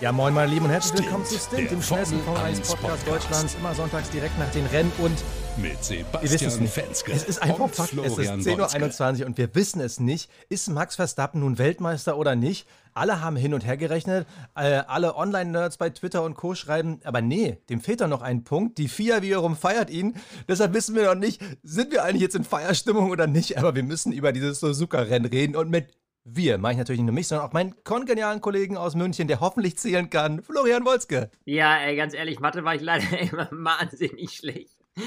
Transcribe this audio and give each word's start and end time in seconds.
Ja, 0.00 0.10
moin 0.10 0.34
meine 0.34 0.50
Lieben 0.50 0.64
und 0.64 0.72
herzlich 0.72 1.02
willkommen 1.02 1.24
zu 1.24 1.38
Stint, 1.38 1.70
dem 1.70 1.80
schnellsten 1.80 2.20
Formel 2.22 2.42
1 2.42 2.60
Podcast 2.74 3.06
Deutschlands, 3.06 3.54
immer 3.54 3.74
sonntags 3.74 4.10
direkt 4.10 4.36
nach 4.40 4.50
den 4.50 4.66
Rennen 4.66 4.90
und 4.98 5.22
mit 5.56 5.88
ihr 5.88 6.04
wisst 6.20 6.42
es 6.42 6.58
nicht. 6.58 6.72
Fenske 6.72 7.12
Es 7.12 7.22
ist 7.22 7.40
einfach 7.40 7.70
Fakt, 7.70 7.92
es 7.92 8.06
ist 8.06 8.14
Florian 8.14 8.40
10.21 8.40 9.20
Uhr 9.20 9.26
und 9.26 9.38
wir 9.38 9.54
wissen 9.54 9.80
es 9.80 10.00
nicht. 10.00 10.30
Ist 10.48 10.68
Max 10.68 10.96
Verstappen 10.96 11.40
nun 11.40 11.58
Weltmeister 11.58 12.18
oder 12.18 12.34
nicht? 12.34 12.66
Alle 12.92 13.20
haben 13.20 13.36
hin 13.36 13.54
und 13.54 13.64
her 13.64 13.76
gerechnet, 13.76 14.26
äh, 14.56 14.82
alle 14.86 15.14
Online-Nerds 15.14 15.76
bei 15.76 15.90
Twitter 15.90 16.24
und 16.24 16.34
Co. 16.34 16.56
schreiben, 16.56 17.00
aber 17.04 17.22
nee, 17.22 17.58
dem 17.70 17.80
fehlt 17.80 18.00
doch 18.00 18.08
noch 18.08 18.22
ein 18.22 18.42
Punkt. 18.42 18.78
Die 18.78 18.88
FIA 18.88 19.22
wiederum 19.22 19.56
feiert 19.56 19.90
ihn. 19.90 20.16
Deshalb 20.48 20.74
wissen 20.74 20.96
wir 20.96 21.04
noch 21.04 21.14
nicht, 21.14 21.40
sind 21.62 21.92
wir 21.92 22.02
eigentlich 22.02 22.22
jetzt 22.22 22.34
in 22.34 22.44
Feierstimmung 22.44 23.10
oder 23.10 23.28
nicht, 23.28 23.58
aber 23.58 23.76
wir 23.76 23.84
müssen 23.84 24.12
über 24.12 24.32
dieses 24.32 24.58
Suzuka-Rennen 24.58 25.26
reden 25.26 25.54
und 25.54 25.70
mit 25.70 25.86
wir, 26.24 26.58
meine 26.58 26.72
ich 26.72 26.78
natürlich 26.78 27.00
nicht 27.00 27.06
nur 27.06 27.14
mich, 27.14 27.28
sondern 27.28 27.46
auch 27.48 27.52
meinen 27.52 27.74
kongenialen 27.84 28.40
Kollegen 28.40 28.76
aus 28.76 28.94
München, 28.94 29.28
der 29.28 29.40
hoffentlich 29.40 29.76
zählen 29.78 30.08
kann, 30.08 30.42
Florian 30.42 30.84
Wolzke. 30.84 31.30
Ja, 31.44 31.76
ey, 31.78 31.96
ganz 31.96 32.14
ehrlich, 32.14 32.40
Mathe 32.40 32.64
war 32.64 32.74
ich 32.74 32.80
leider 32.82 33.18
immer 33.20 33.48
wahnsinnig 33.52 34.32
schlecht. 34.32 34.78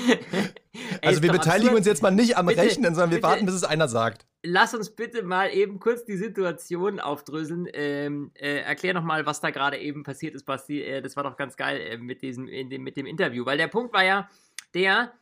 Ey, 1.02 1.10
Also 1.10 1.22
wir 1.24 1.32
beteiligen 1.32 1.70
absurd. 1.70 1.78
uns 1.78 1.88
jetzt 1.88 2.02
mal 2.04 2.12
nicht 2.12 2.38
am 2.38 2.48
Bitte, 2.48 2.62
Rechnen, 2.62 2.94
sondern 2.94 3.10
wir 3.12 3.18
bitte. 3.18 3.28
warten, 3.30 3.46
bis 3.46 3.56
es 3.56 3.64
einer 3.64 3.88
sagt. 3.88 4.26
Lass 4.44 4.74
uns 4.74 4.90
bitte 4.96 5.24
mal 5.24 5.50
eben 5.54 5.80
kurz 5.80 6.04
die 6.06 6.18
Situation 6.18 7.00
aufdröseln. 7.00 7.68
Ähm, 7.74 8.32
äh, 8.36 8.58
erklär 8.58 8.94
noch 8.94 9.04
mal, 9.04 9.26
was 9.26 9.40
da 9.40 9.50
gerade 9.50 9.78
eben 9.78 10.04
passiert 10.04 10.36
ist, 10.36 10.44
Basti. 10.46 10.82
Äh, 10.82 11.02
das 11.02 11.16
war 11.16 11.24
doch 11.24 11.38
ganz 11.38 11.56
geil 11.56 11.80
äh, 11.80 11.98
mit, 11.98 12.22
diesem, 12.22 12.48
in 12.48 12.70
dem, 12.70 12.84
mit 12.84 12.98
dem 12.98 13.06
Interview. 13.06 13.46
Weil 13.46 13.58
der 13.58 13.68
Punkt 13.70 13.94
war 13.94 14.04
ja 14.04 14.30
der, 14.74 15.14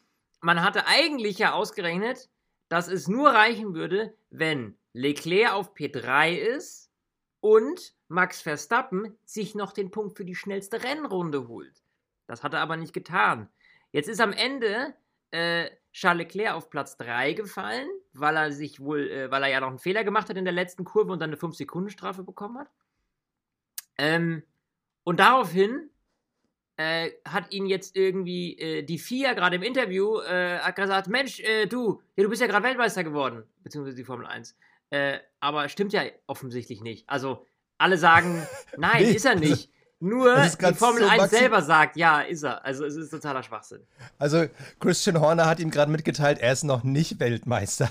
man 0.41 0.63
hatte 0.63 0.87
eigentlich 0.87 1.37
ja 1.37 1.53
ausgerechnet, 1.53 2.29
dass 2.69 2.87
es 2.87 3.07
nur 3.07 3.29
reichen 3.29 3.73
würde, 3.73 4.15
wenn 4.29 4.77
Leclerc 4.93 5.53
auf 5.53 5.73
P3 5.73 6.35
ist 6.35 6.91
und 7.41 7.93
Max 8.07 8.41
Verstappen 8.41 9.17
sich 9.25 9.55
noch 9.55 9.71
den 9.71 9.91
Punkt 9.91 10.17
für 10.17 10.25
die 10.25 10.35
schnellste 10.35 10.83
Rennrunde 10.83 11.47
holt. 11.47 11.83
Das 12.27 12.43
hat 12.43 12.53
er 12.53 12.61
aber 12.61 12.77
nicht 12.77 12.93
getan. 12.93 13.49
Jetzt 13.91 14.09
ist 14.09 14.19
am 14.19 14.33
Ende 14.33 14.95
äh, 15.31 15.69
Charles 15.91 16.23
Leclerc 16.23 16.55
auf 16.55 16.69
Platz 16.69 16.97
3 16.97 17.33
gefallen, 17.33 17.87
weil 18.13 18.35
er 18.35 18.51
sich 18.51 18.79
wohl, 18.79 19.09
äh, 19.09 19.31
weil 19.31 19.43
er 19.43 19.49
ja 19.49 19.59
noch 19.59 19.69
einen 19.69 19.79
Fehler 19.79 20.03
gemacht 20.03 20.29
hat 20.29 20.37
in 20.37 20.45
der 20.45 20.53
letzten 20.53 20.83
Kurve 20.85 21.11
und 21.11 21.19
dann 21.19 21.29
eine 21.29 21.37
5-Sekunden-Strafe 21.37 22.23
bekommen 22.23 22.57
hat. 22.57 22.69
Ähm, 23.97 24.43
und 25.03 25.19
daraufhin 25.19 25.89
äh, 26.77 27.11
hat 27.25 27.53
ihn 27.53 27.65
jetzt 27.67 27.95
irgendwie 27.95 28.57
äh, 28.59 28.83
die 28.83 28.99
FIA 28.99 29.33
gerade 29.33 29.55
im 29.55 29.63
Interview 29.63 30.19
äh, 30.19 30.59
gesagt, 30.75 31.07
Mensch, 31.07 31.39
äh, 31.39 31.65
du, 31.67 32.01
ja, 32.15 32.23
du 32.23 32.29
bist 32.29 32.41
ja 32.41 32.47
gerade 32.47 32.65
Weltmeister 32.65 33.03
geworden, 33.03 33.43
beziehungsweise 33.63 33.95
die 33.95 34.03
Formel 34.03 34.25
1. 34.27 34.57
Äh, 34.89 35.19
aber 35.39 35.69
stimmt 35.69 35.93
ja 35.93 36.03
offensichtlich 36.27 36.81
nicht. 36.81 37.09
Also 37.09 37.45
alle 37.77 37.97
sagen, 37.97 38.45
nein, 38.77 39.03
Nee, 39.03 39.11
ist 39.11 39.25
er 39.25 39.31
also, 39.31 39.43
nicht. 39.43 39.69
Nur 39.99 40.35
die 40.35 40.73
Formel 40.73 41.03
so 41.03 41.07
1 41.09 41.21
maxim- 41.23 41.39
selber 41.39 41.61
sagt, 41.61 41.95
ja, 41.95 42.19
ist 42.21 42.43
er. 42.43 42.63
Also 42.65 42.85
es 42.85 42.95
ist 42.95 43.09
totaler 43.11 43.41
Schwachsinn. 43.43 43.79
Also 44.19 44.45
Christian 44.79 45.19
Horner 45.21 45.45
hat 45.45 45.59
ihm 45.59 45.71
gerade 45.71 45.89
mitgeteilt, 45.89 46.37
er 46.39 46.51
ist 46.51 46.63
noch 46.63 46.83
nicht 46.83 47.19
Weltmeister. 47.19 47.89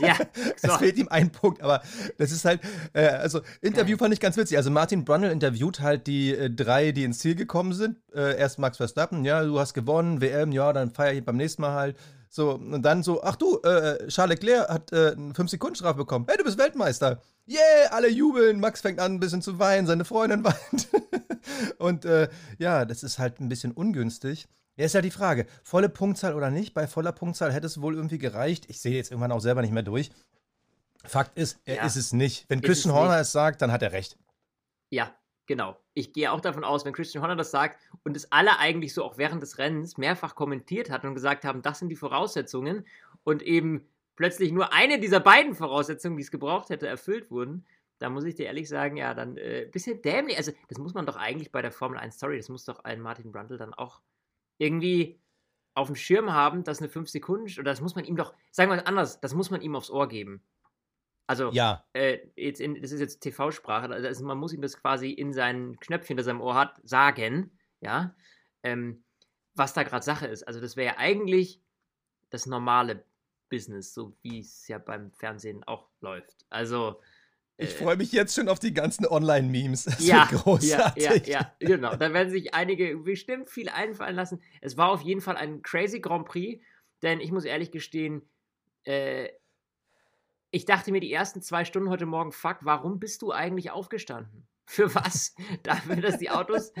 Ja, 0.00 0.16
Es 0.56 0.62
so. 0.62 0.76
fehlt 0.78 0.98
ihm 0.98 1.08
ein 1.08 1.30
Punkt, 1.30 1.62
aber 1.62 1.80
das 2.18 2.32
ist 2.32 2.44
halt, 2.44 2.60
äh, 2.92 3.06
also 3.06 3.40
Interview 3.60 3.96
fand 3.96 4.12
ich 4.12 4.20
ganz 4.20 4.36
witzig. 4.36 4.56
Also 4.56 4.70
Martin 4.70 5.04
Brundle 5.04 5.30
interviewt 5.30 5.80
halt 5.80 6.06
die 6.08 6.34
äh, 6.34 6.50
drei, 6.50 6.90
die 6.92 7.04
ins 7.04 7.20
Ziel 7.20 7.36
gekommen 7.36 7.72
sind. 7.72 7.96
Äh, 8.12 8.36
erst 8.36 8.58
Max 8.58 8.76
Verstappen, 8.76 9.24
ja, 9.24 9.42
du 9.44 9.58
hast 9.60 9.74
gewonnen, 9.74 10.20
WM, 10.20 10.50
ja, 10.52 10.72
dann 10.72 10.90
feier 10.90 11.12
ich 11.14 11.24
beim 11.24 11.36
nächsten 11.36 11.62
Mal 11.62 11.72
halt. 11.74 11.96
So, 12.30 12.52
und 12.54 12.82
dann 12.82 13.02
so, 13.02 13.22
ach 13.22 13.36
du, 13.36 13.60
äh, 13.62 14.06
Charles 14.08 14.38
Leclerc 14.40 14.68
hat 14.68 14.92
äh, 14.92 15.12
eine 15.16 15.32
5-Sekunden-Strafe 15.32 15.96
bekommen. 15.96 16.26
Hey, 16.28 16.36
du 16.36 16.44
bist 16.44 16.58
Weltmeister. 16.58 17.22
Yeah, 17.48 17.90
alle 17.90 18.08
jubeln. 18.10 18.60
Max 18.60 18.82
fängt 18.82 19.00
an, 19.00 19.14
ein 19.14 19.20
bisschen 19.20 19.40
zu 19.40 19.58
weinen, 19.58 19.86
seine 19.86 20.04
Freundin 20.04 20.44
weint. 20.44 20.88
und 21.78 22.04
äh, 22.04 22.28
ja, 22.58 22.84
das 22.84 23.02
ist 23.02 23.18
halt 23.18 23.40
ein 23.40 23.48
bisschen 23.48 23.72
ungünstig. 23.72 24.46
Ja, 24.76 24.84
ist 24.84 24.94
ja 24.94 25.00
die 25.00 25.10
Frage, 25.10 25.46
volle 25.64 25.88
Punktzahl 25.88 26.34
oder 26.34 26.50
nicht? 26.50 26.74
Bei 26.74 26.86
voller 26.86 27.12
Punktzahl 27.12 27.52
hätte 27.52 27.66
es 27.66 27.80
wohl 27.80 27.94
irgendwie 27.94 28.18
gereicht. 28.18 28.66
Ich 28.68 28.80
sehe 28.80 28.94
jetzt 28.94 29.10
irgendwann 29.10 29.32
auch 29.32 29.40
selber 29.40 29.62
nicht 29.62 29.72
mehr 29.72 29.82
durch. 29.82 30.10
Fakt 31.04 31.38
ist, 31.38 31.58
er 31.64 31.76
Ja, 31.76 31.86
ist 31.86 31.96
es 31.96 32.12
nicht. 32.12 32.44
Wenn 32.48 32.60
ist 32.60 32.66
Christian 32.66 32.94
Horner 32.94 33.18
es 33.18 33.32
sagt, 33.32 33.62
dann 33.62 33.72
hat 33.72 33.82
er 33.82 33.92
recht. 33.92 34.18
Ja, 34.90 35.10
genau. 35.48 35.76
Ich 35.94 36.12
gehe 36.12 36.30
auch 36.30 36.40
davon 36.40 36.62
aus, 36.62 36.84
wenn 36.84 36.92
Christian 36.92 37.22
Horner 37.22 37.34
das 37.34 37.50
sagt 37.50 37.80
und 38.04 38.16
es 38.16 38.30
alle 38.30 38.60
eigentlich 38.60 38.94
so 38.94 39.02
auch 39.02 39.18
während 39.18 39.42
des 39.42 39.58
Rennens 39.58 39.98
mehrfach 39.98 40.36
kommentiert 40.36 40.90
hat 40.90 41.04
und 41.04 41.14
gesagt 41.14 41.44
haben, 41.44 41.62
das 41.62 41.80
sind 41.80 41.88
die 41.88 41.96
Voraussetzungen 41.96 42.86
und 43.24 43.42
eben 43.42 43.88
plötzlich 44.14 44.52
nur 44.52 44.72
eine 44.72 45.00
dieser 45.00 45.18
beiden 45.18 45.54
Voraussetzungen, 45.54 46.16
die 46.16 46.22
es 46.22 46.30
gebraucht 46.30 46.70
hätte, 46.70 46.86
erfüllt 46.86 47.30
wurden, 47.32 47.66
da 47.98 48.10
muss 48.10 48.24
ich 48.24 48.36
dir 48.36 48.46
ehrlich 48.46 48.68
sagen, 48.68 48.96
ja, 48.96 49.12
dann 49.14 49.36
äh, 49.36 49.68
bisschen 49.70 50.00
dämlich. 50.02 50.36
Also, 50.36 50.52
das 50.68 50.78
muss 50.78 50.94
man 50.94 51.06
doch 51.06 51.16
eigentlich 51.16 51.50
bei 51.50 51.62
der 51.62 51.72
Formel 51.72 51.98
1 51.98 52.14
Story, 52.14 52.36
das 52.36 52.48
muss 52.48 52.64
doch 52.64 52.84
ein 52.84 53.00
Martin 53.00 53.32
Brundle 53.32 53.58
dann 53.58 53.74
auch 53.74 54.02
irgendwie 54.58 55.20
auf 55.74 55.88
dem 55.88 55.96
Schirm 55.96 56.32
haben, 56.32 56.64
dass 56.64 56.78
eine 56.78 56.88
5 56.88 57.08
Sekunden, 57.08 57.50
oder 57.58 57.70
das 57.70 57.80
muss 57.80 57.94
man 57.94 58.04
ihm 58.04 58.16
doch, 58.16 58.34
sagen 58.50 58.70
wir 58.70 58.76
es 58.76 58.86
anders, 58.86 59.20
das 59.20 59.34
muss 59.34 59.50
man 59.50 59.60
ihm 59.60 59.76
aufs 59.76 59.90
Ohr 59.90 60.08
geben. 60.08 60.42
Also, 61.28 61.52
Ja, 61.52 61.84
äh, 61.92 62.18
jetzt 62.36 62.58
in, 62.58 62.80
das 62.80 62.90
ist 62.90 63.00
jetzt 63.00 63.20
TV-Sprache, 63.20 63.90
also 63.90 64.24
man 64.24 64.38
muss 64.38 64.54
ihm 64.54 64.62
das 64.62 64.80
quasi 64.80 65.10
in 65.10 65.34
sein 65.34 65.78
Knöpfchen, 65.78 66.16
das 66.16 66.26
er 66.26 66.32
im 66.32 66.40
Ohr 66.40 66.54
hat, 66.54 66.80
sagen, 66.82 67.56
ja, 67.80 68.16
ähm, 68.62 69.04
was 69.54 69.74
da 69.74 69.82
gerade 69.82 70.04
Sache 70.04 70.26
ist. 70.26 70.42
Also 70.44 70.60
das 70.60 70.76
wäre 70.76 70.94
ja 70.94 70.98
eigentlich 70.98 71.60
das 72.30 72.46
normale 72.46 73.04
Business, 73.50 73.92
so 73.92 74.16
wie 74.22 74.40
es 74.40 74.66
ja 74.68 74.78
beim 74.78 75.12
Fernsehen 75.12 75.64
auch 75.64 75.90
läuft. 76.00 76.46
Also 76.48 77.00
ich 77.58 77.70
äh, 77.70 77.72
freue 77.72 77.96
mich 77.96 78.10
jetzt 78.12 78.34
schon 78.34 78.48
auf 78.48 78.58
die 78.58 78.72
ganzen 78.72 79.06
Online-Memes. 79.06 79.84
Das 79.84 80.06
ja, 80.06 80.28
ja, 80.64 80.94
ja, 80.96 81.14
ja, 81.26 81.52
genau. 81.58 81.94
Da 81.94 82.14
werden 82.14 82.30
sich 82.30 82.54
einige 82.54 82.96
bestimmt 82.96 83.50
viel 83.50 83.68
einfallen 83.68 84.16
lassen. 84.16 84.40
Es 84.62 84.78
war 84.78 84.90
auf 84.90 85.02
jeden 85.02 85.20
Fall 85.20 85.36
ein 85.36 85.60
crazy 85.60 86.00
Grand 86.00 86.26
Prix, 86.26 86.64
denn 87.02 87.20
ich 87.20 87.32
muss 87.32 87.44
ehrlich 87.44 87.70
gestehen, 87.70 88.22
äh, 88.84 89.28
ich 90.50 90.64
dachte 90.64 90.92
mir 90.92 91.00
die 91.00 91.12
ersten 91.12 91.42
zwei 91.42 91.64
Stunden 91.64 91.90
heute 91.90 92.06
Morgen, 92.06 92.32
fuck, 92.32 92.58
warum 92.62 92.98
bist 92.98 93.22
du 93.22 93.32
eigentlich 93.32 93.70
aufgestanden? 93.70 94.46
Für 94.68 94.94
was? 94.94 95.34
Dafür, 95.62 95.96
dass 95.96 96.18
die 96.18 96.30
Autos 96.30 96.72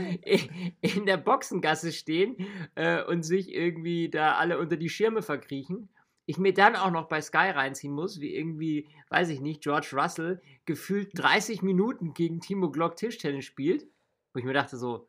in 0.80 1.06
der 1.06 1.16
Boxengasse 1.16 1.92
stehen 1.92 2.36
äh, 2.74 3.02
und 3.02 3.22
sich 3.22 3.52
irgendwie 3.52 4.10
da 4.10 4.34
alle 4.34 4.58
unter 4.58 4.76
die 4.76 4.90
Schirme 4.90 5.22
verkriechen. 5.22 5.88
Ich 6.26 6.36
mir 6.36 6.52
dann 6.52 6.76
auch 6.76 6.90
noch 6.90 7.08
bei 7.08 7.22
Sky 7.22 7.48
reinziehen 7.48 7.94
muss, 7.94 8.20
wie 8.20 8.34
irgendwie, 8.34 8.90
weiß 9.08 9.30
ich 9.30 9.40
nicht, 9.40 9.62
George 9.62 9.88
Russell 9.94 10.42
gefühlt 10.66 11.12
30 11.14 11.62
Minuten 11.62 12.12
gegen 12.12 12.40
Timo 12.40 12.70
Glock 12.70 12.96
Tischtennis 12.96 13.46
spielt. 13.46 13.86
Wo 14.34 14.38
ich 14.38 14.44
mir 14.44 14.52
dachte 14.52 14.76
so, 14.76 15.08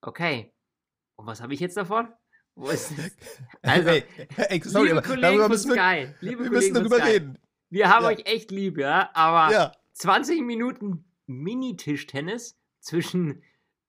okay, 0.00 0.52
und 1.16 1.26
was 1.26 1.40
habe 1.40 1.54
ich 1.54 1.60
jetzt 1.60 1.76
davon? 1.76 2.12
Wo 2.56 2.68
ist 2.70 2.90
das? 2.98 3.16
Also, 3.62 3.90
ey, 3.90 4.04
ey, 4.36 4.62
sorry, 4.64 4.88
liebe 4.88 5.02
Kollegen 5.02 5.40
von 5.42 5.50
wir, 5.50 5.58
Sky, 5.58 6.14
liebe 6.20 6.42
wir 6.42 6.50
Kollegen 6.50 6.50
müssen 6.50 6.74
darüber 6.74 6.96
Sky, 6.96 7.10
reden. 7.10 7.38
Wir 7.70 7.88
haben 7.90 8.02
Ja. 8.04 8.08
euch 8.10 8.26
echt 8.26 8.50
lieb, 8.50 8.78
ja, 8.78 9.10
aber 9.14 9.52
Ja, 9.52 9.72
20 9.92 10.42
Minuten 10.42 11.04
Mini-Tischtennis 11.26 12.58
zwischen 12.80 13.42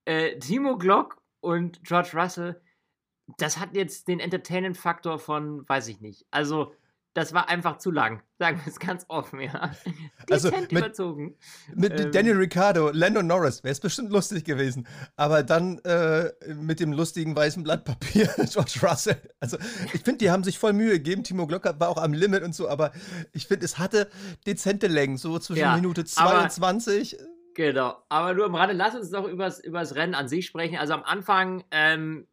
äh, 0.06 0.38
Timo 0.40 0.78
Glock 0.78 1.22
und 1.42 1.84
George 1.84 2.12
Russell, 2.14 2.62
das 3.38 3.60
hat 3.60 3.76
jetzt 3.76 4.08
den 4.08 4.20
Entertainment-Faktor 4.20 5.20
von, 5.20 5.68
weiß 5.68 5.88
ich 5.90 6.00
nicht. 6.02 6.26
Also, 6.32 6.74
das 7.18 7.34
war 7.34 7.50
einfach 7.50 7.78
zu 7.80 7.90
lang. 7.90 8.22
Sagen 8.38 8.62
wir 8.64 8.72
es 8.72 8.80
ganz 8.80 9.06
offen, 9.08 9.42
ja. 9.42 9.72
Also, 10.30 10.52
Dezent 10.52 10.72
mit- 10.72 10.84
überzogen. 10.84 11.36
mit 11.74 12.00
Ähm. 12.00 12.12
Daniel 12.12 12.38
Ricciardo, 12.38 12.92
Lando 12.94 13.24
Norris, 13.24 13.64
wäre 13.64 13.72
es 13.72 13.80
bestimmt 13.80 14.12
lustig 14.12 14.44
gewesen. 14.46 14.88
Aber 15.16 15.42
dann 15.42 15.80
äh, 15.80 16.32
mit 16.54 16.80
dem 16.80 16.94
lustigen 16.94 17.36
weißen 17.36 17.64
Blatt 17.64 17.84
Papier, 17.86 18.28
George 18.52 18.80
Russell. 18.84 19.20
Also, 19.40 19.58
ich 19.94 20.02
finde, 20.04 20.20
die 20.20 20.30
haben 20.30 20.44
sich 20.44 20.60
voll 20.60 20.74
Mühe 20.74 20.92
gegeben. 20.92 21.24
Timo 21.24 21.48
Glocker 21.48 21.80
war 21.80 21.90
auch 21.90 21.98
am 21.98 22.14
Limit 22.14 22.44
und 22.44 22.54
so, 22.54 22.70
aber 22.70 22.92
ich 23.34 23.48
finde, 23.48 23.66
es 23.66 23.80
hatte 23.80 24.10
dezente 24.46 24.86
Längen, 24.88 25.18
so 25.18 25.40
zwischen 25.40 25.62
Ja, 25.62 25.76
Minute 25.76 26.04
aber- 26.18 26.48
22. 26.50 27.18
Genau. 27.56 27.98
Aber 28.10 28.36
nur 28.36 28.46
am 28.46 28.54
Rande, 28.54 28.76
lass 28.76 28.94
uns 28.94 29.10
doch 29.10 29.28
übers, 29.28 29.60
übers 29.60 29.96
Rennen 29.96 30.14
an 30.14 30.28
sich 30.28 30.46
sprechen. 30.46 30.78
Also 30.78 30.94
am 30.94 31.02
Anfang, 31.04 31.64
ähm, 31.72 32.28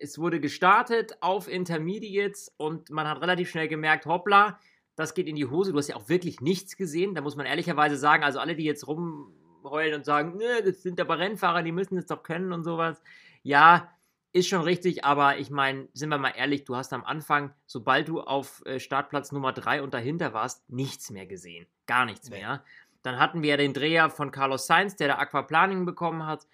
es 0.00 0.18
wurde 0.18 0.40
gestartet 0.40 1.16
auf 1.20 1.48
Intermediates 1.48 2.54
und 2.56 2.90
man 2.90 3.06
hat 3.08 3.20
relativ 3.20 3.50
schnell 3.50 3.68
gemerkt, 3.68 4.06
hoppla, 4.06 4.58
das 4.96 5.14
geht 5.14 5.28
in 5.28 5.36
die 5.36 5.46
Hose. 5.46 5.72
Du 5.72 5.78
hast 5.78 5.88
ja 5.88 5.96
auch 5.96 6.08
wirklich 6.08 6.40
nichts 6.40 6.76
gesehen. 6.76 7.14
Da 7.14 7.20
muss 7.20 7.36
man 7.36 7.46
ehrlicherweise 7.46 7.96
sagen, 7.96 8.24
also 8.24 8.40
alle, 8.40 8.56
die 8.56 8.64
jetzt 8.64 8.86
rumheulen 8.88 9.94
und 9.94 10.04
sagen, 10.04 10.36
ne, 10.36 10.62
das 10.64 10.82
sind 10.82 11.00
aber 11.00 11.18
Rennfahrer, 11.18 11.62
die 11.62 11.72
müssen 11.72 11.96
es 11.98 12.06
doch 12.06 12.22
können 12.22 12.52
und 12.52 12.64
sowas. 12.64 13.00
Ja, 13.42 13.92
ist 14.32 14.48
schon 14.48 14.62
richtig, 14.62 15.04
aber 15.04 15.38
ich 15.38 15.50
meine, 15.50 15.88
sind 15.94 16.10
wir 16.10 16.18
mal 16.18 16.32
ehrlich, 16.36 16.64
du 16.64 16.76
hast 16.76 16.92
am 16.92 17.04
Anfang, 17.04 17.54
sobald 17.66 18.08
du 18.08 18.20
auf 18.20 18.62
äh, 18.66 18.78
Startplatz 18.78 19.32
Nummer 19.32 19.52
3 19.52 19.82
und 19.82 19.94
dahinter 19.94 20.34
warst, 20.34 20.68
nichts 20.68 21.10
mehr 21.10 21.26
gesehen. 21.26 21.66
Gar 21.86 22.04
nichts 22.04 22.28
Nee. 22.28 22.38
mehr. 22.38 22.62
Dann 23.02 23.18
hatten 23.18 23.42
wir 23.42 23.56
den 23.56 23.72
Dreher 23.72 24.10
von 24.10 24.30
Carlos 24.30 24.66
Sainz, 24.66 24.96
der 24.96 25.08
da 25.08 25.18
Aquaplaning 25.18 25.86
bekommen 25.86 26.26
hat. 26.26 26.46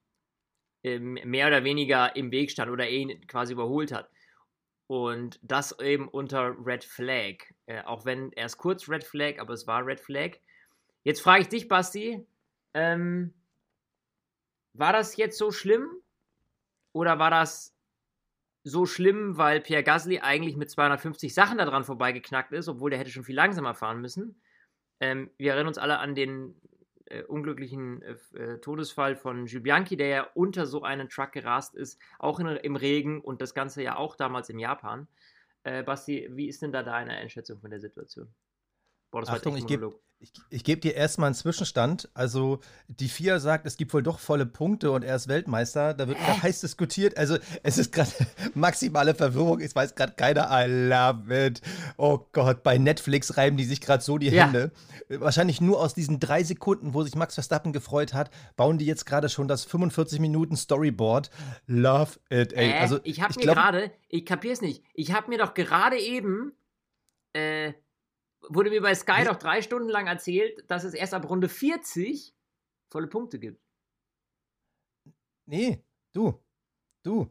mehr 0.83 1.47
oder 1.47 1.63
weniger 1.63 2.15
im 2.15 2.31
Weg 2.31 2.51
stand 2.51 2.71
oder 2.71 2.87
ihn 2.87 3.25
quasi 3.27 3.53
überholt 3.53 3.91
hat. 3.91 4.09
Und 4.87 5.39
das 5.41 5.77
eben 5.79 6.07
unter 6.07 6.55
Red 6.65 6.85
Flag. 6.85 7.35
Äh, 7.65 7.83
auch 7.83 8.05
wenn 8.05 8.31
erst 8.31 8.57
kurz 8.57 8.87
Red 8.87 9.03
Flag, 9.03 9.39
aber 9.39 9.53
es 9.53 9.67
war 9.67 9.85
Red 9.85 9.99
Flag. 9.99 10.37
Jetzt 11.03 11.21
frage 11.21 11.41
ich 11.41 11.49
dich, 11.49 11.67
Basti, 11.67 12.25
ähm, 12.73 13.33
war 14.73 14.93
das 14.93 15.17
jetzt 15.17 15.37
so 15.37 15.51
schlimm? 15.51 15.87
Oder 16.93 17.19
war 17.19 17.31
das 17.31 17.75
so 18.63 18.85
schlimm, 18.85 19.37
weil 19.37 19.61
Pierre 19.61 19.83
Gasly 19.83 20.19
eigentlich 20.19 20.55
mit 20.55 20.69
250 20.69 21.33
Sachen 21.33 21.57
daran 21.57 21.83
vorbeigeknackt 21.83 22.53
ist, 22.53 22.67
obwohl 22.67 22.89
der 22.89 22.99
hätte 22.99 23.11
schon 23.11 23.23
viel 23.23 23.35
langsamer 23.35 23.73
fahren 23.73 24.01
müssen? 24.01 24.41
Ähm, 24.99 25.29
wir 25.37 25.51
erinnern 25.51 25.67
uns 25.67 25.77
alle 25.77 25.99
an 25.99 26.15
den 26.15 26.55
äh, 27.09 27.23
unglücklichen 27.23 28.01
äh, 28.01 28.15
äh, 28.37 28.57
Todesfall 28.59 29.15
von 29.15 29.45
Jules 29.45 29.63
Bianchi, 29.63 29.97
der 29.97 30.07
ja 30.07 30.27
unter 30.33 30.65
so 30.65 30.83
einen 30.83 31.09
Truck 31.09 31.31
gerast 31.31 31.75
ist, 31.75 31.99
auch 32.19 32.39
in, 32.39 32.47
im 32.47 32.75
Regen 32.75 33.21
und 33.21 33.41
das 33.41 33.53
Ganze 33.53 33.83
ja 33.83 33.97
auch 33.97 34.15
damals 34.15 34.49
in 34.49 34.59
Japan. 34.59 35.07
Äh, 35.63 35.83
Basti, 35.83 36.27
wie 36.31 36.47
ist 36.47 36.61
denn 36.61 36.71
da 36.71 36.83
deine 36.83 37.13
Einschätzung 37.13 37.59
von 37.59 37.69
der 37.69 37.79
Situation? 37.79 38.33
Boah, 39.11 39.21
das 39.21 39.29
Achtung, 39.29 39.55
ich 39.57 39.67
gebe 39.67 39.97
ich, 40.19 40.31
ich 40.49 40.63
geb 40.63 40.81
dir 40.81 40.95
erstmal 40.95 41.27
einen 41.27 41.35
Zwischenstand. 41.35 42.09
Also, 42.15 42.59
die 42.87 43.07
FIA 43.07 43.39
sagt, 43.39 43.67
es 43.67 43.77
gibt 43.77 43.93
wohl 43.93 44.01
doch 44.01 44.17
volle 44.17 44.47
Punkte 44.47 44.91
und 44.91 45.03
er 45.03 45.15
ist 45.15 45.27
Weltmeister. 45.27 45.93
Da 45.93 46.07
wird 46.07 46.17
gerade 46.17 46.41
heiß 46.41 46.61
diskutiert. 46.61 47.17
Also, 47.17 47.37
es 47.61 47.77
ist 47.77 47.91
gerade 47.91 48.09
maximale 48.55 49.13
Verwirrung. 49.13 49.59
Ich 49.59 49.75
weiß 49.75 49.93
gerade 49.93 50.13
keiner. 50.13 50.49
I 50.51 50.65
love 50.67 51.45
it. 51.45 51.61
Oh 51.97 52.19
Gott, 52.31 52.63
bei 52.63 52.79
Netflix 52.79 53.37
reiben 53.37 53.57
die 53.57 53.65
sich 53.65 53.79
gerade 53.79 54.03
so 54.03 54.17
die 54.17 54.29
ja. 54.29 54.45
Hände. 54.45 54.71
Wahrscheinlich 55.09 55.61
nur 55.61 55.79
aus 55.79 55.93
diesen 55.93 56.19
drei 56.19 56.43
Sekunden, 56.43 56.95
wo 56.95 57.03
sich 57.03 57.15
Max 57.15 57.35
Verstappen 57.35 57.71
gefreut 57.71 58.13
hat, 58.13 58.31
bauen 58.55 58.79
die 58.79 58.85
jetzt 58.85 59.05
gerade 59.05 59.29
schon 59.29 59.47
das 59.47 59.65
45 59.65 60.19
Minuten 60.19 60.57
Storyboard. 60.57 61.29
Love 61.67 62.13
it, 62.31 62.53
ey. 62.53 62.71
Äh, 62.71 62.79
also, 62.79 62.99
ich 63.03 63.21
habe 63.21 63.35
mir 63.37 63.45
gerade, 63.45 63.91
ich 64.09 64.25
kapier's 64.25 64.61
nicht, 64.61 64.83
ich 64.95 65.13
habe 65.13 65.29
mir 65.29 65.37
doch 65.37 65.53
gerade 65.53 65.99
eben. 65.99 66.53
Äh, 67.33 67.73
wurde 68.49 68.69
mir 68.69 68.81
bei 68.81 68.95
Sky 68.95 69.23
doch 69.25 69.37
drei 69.37 69.61
Stunden 69.61 69.89
lang 69.89 70.07
erzählt, 70.07 70.63
dass 70.67 70.83
es 70.83 70.93
erst 70.93 71.13
ab 71.13 71.29
Runde 71.29 71.49
40 71.49 72.35
volle 72.89 73.07
Punkte 73.07 73.39
gibt. 73.39 73.61
Nee, 75.45 75.83
du, 76.13 76.39
du. 77.03 77.29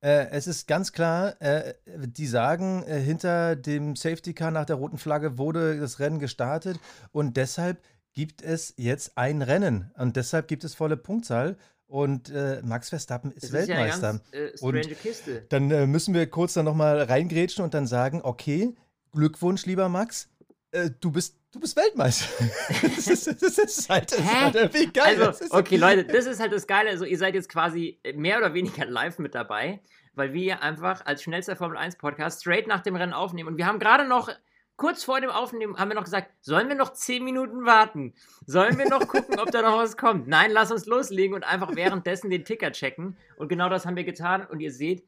Äh, 0.00 0.28
es 0.30 0.46
ist 0.46 0.66
ganz 0.66 0.92
klar, 0.92 1.40
äh, 1.40 1.74
die 1.86 2.26
sagen, 2.26 2.82
äh, 2.82 3.00
hinter 3.00 3.56
dem 3.56 3.96
Safety 3.96 4.34
Car 4.34 4.50
nach 4.50 4.66
der 4.66 4.76
roten 4.76 4.98
Flagge 4.98 5.38
wurde 5.38 5.78
das 5.80 5.98
Rennen 5.98 6.18
gestartet 6.18 6.78
und 7.10 7.38
deshalb 7.38 7.82
gibt 8.12 8.42
es 8.42 8.74
jetzt 8.76 9.16
ein 9.16 9.40
Rennen 9.40 9.90
und 9.96 10.16
deshalb 10.16 10.46
gibt 10.46 10.62
es 10.64 10.74
volle 10.74 10.98
Punktzahl 10.98 11.56
und 11.86 12.28
äh, 12.30 12.60
Max 12.62 12.90
Verstappen 12.90 13.32
ist, 13.32 13.44
ist 13.44 13.52
Weltmeister. 13.52 14.20
Ja 14.32 14.48
ganz, 14.48 14.60
äh, 14.60 14.64
und 14.64 14.98
Kiste. 15.00 15.46
dann 15.48 15.70
äh, 15.70 15.86
müssen 15.86 16.12
wir 16.12 16.28
kurz 16.28 16.54
dann 16.54 16.66
nochmal 16.66 17.00
reingrätschen 17.02 17.64
und 17.64 17.72
dann 17.72 17.86
sagen, 17.86 18.20
okay, 18.22 18.74
Glückwunsch, 19.12 19.64
lieber 19.64 19.88
Max, 19.88 20.28
äh, 20.74 20.90
du 21.00 21.10
bist 21.10 21.36
du 21.52 21.60
bist 21.60 21.76
Weltmeister. 21.76 22.26
das, 22.82 23.06
ist, 23.06 23.42
das 23.42 23.58
ist 23.58 23.88
halt, 23.88 24.12
das 24.12 24.18
ist 24.18 24.34
halt 24.34 24.54
irgendwie 24.56 24.92
geil. 24.92 25.22
Also, 25.22 25.44
okay, 25.50 25.76
Leute, 25.76 26.04
das 26.04 26.26
ist 26.26 26.40
halt 26.40 26.52
das 26.52 26.66
Geile. 26.66 26.90
Also, 26.90 27.04
ihr 27.04 27.16
seid 27.16 27.34
jetzt 27.34 27.48
quasi 27.48 28.00
mehr 28.14 28.38
oder 28.38 28.54
weniger 28.54 28.84
live 28.84 29.18
mit 29.18 29.34
dabei, 29.34 29.80
weil 30.14 30.32
wir 30.32 30.62
einfach 30.62 31.06
als 31.06 31.22
schnellster 31.22 31.56
Formel 31.56 31.78
1 31.78 31.96
Podcast 31.96 32.40
straight 32.40 32.66
nach 32.66 32.80
dem 32.80 32.96
Rennen 32.96 33.12
aufnehmen. 33.12 33.50
Und 33.50 33.56
wir 33.56 33.66
haben 33.66 33.78
gerade 33.78 34.06
noch, 34.06 34.28
kurz 34.76 35.04
vor 35.04 35.20
dem 35.20 35.30
Aufnehmen, 35.30 35.78
haben 35.78 35.88
wir 35.88 35.94
noch 35.94 36.04
gesagt, 36.04 36.32
sollen 36.40 36.68
wir 36.68 36.74
noch 36.74 36.92
10 36.92 37.22
Minuten 37.22 37.64
warten? 37.64 38.14
Sollen 38.46 38.76
wir 38.76 38.88
noch 38.88 39.06
gucken, 39.06 39.38
ob 39.38 39.52
da 39.52 39.62
noch 39.62 39.78
was 39.78 39.96
kommt? 39.96 40.26
Nein, 40.26 40.50
lass 40.50 40.72
uns 40.72 40.86
loslegen 40.86 41.36
und 41.36 41.44
einfach 41.44 41.76
währenddessen 41.76 42.30
den 42.30 42.44
Ticker 42.44 42.72
checken. 42.72 43.16
Und 43.36 43.48
genau 43.48 43.68
das 43.68 43.86
haben 43.86 43.96
wir 43.96 44.04
getan. 44.04 44.44
Und 44.44 44.58
ihr 44.58 44.72
seht, 44.72 45.04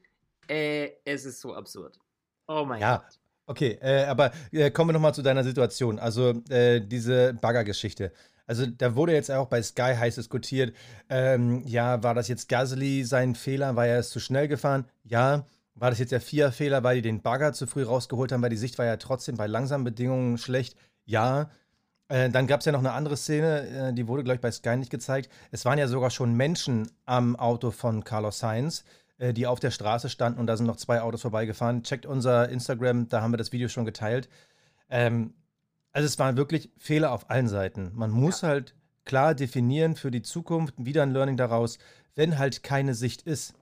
äh, 0.47 0.91
es 1.03 1.25
ist 1.25 1.41
so 1.41 1.53
absurd. 1.53 1.99
Oh 2.47 2.63
mein 2.65 2.79
ja. 2.79 2.97
Gott. 2.97 3.19
Okay, 3.47 3.79
äh, 3.81 4.03
aber 4.03 4.31
äh, 4.51 4.69
kommen 4.71 4.89
wir 4.89 4.93
nochmal 4.93 5.13
zu 5.13 5.21
deiner 5.21 5.43
Situation. 5.43 5.99
Also 5.99 6.41
äh, 6.49 6.81
diese 6.81 7.33
Bagger-Geschichte. 7.33 8.11
Also 8.45 8.65
da 8.65 8.95
wurde 8.95 9.13
jetzt 9.13 9.31
auch 9.31 9.47
bei 9.47 9.61
Sky 9.61 9.93
heiß 9.97 10.15
diskutiert, 10.15 10.75
ähm, 11.09 11.63
ja, 11.65 12.01
war 12.03 12.13
das 12.13 12.27
jetzt 12.27 12.49
Gasly 12.49 13.03
sein 13.03 13.35
Fehler, 13.35 13.75
war 13.75 13.87
er 13.87 13.99
es 13.99 14.09
zu 14.09 14.19
schnell 14.19 14.47
gefahren? 14.47 14.85
Ja. 15.03 15.45
War 15.75 15.91
das 15.91 15.99
jetzt 15.99 16.11
der 16.11 16.21
Vier-Fehler, 16.21 16.83
weil 16.83 16.95
die 16.95 17.01
den 17.03 17.21
Bagger 17.21 17.53
zu 17.53 17.67
früh 17.67 17.83
rausgeholt 17.83 18.31
haben, 18.31 18.41
weil 18.41 18.49
die 18.49 18.57
Sicht 18.57 18.77
war 18.79 18.85
ja 18.85 18.97
trotzdem 18.97 19.37
bei 19.37 19.47
langsamen 19.47 19.83
Bedingungen 19.83 20.37
schlecht? 20.37 20.75
Ja. 21.05 21.51
Äh, 22.09 22.29
dann 22.29 22.47
gab 22.47 22.61
es 22.61 22.65
ja 22.65 22.71
noch 22.71 22.79
eine 22.79 22.93
andere 22.93 23.15
Szene, 23.15 23.89
äh, 23.89 23.93
die 23.93 24.07
wurde, 24.07 24.23
glaube 24.23 24.35
ich, 24.35 24.41
bei 24.41 24.51
Sky 24.51 24.75
nicht 24.75 24.89
gezeigt. 24.89 25.29
Es 25.51 25.65
waren 25.65 25.77
ja 25.77 25.87
sogar 25.87 26.09
schon 26.09 26.33
Menschen 26.33 26.89
am 27.05 27.35
Auto 27.35 27.71
von 27.71 28.03
Carlos 28.03 28.39
Sainz. 28.39 28.85
Äh, 29.19 29.33
die 29.33 29.47
auf 29.47 29.59
der 29.59 29.71
Straße 29.71 30.09
standen 30.09 30.39
und 30.39 30.47
da 30.47 30.57
sind 30.57 30.67
noch 30.67 30.75
zwei 30.75 31.01
Autos 31.01 31.21
vorbeigefahren. 31.23 31.83
Checkt 31.83 32.05
unser 32.05 32.49
Instagram, 32.49 33.09
da 33.09 33.21
haben 33.21 33.33
wir 33.33 33.37
das 33.37 33.51
Video 33.51 33.67
schon 33.67 33.85
geteilt. 33.85 34.29
Ähm, 34.89 35.33
also 35.91 36.05
es 36.05 36.19
waren 36.19 36.37
wirklich 36.37 36.71
Fehler 36.77 37.11
auf 37.11 37.29
allen 37.31 37.47
Seiten. 37.47 37.91
Man 37.95 38.11
muss 38.11 38.41
ja. 38.41 38.49
halt 38.49 38.75
klar 39.05 39.33
definieren 39.33 39.95
für 39.95 40.11
die 40.11 40.21
Zukunft, 40.21 40.75
wieder 40.77 41.01
ein 41.01 41.13
Learning 41.13 41.37
daraus, 41.37 41.79
wenn 42.13 42.37
halt 42.37 42.61
keine 42.61 42.93
Sicht 42.93 43.23
ist, 43.23 43.55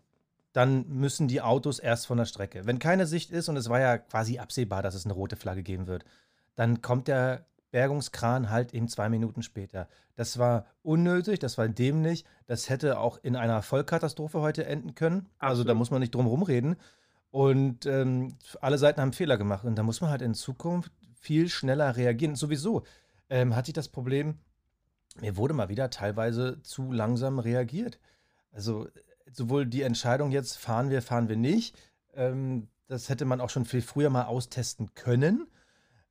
dann 0.52 0.88
müssen 0.90 1.28
die 1.28 1.42
Autos 1.42 1.80
erst 1.80 2.08
von 2.08 2.18
der 2.18 2.26
Strecke. 2.26 2.66
Wenn 2.66 2.80
keine 2.80 3.06
Sicht 3.06 3.32
ist, 3.32 3.48
und 3.48 3.56
es 3.56 3.70
war 3.70 3.80
ja 3.80 3.98
quasi 3.98 4.40
absehbar, 4.40 4.82
dass 4.82 4.96
es 4.96 5.06
eine 5.06 5.14
rote 5.14 5.36
Flagge 5.36 5.64
geben 5.64 5.88
wird, 5.88 6.04
dann 6.56 6.82
kommt 6.82 7.08
der 7.08 7.46
Bergungskran 7.76 8.52
halt 8.52 8.74
eben 8.74 8.88
zwei 8.88 9.10
Minuten 9.10 9.44
später. 9.44 9.90
Das 10.16 10.40
war 10.40 10.66
unnötig, 10.82 11.40
das 11.40 11.58
war 11.58 11.68
dämlich, 11.68 12.24
das 12.48 12.70
hätte 12.70 13.00
auch 13.00 13.20
in 13.22 13.36
einer 13.36 13.62
Vollkatastrophe 13.62 14.40
heute 14.40 14.66
enden 14.66 14.96
können. 14.96 15.28
Absolut. 15.40 15.50
Also 15.50 15.64
da 15.66 15.74
muss 15.74 15.92
man 15.92 16.00
nicht 16.00 16.16
drum 16.16 16.26
rumreden. 16.26 16.78
Und 17.32 17.86
ähm, 17.86 18.38
alle 18.62 18.78
Seiten 18.78 19.02
haben 19.02 19.12
Fehler 19.12 19.38
gemacht. 19.38 19.66
Und 19.66 19.76
da 19.76 19.84
muss 19.84 20.00
man 20.00 20.10
halt 20.10 20.22
in 20.22 20.34
Zukunft 20.36 20.90
viel 21.20 21.50
schneller 21.50 21.98
reagieren. 21.98 22.36
Sowieso 22.36 22.84
ähm, 23.30 23.58
hatte 23.58 23.72
ich 23.72 23.76
das 23.76 23.90
Problem, 23.90 24.40
mir 25.20 25.36
wurde 25.36 25.54
mal 25.54 25.68
wieder 25.68 25.90
teilweise 25.90 26.62
zu 26.64 26.94
langsam 26.94 27.40
reagiert. 27.40 28.00
Also 28.54 28.88
sowohl 29.34 29.66
die 29.66 29.82
Entscheidung 29.82 30.32
jetzt, 30.32 30.58
fahren 30.58 30.90
wir, 30.90 31.02
fahren 31.02 31.28
wir 31.28 31.36
nicht, 31.36 31.78
ähm, 32.14 32.70
das 32.88 33.10
hätte 33.10 33.26
man 33.26 33.42
auch 33.42 33.50
schon 33.50 33.66
viel 33.66 33.82
früher 33.82 34.10
mal 34.10 34.28
austesten 34.28 34.94
können. 34.94 35.50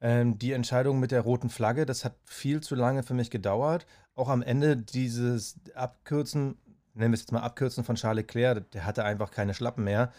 Ähm, 0.05 0.39
die 0.39 0.53
Entscheidung 0.53 1.01
mit 1.01 1.13
der 1.13 1.23
roten 1.23 1.49
Flagge, 1.49 1.87
das 1.87 2.05
hat 2.05 2.15
viel 2.27 2.61
zu 2.61 2.75
lange 2.75 3.03
für 3.03 3.15
mich 3.15 3.31
gedauert. 3.31 3.87
Auch 4.15 4.29
am 4.29 4.43
Ende 4.43 4.77
dieses 4.77 5.59
Abkürzen, 5.75 6.59
nennen 6.93 7.13
wir 7.13 7.15
es 7.15 7.23
jetzt 7.23 7.33
mal 7.33 7.41
Abkürzen 7.41 7.85
von 7.85 7.97
Charles 7.97 8.27
Leclerc, 8.27 8.71
der 8.73 8.85
hatte 8.85 9.03
einfach 9.03 9.31
keine 9.31 9.55
Schlappen 9.55 9.83
mehr. 9.83 10.13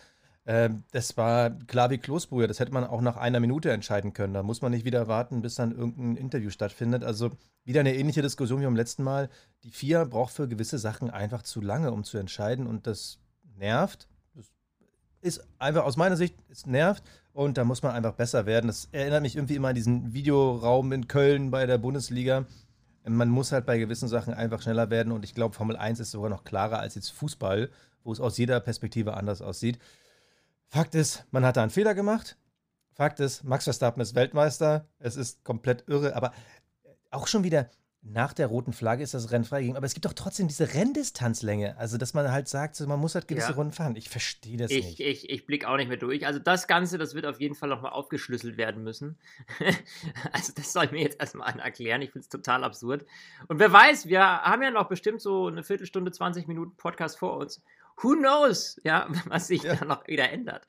Ähm, 0.48 0.86
das 0.90 1.16
war 1.18 1.52
klar 1.52 1.92
wie 1.92 2.00
Kloßbrühe. 2.00 2.48
Das 2.48 2.60
hätte 2.60 2.72
man 2.72 2.84
auch 2.84 3.02
nach 3.02 3.16
einer 3.16 3.40
Minute 3.40 3.72
entscheiden 3.72 4.14
können. 4.14 4.34
Da 4.34 4.42
muss 4.42 4.64
man 4.64 4.72
nicht 4.72 4.86
wieder 4.86 5.08
warten, 5.08 5.44
bis 5.44 5.54
dann 5.54 5.72
irgendein 5.72 6.18
Interview 6.18 6.50
stattfindet. 6.50 7.04
Also 7.04 7.30
wieder 7.64 7.82
eine 7.82 7.96
ähnliche 7.96 8.24
Diskussion 8.24 8.62
wie 8.62 8.66
beim 8.66 8.76
letzten 8.76 9.04
Mal. 9.04 9.30
Die 9.64 9.70
FIA 9.70 10.06
braucht 10.06 10.34
für 10.34 10.48
gewisse 10.48 10.80
Sachen 10.80 11.12
einfach 11.12 11.44
zu 11.44 11.62
lange, 11.62 11.92
um 11.92 12.04
zu 12.04 12.18
entscheiden. 12.18 12.66
Und 12.66 12.88
das 12.88 13.20
nervt. 13.56 14.08
Das 14.34 14.52
ist 15.22 15.48
einfach 15.60 15.84
aus 15.84 15.96
meiner 15.96 16.18
Sicht, 16.18 16.36
es 16.50 16.66
nervt. 16.66 17.04
Und 17.36 17.58
da 17.58 17.66
muss 17.66 17.84
man 17.84 17.92
einfach 17.92 18.14
besser 18.14 18.46
werden. 18.46 18.68
Das 18.68 18.88
erinnert 18.94 19.22
mich 19.22 19.36
irgendwie 19.36 19.56
immer 19.56 19.68
an 19.68 19.76
diesen 19.76 20.14
Videoraum 20.14 20.94
in 20.94 21.10
Köln 21.10 21.52
bei 21.52 21.66
der 21.66 21.78
Bundesliga. 21.78 22.46
Man 23.06 23.28
muss 23.28 23.52
halt 23.52 23.66
bei 23.66 23.78
gewissen 23.78 24.08
Sachen 24.08 24.34
einfach 24.34 24.62
schneller 24.62 24.90
werden. 24.90 25.12
Und 25.12 25.26
ich 25.26 25.36
glaube, 25.36 25.54
Formel 25.54 25.76
1 25.76 26.00
ist 26.00 26.12
sogar 26.12 26.30
noch 26.30 26.46
klarer 26.46 26.80
als 26.80 26.96
jetzt 26.96 27.10
Fußball, 27.10 27.70
wo 28.06 28.14
es 28.14 28.22
aus 28.22 28.38
jeder 28.38 28.62
Perspektive 28.62 29.16
anders 29.16 29.42
aussieht. 29.42 29.80
Fakt 30.70 30.96
ist, 30.96 31.26
man 31.32 31.44
hat 31.44 31.58
da 31.58 31.64
einen 31.64 31.72
Fehler 31.72 31.94
gemacht. 31.94 32.38
Fakt 32.94 33.20
ist, 33.20 33.44
Max 33.44 33.66
Verstappen 33.66 34.02
ist 34.02 34.16
Weltmeister. 34.16 34.88
Es 35.00 35.18
ist 35.18 35.44
komplett 35.44 35.84
irre. 35.90 36.16
Aber 36.16 36.32
auch 37.12 37.28
schon 37.28 37.44
wieder 37.44 37.70
nach 38.08 38.34
der 38.34 38.48
roten 38.48 38.72
Flagge 38.72 39.04
ist 39.04 39.16
das 39.16 39.32
Rennen 39.32 39.46
freigegeben, 39.46 39.78
aber 39.78 39.88
es 39.88 39.96
gibt 39.96 40.06
doch 40.06 40.14
trotzdem 40.14 40.48
diese 40.48 40.76
Renndistanzlänge. 40.76 41.76
Also, 41.78 41.98
dass 41.98 42.14
man 42.14 42.32
halt 42.32 42.48
sagt, 42.48 42.80
man 42.82 43.00
muss 43.00 43.16
halt 43.16 43.28
gewisse 43.28 43.50
ja. 43.50 43.56
Runden 43.56 43.74
fahren. 43.74 43.96
Ich 43.96 44.10
verstehe 44.10 44.58
das 44.58 44.70
ich, 44.70 44.86
nicht. 44.86 45.00
Ich, 45.00 45.30
ich 45.30 45.46
blicke 45.48 45.68
auch 45.68 45.76
nicht 45.76 45.88
mehr 45.88 45.98
durch. 45.98 46.26
Also, 46.26 46.40
das 46.40 46.68
Ganze, 46.68 47.00
das 47.00 47.16
wird 47.16 47.26
auf 47.26 47.42
jeden 47.42 47.56
Fall 47.56 47.70
nochmal 47.70 47.94
aufgeschlüsselt 47.94 48.58
werden 48.58 48.84
müssen. 48.84 49.18
also, 50.32 50.54
das 50.56 50.72
soll 50.72 50.86
ich 50.86 50.92
mir 50.92 51.02
jetzt 51.02 51.20
erstmal 51.20 51.60
erklären. 51.60 52.04
Ich 52.04 52.12
finde 52.12 52.24
es 52.24 52.30
total 52.30 52.64
absurd. 52.64 53.06
Und 53.48 53.58
wer 53.58 53.74
weiß, 53.74 54.06
wir 54.06 54.22
haben 54.22 54.62
ja 54.62 54.70
noch 54.70 54.88
bestimmt 54.88 55.20
so 55.20 55.48
eine 55.48 55.64
Viertelstunde, 55.64 56.12
20 56.12 56.48
Minuten 56.48 56.78
Podcast 56.78 57.18
vor 57.18 57.38
uns. 57.38 57.64
Who 58.04 58.16
knows, 58.16 58.80
ja, 58.84 59.08
was 59.26 59.48
sich 59.48 59.64
ja. 59.64 59.76
da 59.76 59.86
noch 59.86 60.08
wieder 60.08 60.30
ändert. 60.30 60.68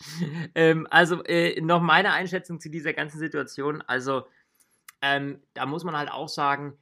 Ähm, 0.55 0.87
also, 0.91 1.23
äh, 1.25 1.61
noch 1.61 1.83
meine 1.83 2.13
Einschätzung 2.13 2.61
zu 2.61 2.71
dieser 2.71 2.95
ganzen 2.95 3.19
Situation. 3.19 3.83
Also, 3.83 4.27
ähm, 5.03 5.43
da 5.53 5.67
muss 5.67 5.85
man 5.85 5.97
halt 5.97 6.11
auch 6.11 6.29
sagen, 6.29 6.79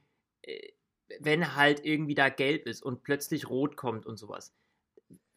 wenn 1.19 1.55
halt 1.55 1.85
irgendwie 1.85 2.15
da 2.15 2.29
gelb 2.29 2.67
ist 2.67 2.83
und 2.83 3.03
plötzlich 3.03 3.49
rot 3.49 3.77
kommt 3.77 4.05
und 4.05 4.17
sowas. 4.17 4.53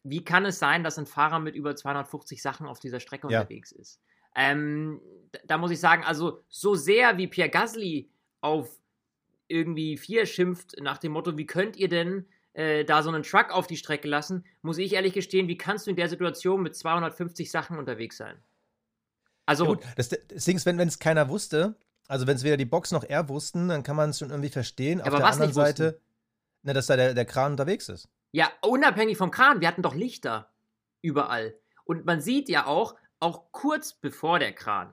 Wie 0.03 0.23
kann 0.23 0.45
es 0.45 0.59
sein, 0.59 0.83
dass 0.83 0.97
ein 0.97 1.05
Fahrer 1.05 1.39
mit 1.39 1.55
über 1.55 1.75
250 1.75 2.41
Sachen 2.41 2.67
auf 2.67 2.79
dieser 2.79 2.99
Strecke 2.99 3.29
ja. 3.29 3.41
unterwegs 3.41 3.71
ist? 3.71 4.01
Ähm, 4.35 5.01
da 5.45 5.57
muss 5.57 5.71
ich 5.71 5.79
sagen, 5.79 6.03
also 6.03 6.43
so 6.47 6.75
sehr 6.75 7.17
wie 7.17 7.27
Pierre 7.27 7.49
Gasly 7.49 8.09
auf 8.41 8.79
irgendwie 9.47 9.97
vier 9.97 10.25
schimpft 10.25 10.75
nach 10.79 10.99
dem 10.99 11.11
Motto, 11.11 11.37
wie 11.37 11.45
könnt 11.45 11.75
ihr 11.75 11.89
denn 11.89 12.25
äh, 12.53 12.85
da 12.85 13.03
so 13.03 13.09
einen 13.09 13.23
Truck 13.23 13.51
auf 13.51 13.67
die 13.67 13.77
Strecke 13.77 14.07
lassen, 14.07 14.45
muss 14.61 14.77
ich 14.77 14.93
ehrlich 14.93 15.13
gestehen, 15.13 15.47
wie 15.47 15.57
kannst 15.57 15.87
du 15.87 15.91
in 15.91 15.95
der 15.95 16.09
Situation 16.09 16.61
mit 16.61 16.75
250 16.75 17.49
Sachen 17.49 17.77
unterwegs 17.77 18.17
sein? 18.17 18.37
Also. 19.45 19.65
Ja 19.65 19.69
gut, 19.71 19.83
das, 19.95 20.09
das 20.09 20.45
Ding 20.45 20.57
ist, 20.57 20.65
wenn 20.65 20.79
es 20.79 20.99
keiner 20.99 21.29
wusste, 21.29 21.75
also 22.09 22.25
wenn 22.25 22.35
es 22.35 22.43
weder 22.43 22.57
die 22.57 22.65
Box 22.65 22.91
noch 22.91 23.03
er 23.03 23.29
wussten, 23.29 23.69
dann 23.69 23.83
kann 23.83 23.95
man 23.95 24.09
es 24.09 24.19
schon 24.19 24.31
irgendwie 24.31 24.49
verstehen. 24.49 24.99
Aber 24.99 25.13
Auf 25.13 25.17
der 25.19 25.27
anderen 25.27 25.53
Seite, 25.53 26.01
ne, 26.63 26.73
dass 26.73 26.87
da 26.87 26.95
der, 26.95 27.13
der 27.13 27.25
Kran 27.25 27.51
unterwegs 27.51 27.87
ist. 27.87 28.09
Ja, 28.31 28.51
unabhängig 28.61 29.17
vom 29.17 29.31
Kran, 29.31 29.61
wir 29.61 29.67
hatten 29.67 29.83
doch 29.83 29.93
Lichter 29.93 30.51
überall. 31.01 31.55
Und 31.85 32.05
man 32.05 32.19
sieht 32.19 32.49
ja 32.49 32.65
auch, 32.65 32.95
auch 33.19 33.51
kurz 33.51 33.93
bevor 33.93 34.39
der 34.39 34.53
Kran 34.53 34.91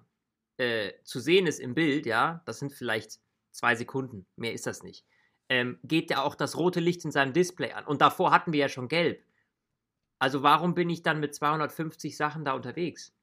äh, 0.59 0.93
zu 1.05 1.19
sehen 1.19 1.47
ist 1.47 1.59
im 1.59 1.75
Bild, 1.75 2.05
ja, 2.05 2.43
das 2.45 2.59
sind 2.59 2.73
vielleicht 2.73 3.19
zwei 3.51 3.75
Sekunden, 3.75 4.27
mehr 4.37 4.53
ist 4.53 4.67
das 4.67 4.83
nicht, 4.83 5.07
ähm, 5.49 5.79
geht 5.85 6.11
ja 6.11 6.23
auch 6.23 6.35
das 6.35 6.59
rote 6.59 6.81
Licht 6.81 7.05
in 7.07 7.13
seinem 7.13 7.33
Display 7.33 7.73
an. 7.73 7.87
Und 7.87 8.03
davor 8.03 8.31
hatten 8.31 8.53
wir 8.53 8.61
ja 8.61 8.69
schon 8.69 8.89
gelb. 8.89 9.25
Also 10.19 10.43
warum 10.43 10.75
bin 10.75 10.91
ich 10.91 11.03
dann 11.03 11.21
mit 11.21 11.35
250 11.35 12.15
Sachen 12.17 12.45
da 12.45 12.53
unterwegs? 12.53 13.15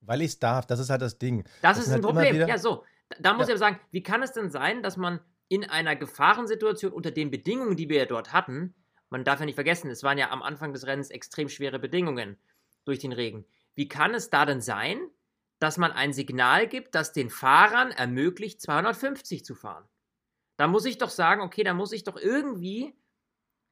Weil 0.00 0.22
ich 0.22 0.32
es 0.32 0.38
darf, 0.38 0.66
das 0.66 0.80
ist 0.80 0.90
halt 0.90 1.02
das 1.02 1.18
Ding. 1.18 1.44
Das, 1.62 1.76
das 1.76 1.78
ist 1.78 1.88
ein 1.88 1.92
halt 1.94 2.02
Problem, 2.02 2.36
ja 2.36 2.58
so. 2.58 2.84
Da 3.20 3.32
muss 3.32 3.48
ja. 3.48 3.54
ich 3.54 3.60
aber 3.62 3.70
sagen, 3.70 3.80
wie 3.90 4.02
kann 4.02 4.22
es 4.22 4.32
denn 4.32 4.50
sein, 4.50 4.82
dass 4.82 4.96
man 4.96 5.20
in 5.48 5.68
einer 5.68 5.96
Gefahrensituation 5.96 6.92
unter 6.92 7.10
den 7.10 7.30
Bedingungen, 7.30 7.76
die 7.76 7.88
wir 7.88 7.98
ja 7.98 8.06
dort 8.06 8.32
hatten, 8.32 8.74
man 9.10 9.24
darf 9.24 9.40
ja 9.40 9.46
nicht 9.46 9.54
vergessen, 9.54 9.90
es 9.90 10.02
waren 10.02 10.18
ja 10.18 10.30
am 10.30 10.42
Anfang 10.42 10.72
des 10.72 10.86
Rennens 10.86 11.10
extrem 11.10 11.48
schwere 11.48 11.78
Bedingungen 11.78 12.36
durch 12.84 12.98
den 12.98 13.12
Regen. 13.12 13.46
Wie 13.74 13.88
kann 13.88 14.14
es 14.14 14.28
da 14.28 14.44
denn 14.44 14.60
sein, 14.60 15.00
dass 15.58 15.78
man 15.78 15.92
ein 15.92 16.12
Signal 16.12 16.68
gibt, 16.68 16.94
das 16.94 17.12
den 17.12 17.30
Fahrern 17.30 17.90
ermöglicht, 17.90 18.60
250 18.60 19.44
zu 19.44 19.54
fahren? 19.54 19.88
Da 20.56 20.66
muss 20.66 20.84
ich 20.84 20.98
doch 20.98 21.10
sagen, 21.10 21.40
okay, 21.40 21.64
da 21.64 21.72
muss 21.72 21.92
ich 21.92 22.04
doch 22.04 22.16
irgendwie 22.16 22.94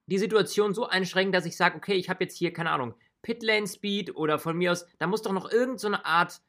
die 0.06 0.18
Situation 0.18 0.73
so 0.73 0.87
einschränken, 0.87 1.33
dass 1.33 1.47
ich 1.47 1.56
sage, 1.56 1.76
okay, 1.76 1.95
ich 1.95 2.09
habe 2.09 2.25
jetzt 2.25 2.37
hier, 2.37 2.52
keine 2.52 2.71
Ahnung, 2.71 2.95
Pitlane 3.23 3.66
Speed 3.66 4.16
oder 4.16 4.38
von 4.38 4.56
mir 4.56 4.73
aus, 4.73 4.87
da 4.99 5.06
muss 5.06 5.23
doch 5.23 5.32
noch 5.32 5.50
irgendeine 5.50 5.96
so 5.96 6.02
Art 6.04 6.42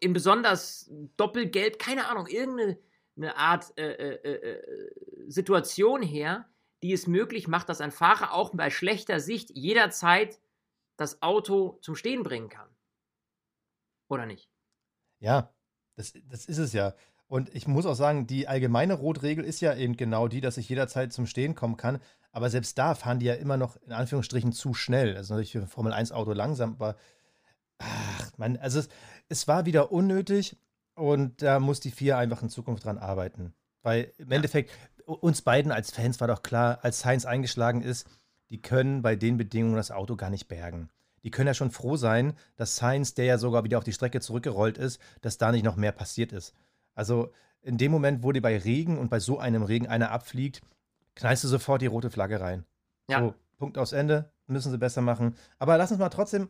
in 0.00 0.12
besonders 0.12 0.90
doppelgelb, 1.16 1.78
keine 1.78 2.08
Ahnung, 2.08 2.26
irgendeine 2.26 3.36
Art 3.36 3.76
äh, 3.78 3.92
äh, 3.92 4.14
äh, 4.22 4.50
äh, 4.52 5.30
Situation 5.30 6.02
her, 6.02 6.48
die 6.82 6.92
es 6.92 7.06
möglich 7.06 7.48
macht, 7.48 7.68
dass 7.68 7.80
ein 7.80 7.90
Fahrer 7.90 8.32
auch 8.32 8.54
bei 8.54 8.70
schlechter 8.70 9.20
Sicht 9.20 9.50
jederzeit 9.50 10.40
das 10.96 11.22
Auto 11.22 11.78
zum 11.80 11.96
Stehen 11.96 12.22
bringen 12.22 12.48
kann. 12.48 12.68
Oder 14.08 14.26
nicht? 14.26 14.48
Ja, 15.18 15.54
das, 15.96 16.12
das 16.28 16.46
ist 16.46 16.58
es 16.58 16.72
ja. 16.72 16.94
Und 17.26 17.54
ich 17.54 17.66
muss 17.66 17.86
auch 17.86 17.94
sagen, 17.94 18.26
die 18.26 18.46
allgemeine 18.46 18.94
Rotregel 18.94 19.44
ist 19.44 19.60
ja 19.60 19.74
eben 19.74 19.96
genau 19.96 20.28
die, 20.28 20.40
dass 20.40 20.56
ich 20.56 20.68
jederzeit 20.68 21.12
zum 21.12 21.26
Stehen 21.26 21.54
kommen 21.54 21.76
kann. 21.76 22.00
Aber 22.34 22.50
selbst 22.50 22.76
da 22.78 22.96
fahren 22.96 23.20
die 23.20 23.26
ja 23.26 23.34
immer 23.34 23.56
noch 23.56 23.76
in 23.86 23.92
Anführungsstrichen 23.92 24.50
zu 24.50 24.74
schnell. 24.74 25.16
Also 25.16 25.34
natürlich 25.34 25.52
für 25.52 25.60
ein 25.60 25.68
Formel 25.68 25.92
1 25.92 26.10
Auto 26.10 26.32
langsam, 26.32 26.72
aber 26.72 26.96
ach, 27.78 28.32
man, 28.36 28.56
also 28.56 28.80
es, 28.80 28.88
es 29.28 29.46
war 29.46 29.66
wieder 29.66 29.92
unnötig 29.92 30.56
und 30.96 31.42
da 31.42 31.60
muss 31.60 31.78
die 31.78 31.92
vier 31.92 32.18
einfach 32.18 32.42
in 32.42 32.48
Zukunft 32.48 32.84
dran 32.84 32.98
arbeiten. 32.98 33.54
Weil 33.82 34.12
im. 34.18 34.32
Endeffekt, 34.32 34.72
uns 35.06 35.42
beiden 35.42 35.70
als 35.70 35.92
Fans 35.92 36.18
war 36.18 36.26
doch 36.26 36.42
klar, 36.42 36.80
als 36.82 36.98
Sainz 36.98 37.24
eingeschlagen 37.24 37.82
ist, 37.82 38.08
die 38.50 38.60
können 38.60 39.02
bei 39.02 39.14
den 39.14 39.36
Bedingungen 39.36 39.76
das 39.76 39.92
Auto 39.92 40.16
gar 40.16 40.30
nicht 40.30 40.48
bergen. 40.48 40.90
Die 41.22 41.30
können 41.30 41.46
ja 41.46 41.54
schon 41.54 41.70
froh 41.70 41.96
sein, 41.96 42.32
dass 42.56 42.74
Sainz, 42.74 43.14
der 43.14 43.26
ja 43.26 43.38
sogar 43.38 43.62
wieder 43.62 43.78
auf 43.78 43.84
die 43.84 43.92
Strecke 43.92 44.20
zurückgerollt 44.20 44.76
ist, 44.76 45.00
dass 45.20 45.38
da 45.38 45.52
nicht 45.52 45.64
noch 45.64 45.76
mehr 45.76 45.92
passiert 45.92 46.32
ist. 46.32 46.52
Also 46.96 47.30
in 47.62 47.78
dem 47.78 47.92
Moment, 47.92 48.24
wo 48.24 48.32
dir 48.32 48.42
bei 48.42 48.58
Regen 48.58 48.98
und 48.98 49.08
bei 49.08 49.20
so 49.20 49.38
einem 49.38 49.62
Regen 49.62 49.86
einer 49.86 50.10
abfliegt, 50.10 50.62
knallst 51.14 51.44
du 51.44 51.48
sofort 51.48 51.82
die 51.82 51.86
rote 51.86 52.10
Flagge 52.10 52.40
rein. 52.40 52.64
Ja. 53.08 53.20
So, 53.20 53.34
Punkt 53.58 53.78
aus 53.78 53.92
Ende, 53.92 54.30
müssen 54.46 54.70
sie 54.70 54.78
besser 54.78 55.00
machen. 55.00 55.36
Aber 55.58 55.76
lass 55.78 55.90
uns 55.90 56.00
mal 56.00 56.08
trotzdem 56.08 56.48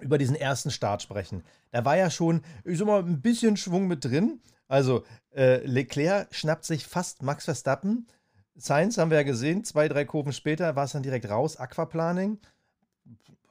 über 0.00 0.18
diesen 0.18 0.36
ersten 0.36 0.70
Start 0.70 1.02
sprechen. 1.02 1.44
Da 1.70 1.84
war 1.84 1.96
ja 1.96 2.10
schon, 2.10 2.42
ich 2.64 2.78
sag 2.78 2.86
mal, 2.86 3.02
ein 3.02 3.20
bisschen 3.20 3.56
Schwung 3.56 3.86
mit 3.86 4.04
drin. 4.04 4.40
Also, 4.68 5.04
äh, 5.34 5.64
Leclerc 5.64 6.34
schnappt 6.34 6.64
sich 6.64 6.86
fast 6.86 7.22
Max 7.22 7.44
Verstappen. 7.44 8.06
Sainz 8.56 8.98
haben 8.98 9.10
wir 9.10 9.18
ja 9.18 9.22
gesehen, 9.22 9.64
zwei, 9.64 9.86
drei 9.86 10.04
Kurven 10.04 10.32
später 10.32 10.76
war 10.76 10.84
es 10.84 10.92
dann 10.92 11.02
direkt 11.02 11.28
raus, 11.28 11.56
Aquaplaning. 11.56 12.38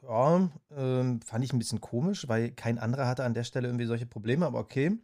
Ja, 0.02 0.50
ähm, 0.76 1.22
fand 1.22 1.44
ich 1.44 1.54
ein 1.54 1.60
bisschen 1.60 1.82
komisch, 1.82 2.28
weil 2.28 2.52
kein 2.52 2.80
anderer 2.80 3.08
hatte 3.08 3.24
an 3.24 3.34
der 3.34 3.44
Stelle 3.44 3.68
irgendwie 3.68 3.86
solche 3.86 4.06
Probleme, 4.06 4.46
aber 4.46 4.60
okay. 4.60 4.98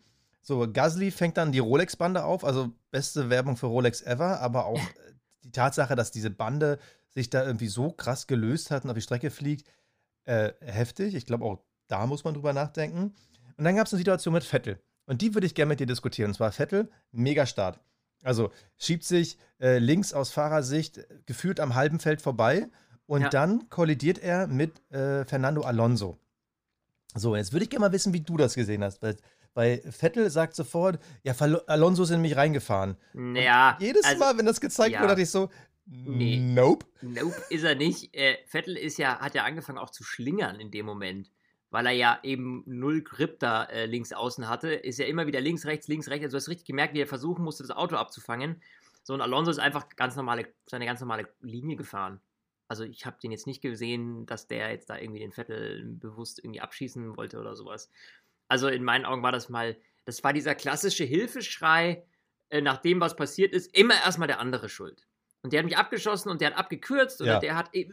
So, 0.43 0.71
Gasly 0.71 1.11
fängt 1.11 1.37
dann 1.37 1.51
die 1.51 1.59
Rolex-Bande 1.59 2.23
auf, 2.23 2.43
also 2.43 2.71
beste 2.89 3.29
Werbung 3.29 3.57
für 3.57 3.67
Rolex 3.67 4.01
ever, 4.01 4.41
aber 4.41 4.65
auch 4.65 4.79
die 5.43 5.51
Tatsache, 5.51 5.95
dass 5.95 6.11
diese 6.11 6.29
Bande 6.29 6.79
sich 7.09 7.29
da 7.29 7.45
irgendwie 7.45 7.67
so 7.67 7.91
krass 7.91 8.27
gelöst 8.27 8.71
hat 8.71 8.83
und 8.83 8.89
auf 8.89 8.95
die 8.95 9.01
Strecke 9.01 9.31
fliegt, 9.31 9.67
äh, 10.25 10.53
heftig. 10.61 11.15
Ich 11.15 11.25
glaube, 11.25 11.45
auch 11.45 11.59
da 11.87 12.05
muss 12.07 12.23
man 12.23 12.33
drüber 12.33 12.53
nachdenken. 12.53 13.13
Und 13.57 13.63
dann 13.63 13.75
gab 13.75 13.87
es 13.87 13.93
eine 13.93 13.99
Situation 13.99 14.33
mit 14.33 14.43
Vettel. 14.43 14.79
Und 15.05 15.21
die 15.21 15.33
würde 15.33 15.47
ich 15.47 15.55
gerne 15.55 15.69
mit 15.69 15.79
dir 15.79 15.87
diskutieren. 15.87 16.31
Und 16.31 16.35
zwar 16.35 16.51
Vettel, 16.51 16.89
mega 17.11 17.45
Start. 17.45 17.79
Also 18.23 18.51
schiebt 18.77 19.03
sich 19.03 19.37
äh, 19.59 19.79
links 19.79 20.13
aus 20.13 20.31
Fahrersicht 20.31 21.01
gefühlt 21.25 21.59
am 21.59 21.75
halben 21.75 21.99
Feld 21.99 22.21
vorbei 22.21 22.69
und 23.07 23.21
ja. 23.21 23.29
dann 23.29 23.67
kollidiert 23.69 24.19
er 24.19 24.47
mit 24.47 24.79
äh, 24.91 25.25
Fernando 25.25 25.61
Alonso. 25.63 26.17
So, 27.15 27.35
jetzt 27.35 27.51
würde 27.51 27.63
ich 27.63 27.69
gerne 27.69 27.85
mal 27.87 27.91
wissen, 27.91 28.13
wie 28.13 28.21
du 28.21 28.37
das 28.37 28.53
gesehen 28.53 28.83
hast. 28.83 29.01
Weil, 29.01 29.17
weil 29.53 29.81
Vettel 29.91 30.29
sagt 30.29 30.55
sofort, 30.55 30.99
ja, 31.23 31.33
Alonso 31.67 32.03
ist 32.03 32.11
in 32.11 32.21
mich 32.21 32.35
reingefahren. 32.35 32.97
Ja. 33.13 33.73
Und 33.73 33.81
jedes 33.81 34.03
also, 34.05 34.19
Mal, 34.19 34.37
wenn 34.37 34.45
das 34.45 34.61
gezeigt 34.61 34.93
ja. 34.93 34.99
wurde, 34.99 35.09
dachte 35.09 35.21
ich 35.21 35.29
so, 35.29 35.49
Nee. 35.85 36.39
Nope. 36.39 36.85
Nope 37.01 37.35
ist 37.49 37.63
er 37.63 37.75
nicht. 37.75 38.15
Äh, 38.15 38.37
Vettel 38.45 38.77
ist 38.77 38.97
ja, 38.97 39.19
hat 39.19 39.35
ja 39.35 39.43
angefangen 39.43 39.77
auch 39.77 39.89
zu 39.89 40.03
schlingern 40.03 40.59
in 40.59 40.71
dem 40.71 40.85
Moment, 40.85 41.31
weil 41.69 41.85
er 41.85 41.91
ja 41.91 42.19
eben 42.23 42.63
null 42.65 43.01
Grip 43.01 43.39
da 43.39 43.65
äh, 43.65 43.87
links 43.87 44.13
außen 44.13 44.47
hatte. 44.47 44.69
Ist 44.71 44.99
ja 44.99 45.05
immer 45.05 45.27
wieder 45.27 45.41
links, 45.41 45.65
rechts, 45.65 45.87
links, 45.87 46.07
rechts. 46.07 46.23
Also 46.25 46.37
du 46.37 46.41
hast 46.41 46.49
richtig 46.49 46.67
gemerkt, 46.67 46.93
wie 46.93 47.01
er 47.01 47.07
versuchen 47.07 47.43
musste, 47.43 47.63
das 47.63 47.75
Auto 47.75 47.97
abzufangen. 47.97 48.61
So, 49.03 49.13
und 49.13 49.21
Alonso 49.21 49.51
ist 49.51 49.59
einfach 49.59 49.89
ganz 49.95 50.15
normale, 50.15 50.47
seine 50.65 50.85
ganz 50.85 51.01
normale 51.01 51.27
Linie 51.41 51.75
gefahren. 51.75 52.21
Also 52.67 52.85
ich 52.85 53.05
habe 53.05 53.17
den 53.21 53.31
jetzt 53.31 53.47
nicht 53.47 53.61
gesehen, 53.61 54.25
dass 54.27 54.47
der 54.47 54.71
jetzt 54.71 54.89
da 54.89 54.97
irgendwie 54.97 55.19
den 55.19 55.33
Vettel 55.33 55.83
bewusst 55.83 56.39
irgendwie 56.39 56.61
abschießen 56.61 57.17
wollte 57.17 57.37
oder 57.39 57.55
sowas. 57.55 57.89
Also 58.51 58.67
in 58.67 58.83
meinen 58.83 59.05
Augen 59.05 59.23
war 59.23 59.31
das 59.31 59.47
mal, 59.47 59.77
das 60.03 60.25
war 60.25 60.33
dieser 60.33 60.55
klassische 60.55 61.05
Hilfeschrei, 61.05 62.03
äh, 62.49 62.59
nach 62.59 62.81
dem, 62.81 62.99
was 62.99 63.15
passiert 63.15 63.53
ist, 63.53 63.73
immer 63.73 63.93
erstmal 63.93 64.27
der 64.27 64.41
andere 64.41 64.67
schuld. 64.67 65.07
Und 65.41 65.53
der 65.53 65.59
hat 65.59 65.65
mich 65.65 65.77
abgeschossen 65.77 66.29
und 66.29 66.41
der 66.41 66.49
hat 66.49 66.57
abgekürzt 66.57 67.21
oder 67.21 67.35
ja. 67.35 67.39
der 67.39 67.55
hat, 67.55 67.73
äh, 67.73 67.87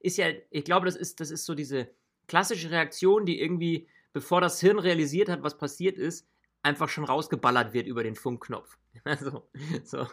ist 0.00 0.18
ja, 0.18 0.26
ich 0.50 0.64
glaube, 0.64 0.86
das 0.86 0.96
ist, 0.96 1.20
das 1.20 1.30
ist 1.30 1.44
so 1.44 1.54
diese 1.54 1.88
klassische 2.26 2.72
Reaktion, 2.72 3.26
die 3.26 3.40
irgendwie, 3.40 3.86
bevor 4.12 4.40
das 4.40 4.58
Hirn 4.58 4.80
realisiert 4.80 5.28
hat, 5.28 5.44
was 5.44 5.56
passiert 5.56 5.96
ist, 5.98 6.28
einfach 6.64 6.88
schon 6.88 7.04
rausgeballert 7.04 7.72
wird 7.72 7.86
über 7.86 8.02
den 8.02 8.16
Funkknopf. 8.16 8.78
Also, 9.04 9.48
so. 9.84 10.08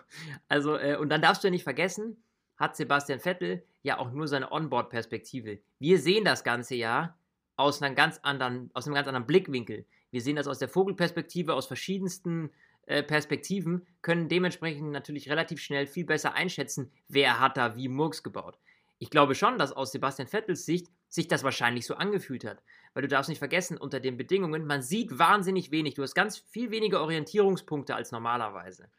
also 0.50 0.78
äh, 0.78 0.98
und 0.98 1.10
dann 1.10 1.24
darfst 1.24 1.44
du 1.44 1.48
ja 1.48 1.52
nicht 1.52 1.64
vergessen, 1.64 2.24
hat 2.58 2.76
Sebastian 2.76 3.20
Vettel 3.20 3.64
ja 3.82 3.98
auch 3.98 4.12
nur 4.12 4.28
seine 4.28 4.52
Onboard-Perspektive. 4.52 5.60
Wir 5.80 5.98
sehen 5.98 6.26
das 6.26 6.44
Ganze 6.44 6.76
ja 6.76 7.18
aus 7.60 7.82
einem 7.82 7.94
ganz 7.94 8.20
anderen, 8.24 8.72
aus 8.74 8.86
einem 8.86 8.96
ganz 8.96 9.08
anderen 9.08 9.28
Blickwinkel. 9.28 9.86
Wir 10.12 10.22
sehen 10.22 10.38
das 10.38 10.48
aus 10.48 10.60
der 10.60 10.70
Vogelperspektive, 10.70 11.54
aus 11.54 11.68
verschiedensten 11.68 12.52
äh, 12.86 13.04
Perspektiven, 13.04 13.86
können 14.02 14.30
dementsprechend 14.30 14.92
natürlich 14.92 15.30
relativ 15.30 15.60
schnell 15.60 15.86
viel 15.86 16.06
besser 16.06 16.34
einschätzen, 16.34 16.90
wer 17.10 17.42
hat 17.42 17.58
da 17.58 17.76
wie 17.76 17.90
Murks 17.90 18.24
gebaut. 18.24 18.58
Ich 18.98 19.10
glaube 19.10 19.36
schon, 19.36 19.58
dass 19.58 19.74
aus 19.74 19.92
Sebastian 19.92 20.30
Vettels 20.30 20.66
Sicht 20.66 20.88
sich 21.10 21.28
das 21.28 21.44
wahrscheinlich 21.44 21.86
so 21.86 21.96
angefühlt 21.96 22.46
hat. 22.46 22.64
Weil 22.94 23.02
du 23.02 23.10
darfst 23.10 23.30
nicht 23.30 23.40
vergessen, 23.40 23.78
unter 23.78 24.00
den 24.00 24.16
Bedingungen, 24.16 24.66
man 24.66 24.82
sieht 24.82 25.20
wahnsinnig 25.20 25.70
wenig. 25.70 25.96
Du 25.96 26.02
hast 26.04 26.16
ganz 26.16 26.38
viel 26.38 26.72
weniger 26.72 27.02
Orientierungspunkte 27.02 27.94
als 27.94 28.14
normalerweise. 28.14 28.90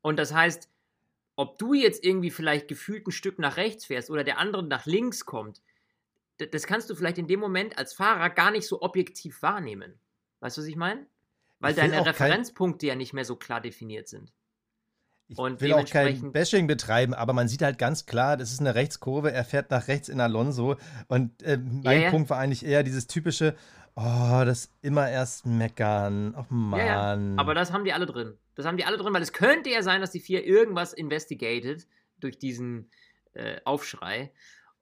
Und 0.00 0.18
das 0.18 0.32
heißt, 0.32 0.70
ob 1.36 1.58
du 1.58 1.74
jetzt 1.74 2.02
irgendwie 2.04 2.30
vielleicht 2.30 2.68
gefühlt 2.68 3.06
ein 3.06 3.12
Stück 3.12 3.38
nach 3.38 3.58
rechts 3.58 3.84
fährst 3.84 4.10
oder 4.10 4.24
der 4.24 4.38
andere 4.38 4.62
nach 4.62 4.86
links 4.86 5.24
kommt, 5.24 5.60
das 6.38 6.66
kannst 6.66 6.88
du 6.88 6.94
vielleicht 6.94 7.18
in 7.18 7.26
dem 7.26 7.40
Moment 7.40 7.78
als 7.78 7.92
Fahrer 7.92 8.30
gar 8.30 8.50
nicht 8.50 8.66
so 8.66 8.80
objektiv 8.82 9.42
wahrnehmen. 9.42 9.98
Weißt 10.40 10.56
du, 10.56 10.62
was 10.62 10.68
ich 10.68 10.76
meine? 10.76 11.06
Weil 11.60 11.72
ich 11.72 11.76
deine 11.76 12.06
Referenzpunkte 12.06 12.86
ja 12.86 12.94
nicht 12.94 13.12
mehr 13.12 13.24
so 13.24 13.36
klar 13.36 13.60
definiert 13.60 14.08
sind. 14.08 14.32
Ich 15.30 15.36
und 15.36 15.60
will 15.60 15.74
auch 15.74 15.84
kein 15.84 16.32
Bashing 16.32 16.66
betreiben, 16.66 17.12
aber 17.12 17.34
man 17.34 17.48
sieht 17.48 17.60
halt 17.60 17.76
ganz 17.76 18.06
klar, 18.06 18.38
das 18.38 18.50
ist 18.50 18.60
eine 18.60 18.74
Rechtskurve, 18.74 19.30
er 19.30 19.44
fährt 19.44 19.70
nach 19.70 19.86
rechts 19.86 20.08
in 20.08 20.20
Alonso. 20.20 20.76
Und 21.08 21.42
äh, 21.42 21.58
mein 21.58 22.02
ja, 22.02 22.10
Punkt 22.10 22.30
war 22.30 22.38
eigentlich 22.38 22.64
eher 22.64 22.82
dieses 22.82 23.08
typische, 23.08 23.54
oh, 23.94 24.42
das 24.46 24.70
immer 24.80 25.10
erst 25.10 25.44
meckern. 25.44 26.34
Oh 26.34 26.46
Mann. 26.48 26.80
Ja, 26.80 27.14
ja. 27.14 27.34
Aber 27.36 27.54
das 27.54 27.72
haben 27.72 27.84
die 27.84 27.92
alle 27.92 28.06
drin. 28.06 28.38
Das 28.54 28.64
haben 28.64 28.78
die 28.78 28.86
alle 28.86 28.96
drin, 28.96 29.12
weil 29.12 29.20
es 29.20 29.34
könnte 29.34 29.68
ja 29.68 29.82
sein, 29.82 30.00
dass 30.00 30.12
die 30.12 30.20
vier 30.20 30.46
irgendwas 30.46 30.94
investigated 30.94 31.86
durch 32.20 32.38
diesen 32.38 32.90
äh, 33.34 33.60
Aufschrei. 33.64 34.32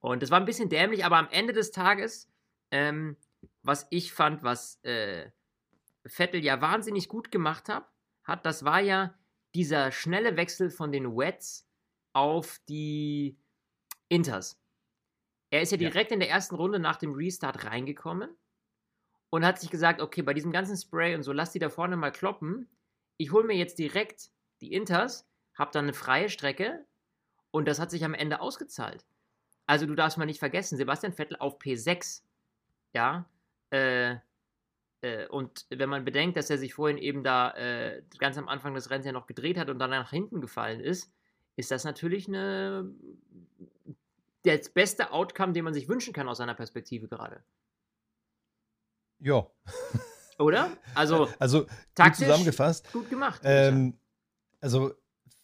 Und 0.01 0.23
das 0.23 0.31
war 0.31 0.39
ein 0.39 0.47
bisschen 0.47 0.69
dämlich, 0.69 1.05
aber 1.05 1.17
am 1.17 1.29
Ende 1.31 1.53
des 1.53 1.71
Tages, 1.71 2.31
ähm, 2.71 3.17
was 3.63 3.87
ich 3.91 4.13
fand, 4.13 4.43
was 4.43 4.83
äh, 4.85 5.31
Vettel 6.05 6.45
ja 6.45 6.61
wahnsinnig 6.61 7.09
gut 7.09 7.31
gemacht 7.31 7.69
hat, 7.69 7.91
hat, 8.25 8.47
das 8.47 8.65
war 8.65 8.81
ja 8.81 9.15
dieser 9.55 9.91
schnelle 9.93 10.37
Wechsel 10.37 10.71
von 10.71 10.93
den 10.93 11.17
Wets 11.17 11.69
auf 12.13 12.61
die 12.69 13.39
Inters. 14.09 14.61
Er 15.51 15.63
ist 15.63 15.73
ja 15.73 15.79
direkt 15.79 16.11
ja. 16.11 16.15
in 16.15 16.21
der 16.21 16.31
ersten 16.31 16.55
Runde 16.57 16.79
nach 16.79 16.97
dem 16.97 17.15
Restart 17.15 17.65
reingekommen 17.65 18.31
und 19.31 19.45
hat 19.45 19.61
sich 19.61 19.71
gesagt, 19.71 20.01
okay, 20.01 20.23
bei 20.23 20.35
diesem 20.35 20.53
ganzen 20.53 20.77
Spray 20.77 21.15
und 21.15 21.23
so, 21.23 21.33
lass 21.33 21.53
die 21.53 21.59
da 21.59 21.69
vorne 21.69 21.97
mal 21.97 22.13
kloppen. 22.13 22.69
Ich 23.17 23.33
hole 23.33 23.47
mir 23.47 23.57
jetzt 23.57 23.79
direkt 23.79 24.31
die 24.61 24.73
Inters, 24.73 25.29
habe 25.55 25.71
dann 25.73 25.87
eine 25.87 25.95
freie 25.95 26.29
Strecke 26.29 26.85
und 27.51 27.67
das 27.67 27.79
hat 27.79 27.91
sich 27.91 28.05
am 28.05 28.15
Ende 28.15 28.41
ausgezahlt. 28.41 29.07
Also 29.67 29.87
du 29.87 29.95
darfst 29.95 30.17
mal 30.19 30.27
nicht 30.27 30.39
vergessen, 30.39 30.77
Sebastian 30.77 31.13
Vettel 31.13 31.37
auf 31.39 31.59
P6, 31.59 32.23
ja, 32.93 33.29
äh, 33.71 34.17
äh, 35.07 35.27
und 35.29 35.67
wenn 35.71 35.89
man 35.89 36.05
bedenkt, 36.05 36.37
dass 36.37 36.51
er 36.51 36.59
sich 36.59 36.75
vorhin 36.75 36.99
eben 36.99 37.23
da 37.23 37.51
äh, 37.53 38.03
ganz 38.19 38.39
am 38.39 38.49
Anfang 38.49 38.75
des 38.75 38.91
Rennens 38.91 39.07
ja 39.07 39.13
noch 39.13 39.27
gedreht 39.27 39.59
hat 39.59 39.71
und 39.71 39.79
dann 39.79 39.91
nach 39.91 40.11
hinten 40.11 40.41
gefallen 40.41 40.81
ist, 40.81 41.13
ist 41.57 41.71
das 41.71 41.85
natürlich 41.85 42.29
eine, 42.29 42.91
das 44.43 44.69
beste 44.71 45.13
Outcome, 45.13 45.53
den 45.53 45.65
man 45.65 45.75
sich 45.75 45.89
wünschen 45.89 46.13
kann 46.13 46.29
aus 46.29 46.39
seiner 46.39 46.55
Perspektive 46.55 47.09
gerade. 47.09 47.43
Ja. 49.19 49.47
Oder? 50.39 50.77
Also, 50.95 51.29
also 51.39 51.67
taktisch 51.95 52.27
zusammengefasst. 52.27 52.93
Gut 52.93 53.09
gemacht. 53.09 53.41
Ähm, 53.45 53.99
also 54.61 54.95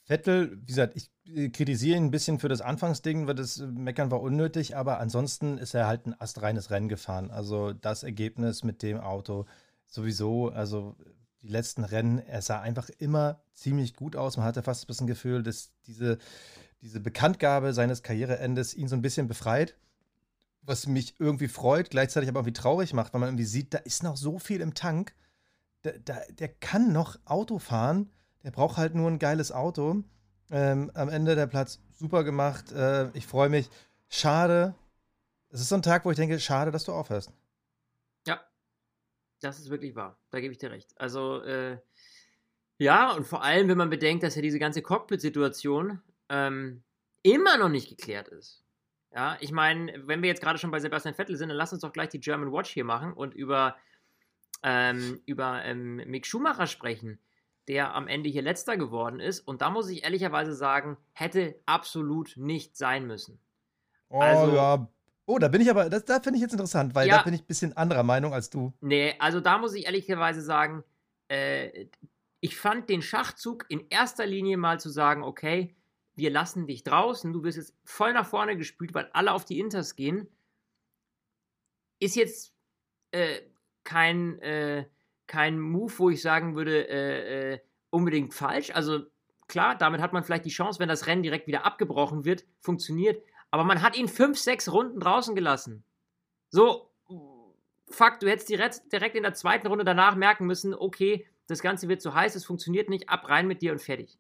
Vettel, 0.05 0.59
wie 0.61 0.67
gesagt, 0.67 0.97
ich 0.97 1.11
kritisiere 1.25 1.97
ihn 1.97 2.07
ein 2.07 2.11
bisschen 2.11 2.39
für 2.39 2.49
das 2.49 2.61
Anfangsding, 2.61 3.27
weil 3.27 3.35
das 3.35 3.59
Meckern 3.59 4.11
war 4.11 4.21
unnötig, 4.21 4.77
aber 4.77 4.99
ansonsten 4.99 5.59
ist 5.59 5.75
er 5.75 5.87
halt 5.87 6.07
ein 6.07 6.21
astreines 6.21 6.71
Rennen 6.71 6.89
gefahren. 6.89 7.31
Also 7.31 7.73
das 7.73 8.03
Ergebnis 8.03 8.65
mit 8.65 8.83
dem 8.83 8.99
Auto 8.99 9.47
sowieso, 9.87 10.51
also 10.51 10.97
die 11.43 11.49
letzten 11.49 11.85
Rennen, 11.85 12.19
er 12.19 12.43
sah 12.43 12.61
einfach 12.61 12.89
immer 12.99 13.41
ziemlich 13.55 13.95
gut 13.95 14.17
aus. 14.17 14.37
Man 14.37 14.47
hatte 14.47 14.63
fast 14.63 14.85
ein 14.85 14.87
bisschen 14.89 15.07
Gefühl, 15.07 15.43
dass 15.43 15.73
diese, 15.87 16.19
diese 16.81 17.01
Bekanntgabe 17.01 17.73
seines 17.73 18.03
Karriereendes 18.03 18.75
ihn 18.75 18.89
so 18.89 18.97
ein 18.97 19.03
bisschen 19.03 19.29
befreit. 19.29 19.77
Was 20.63 20.87
mich 20.87 21.17
irgendwie 21.19 21.49
freut, 21.49 21.91
gleichzeitig 21.91 22.29
aber 22.29 22.41
irgendwie 22.41 22.53
traurig 22.53 22.95
macht, 22.95 23.13
weil 23.13 23.21
man 23.21 23.31
irgendwie 23.31 23.45
sieht, 23.45 23.75
da 23.75 23.79
ist 23.79 24.05
noch 24.05 24.17
so 24.17 24.39
viel 24.39 24.61
im 24.61 24.75
Tank. 24.75 25.15
Der, 25.83 25.99
der, 25.99 26.25
der 26.33 26.49
kann 26.49 26.93
noch 26.93 27.19
Auto 27.25 27.59
fahren 27.59 28.11
der 28.45 28.51
braucht 28.51 28.77
halt 28.77 28.95
nur 28.95 29.09
ein 29.09 29.19
geiles 29.19 29.53
Auto. 29.53 30.03
Ähm, 30.53 30.91
am 30.93 31.09
Ende 31.09 31.35
der 31.35 31.47
Platz 31.47 31.81
super 31.99 32.25
gemacht. 32.25 32.71
Äh, 32.73 33.11
ich 33.15 33.27
freue 33.27 33.49
mich. 33.49 33.71
Schade. 34.11 34.75
Es 35.49 35.63
ist 35.63 35.71
so 35.71 35.77
ein 35.77 35.83
Tag, 35.83 36.05
wo 36.05 36.11
ich 36.11 36.17
denke, 36.19 36.39
schade, 36.39 36.71
dass 36.71 36.85
du 36.85 36.93
aufhörst. 36.93 37.33
Ja, 38.27 38.39
das 39.41 39.59
ist 39.59 39.71
wirklich 39.71 39.97
wahr. 39.97 40.19
Da 40.29 40.41
gebe 40.41 40.53
ich 40.53 40.59
dir 40.59 40.71
recht. 40.71 40.93
Also, 41.01 41.43
äh, 41.43 41.79
ja, 42.77 43.13
und 43.13 43.27
vor 43.27 43.43
allem, 43.43 43.69
wenn 43.69 43.79
man 43.79 43.89
bedenkt, 43.89 44.23
dass 44.23 44.35
ja 44.35 44.43
diese 44.43 44.59
ganze 44.59 44.83
Cockpit-Situation 44.83 46.03
ähm, 46.29 46.83
immer 47.23 47.57
noch 47.57 47.71
nicht 47.71 47.89
geklärt 47.89 48.29
ist. 48.29 48.63
Ja, 49.11 49.39
ich 49.41 49.53
meine, 49.53 50.07
wenn 50.07 50.21
wir 50.21 50.29
jetzt 50.29 50.43
gerade 50.43 50.59
schon 50.59 50.71
bei 50.71 50.81
Sebastian 50.81 51.15
Vettel 51.15 51.37
sind, 51.37 51.49
dann 51.49 51.57
lass 51.57 51.73
uns 51.73 51.81
doch 51.81 51.95
gleich 51.95 52.11
die 52.11 52.21
German 52.21 52.53
Watch 52.53 52.71
hier 52.71 52.85
machen 52.85 53.15
und 53.15 53.33
über, 53.33 53.77
ähm, 54.63 55.23
über 55.25 55.65
ähm, 55.65 55.97
Mick 55.97 56.27
Schumacher 56.27 56.67
sprechen 56.67 57.19
der 57.69 57.95
am 57.95 58.09
Ende 58.09 58.29
hier 58.29 58.43
letzter 58.43 58.77
geworden 58.77 59.21
ist. 59.21 59.41
Und 59.41 59.63
da 59.63 59.71
muss 59.71 59.89
ich 59.89 60.05
ehrlicherweise 60.05 60.55
sagen, 60.55 60.97
hätte 61.13 61.61
absolut 61.67 62.37
nicht 62.37 62.77
sein 62.77 63.07
müssen. 63.07 63.39
Oh 64.09 64.21
also, 64.21 64.55
ja. 64.55 64.89
Oh, 65.27 65.39
da 65.39 65.49
bin 65.49 65.61
ich 65.61 65.71
aber, 65.71 65.89
das, 65.89 66.05
da 66.05 66.21
finde 66.21 66.37
ich 66.37 66.43
jetzt 66.43 66.53
interessant, 66.53 66.95
weil 66.95 67.09
ja, 67.09 67.19
da 67.19 67.23
bin 67.23 67.35
ich 67.35 67.43
ein 67.43 67.47
bisschen 67.47 67.77
anderer 67.77 68.03
Meinung 68.03 68.35
als 68.35 68.51
du. 68.51 68.73
Nee, 68.81 69.15
also 69.19 69.41
da 69.41 69.59
muss 69.59 69.75
ich 69.75 69.87
ehrlicherweise 69.87 70.43
sagen, 70.43 70.83
äh, 71.29 71.87
ich 72.41 72.57
fand 72.57 72.91
den 72.91 73.03
Schachzug 73.03 73.65
in 73.69 73.87
erster 73.89 74.27
Linie 74.27 74.57
mal 74.57 74.81
zu 74.81 74.91
sagen, 74.91 75.23
okay, 75.23 75.77
wir 76.15 76.31
lassen 76.31 76.67
dich 76.67 76.83
draußen, 76.83 77.33
du 77.33 77.45
wirst 77.45 77.57
jetzt 77.57 77.75
voll 77.85 78.13
nach 78.13 78.27
vorne 78.27 78.57
gespült, 78.57 78.95
weil 78.95 79.09
alle 79.13 79.33
auf 79.33 79.45
die 79.45 79.61
Inters 79.61 79.95
gehen, 79.95 80.29
ist 82.01 82.17
jetzt 82.17 82.53
äh, 83.13 83.43
kein, 83.85 84.39
äh, 84.41 84.87
kein 85.27 85.59
Move, 85.59 85.93
wo 85.97 86.11
ich 86.11 86.23
sagen 86.23 86.55
würde, 86.57 86.89
äh, 86.89 87.53
äh, 87.53 87.61
unbedingt 87.91 88.35
falsch. 88.35 88.71
Also 88.75 89.07
klar, 89.49 89.77
damit 89.77 90.01
hat 90.01 90.13
man 90.13 90.25
vielleicht 90.25 90.45
die 90.45 90.51
Chance, 90.51 90.81
wenn 90.81 90.89
das 90.89 91.07
Rennen 91.07 91.23
direkt 91.23 91.47
wieder 91.47 91.65
abgebrochen 91.67 92.25
wird, 92.25 92.45
funktioniert. 92.61 93.23
Aber 93.51 93.65
man 93.65 93.83
hat 93.83 93.97
ihn 93.97 94.09
fünf, 94.09 94.39
sechs 94.39 94.73
Runden 94.73 95.01
draußen 95.01 95.35
gelassen. 95.35 95.85
So, 96.49 96.91
fuck, 97.91 98.21
du 98.21 98.29
hättest 98.29 98.49
direkt, 98.49 98.93
direkt 98.93 99.17
in 99.17 99.23
der 99.23 99.35
zweiten 99.35 99.67
Runde 99.67 99.85
danach 99.85 100.17
merken 100.17 100.47
müssen, 100.47 100.75
okay, 100.75 101.27
das 101.47 101.61
Ganze 101.61 101.89
wird 101.89 102.01
zu 102.01 102.15
heiß, 102.15 102.35
es 102.35 102.45
funktioniert 102.45 102.89
nicht, 102.89 103.09
ab 103.09 103.29
rein 103.29 103.47
mit 103.47 103.63
dir 103.63 103.73
und 103.73 103.81
fertig. 103.81 104.19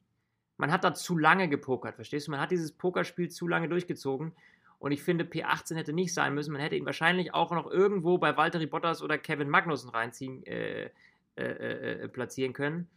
Man 0.58 0.70
hat 0.70 0.84
da 0.84 0.94
zu 0.94 1.16
lange 1.16 1.48
gepokert, 1.48 1.96
verstehst 1.96 2.26
du? 2.26 2.30
Man 2.30 2.40
hat 2.40 2.50
dieses 2.50 2.72
Pokerspiel 2.72 3.30
zu 3.30 3.48
lange 3.48 3.68
durchgezogen. 3.68 4.34
Und 4.82 4.90
ich 4.90 5.04
finde, 5.04 5.22
P18 5.22 5.76
hätte 5.76 5.92
nicht 5.92 6.12
sein 6.12 6.34
müssen. 6.34 6.50
Man 6.50 6.60
hätte 6.60 6.74
ihn 6.74 6.84
wahrscheinlich 6.84 7.32
auch 7.32 7.52
noch 7.52 7.70
irgendwo 7.70 8.18
bei 8.18 8.36
Valtteri 8.36 8.66
Bottas 8.66 9.00
oder 9.00 9.16
Kevin 9.16 9.48
Magnussen 9.48 9.90
reinziehen, 9.90 10.44
äh, 10.44 10.90
äh, 11.36 11.44
äh, 11.44 12.02
äh, 12.02 12.08
platzieren 12.08 12.52
können. 12.52 12.88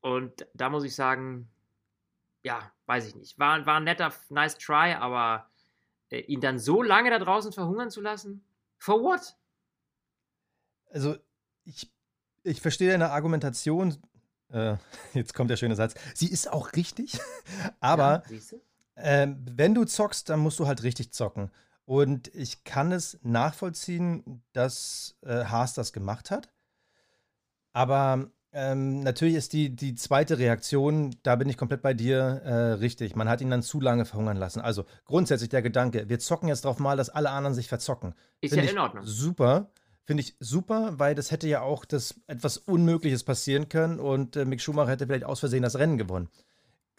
Und 0.00 0.48
da 0.52 0.68
muss 0.68 0.82
ich 0.82 0.96
sagen, 0.96 1.48
ja, 2.42 2.72
weiß 2.86 3.06
ich 3.06 3.14
nicht. 3.14 3.38
War, 3.38 3.64
war 3.66 3.76
ein 3.76 3.84
netter, 3.84 4.12
nice 4.30 4.58
try, 4.58 4.94
aber 4.94 5.48
äh, 6.10 6.22
ihn 6.22 6.40
dann 6.40 6.58
so 6.58 6.82
lange 6.82 7.10
da 7.10 7.20
draußen 7.20 7.52
verhungern 7.52 7.92
zu 7.92 8.00
lassen? 8.00 8.44
For 8.76 9.00
what? 9.00 9.36
Also, 10.90 11.14
ich, 11.62 11.88
ich 12.42 12.60
verstehe 12.60 12.90
deine 12.90 13.10
Argumentation. 13.10 13.96
Äh, 14.48 14.74
jetzt 15.14 15.34
kommt 15.34 15.50
der 15.50 15.56
schöne 15.56 15.76
Satz. 15.76 15.94
Sie 16.14 16.32
ist 16.32 16.52
auch 16.52 16.72
richtig, 16.72 17.20
aber 17.78 18.24
ja, 18.28 18.58
ähm, 18.96 19.44
wenn 19.50 19.74
du 19.74 19.84
zockst, 19.84 20.28
dann 20.28 20.40
musst 20.40 20.58
du 20.58 20.66
halt 20.66 20.82
richtig 20.82 21.12
zocken. 21.12 21.50
Und 21.84 22.34
ich 22.34 22.64
kann 22.64 22.90
es 22.90 23.18
nachvollziehen, 23.22 24.42
dass 24.52 25.16
äh, 25.22 25.44
Haas 25.44 25.74
das 25.74 25.92
gemacht 25.92 26.30
hat. 26.30 26.50
Aber 27.72 28.30
ähm, 28.52 29.00
natürlich 29.00 29.34
ist 29.34 29.52
die, 29.52 29.76
die 29.76 29.94
zweite 29.94 30.38
Reaktion, 30.38 31.14
da 31.22 31.36
bin 31.36 31.48
ich 31.48 31.58
komplett 31.58 31.82
bei 31.82 31.92
dir, 31.92 32.16
äh, 32.42 32.72
richtig. 32.72 33.14
Man 33.14 33.28
hat 33.28 33.42
ihn 33.42 33.50
dann 33.50 33.62
zu 33.62 33.80
lange 33.80 34.06
verhungern 34.06 34.38
lassen. 34.38 34.60
Also 34.60 34.86
grundsätzlich 35.04 35.50
der 35.50 35.60
Gedanke, 35.62 36.08
wir 36.08 36.18
zocken 36.18 36.48
jetzt 36.48 36.64
drauf 36.64 36.78
mal, 36.78 36.96
dass 36.96 37.10
alle 37.10 37.30
anderen 37.30 37.54
sich 37.54 37.68
verzocken. 37.68 38.14
Ist 38.40 38.54
Find 38.54 38.64
ja 38.64 38.70
in 38.70 38.78
Ordnung. 38.78 39.04
Super. 39.04 39.70
Finde 40.04 40.22
ich 40.22 40.36
super, 40.40 40.98
weil 40.98 41.14
das 41.14 41.30
hätte 41.30 41.48
ja 41.48 41.60
auch 41.60 41.84
das 41.84 42.14
etwas 42.28 42.56
Unmögliches 42.56 43.24
passieren 43.24 43.68
können 43.68 44.00
und 44.00 44.36
äh, 44.36 44.44
Mick 44.44 44.60
Schumacher 44.60 44.92
hätte 44.92 45.06
vielleicht 45.06 45.24
aus 45.24 45.40
Versehen 45.40 45.62
das 45.62 45.76
Rennen 45.76 45.98
gewonnen. 45.98 46.30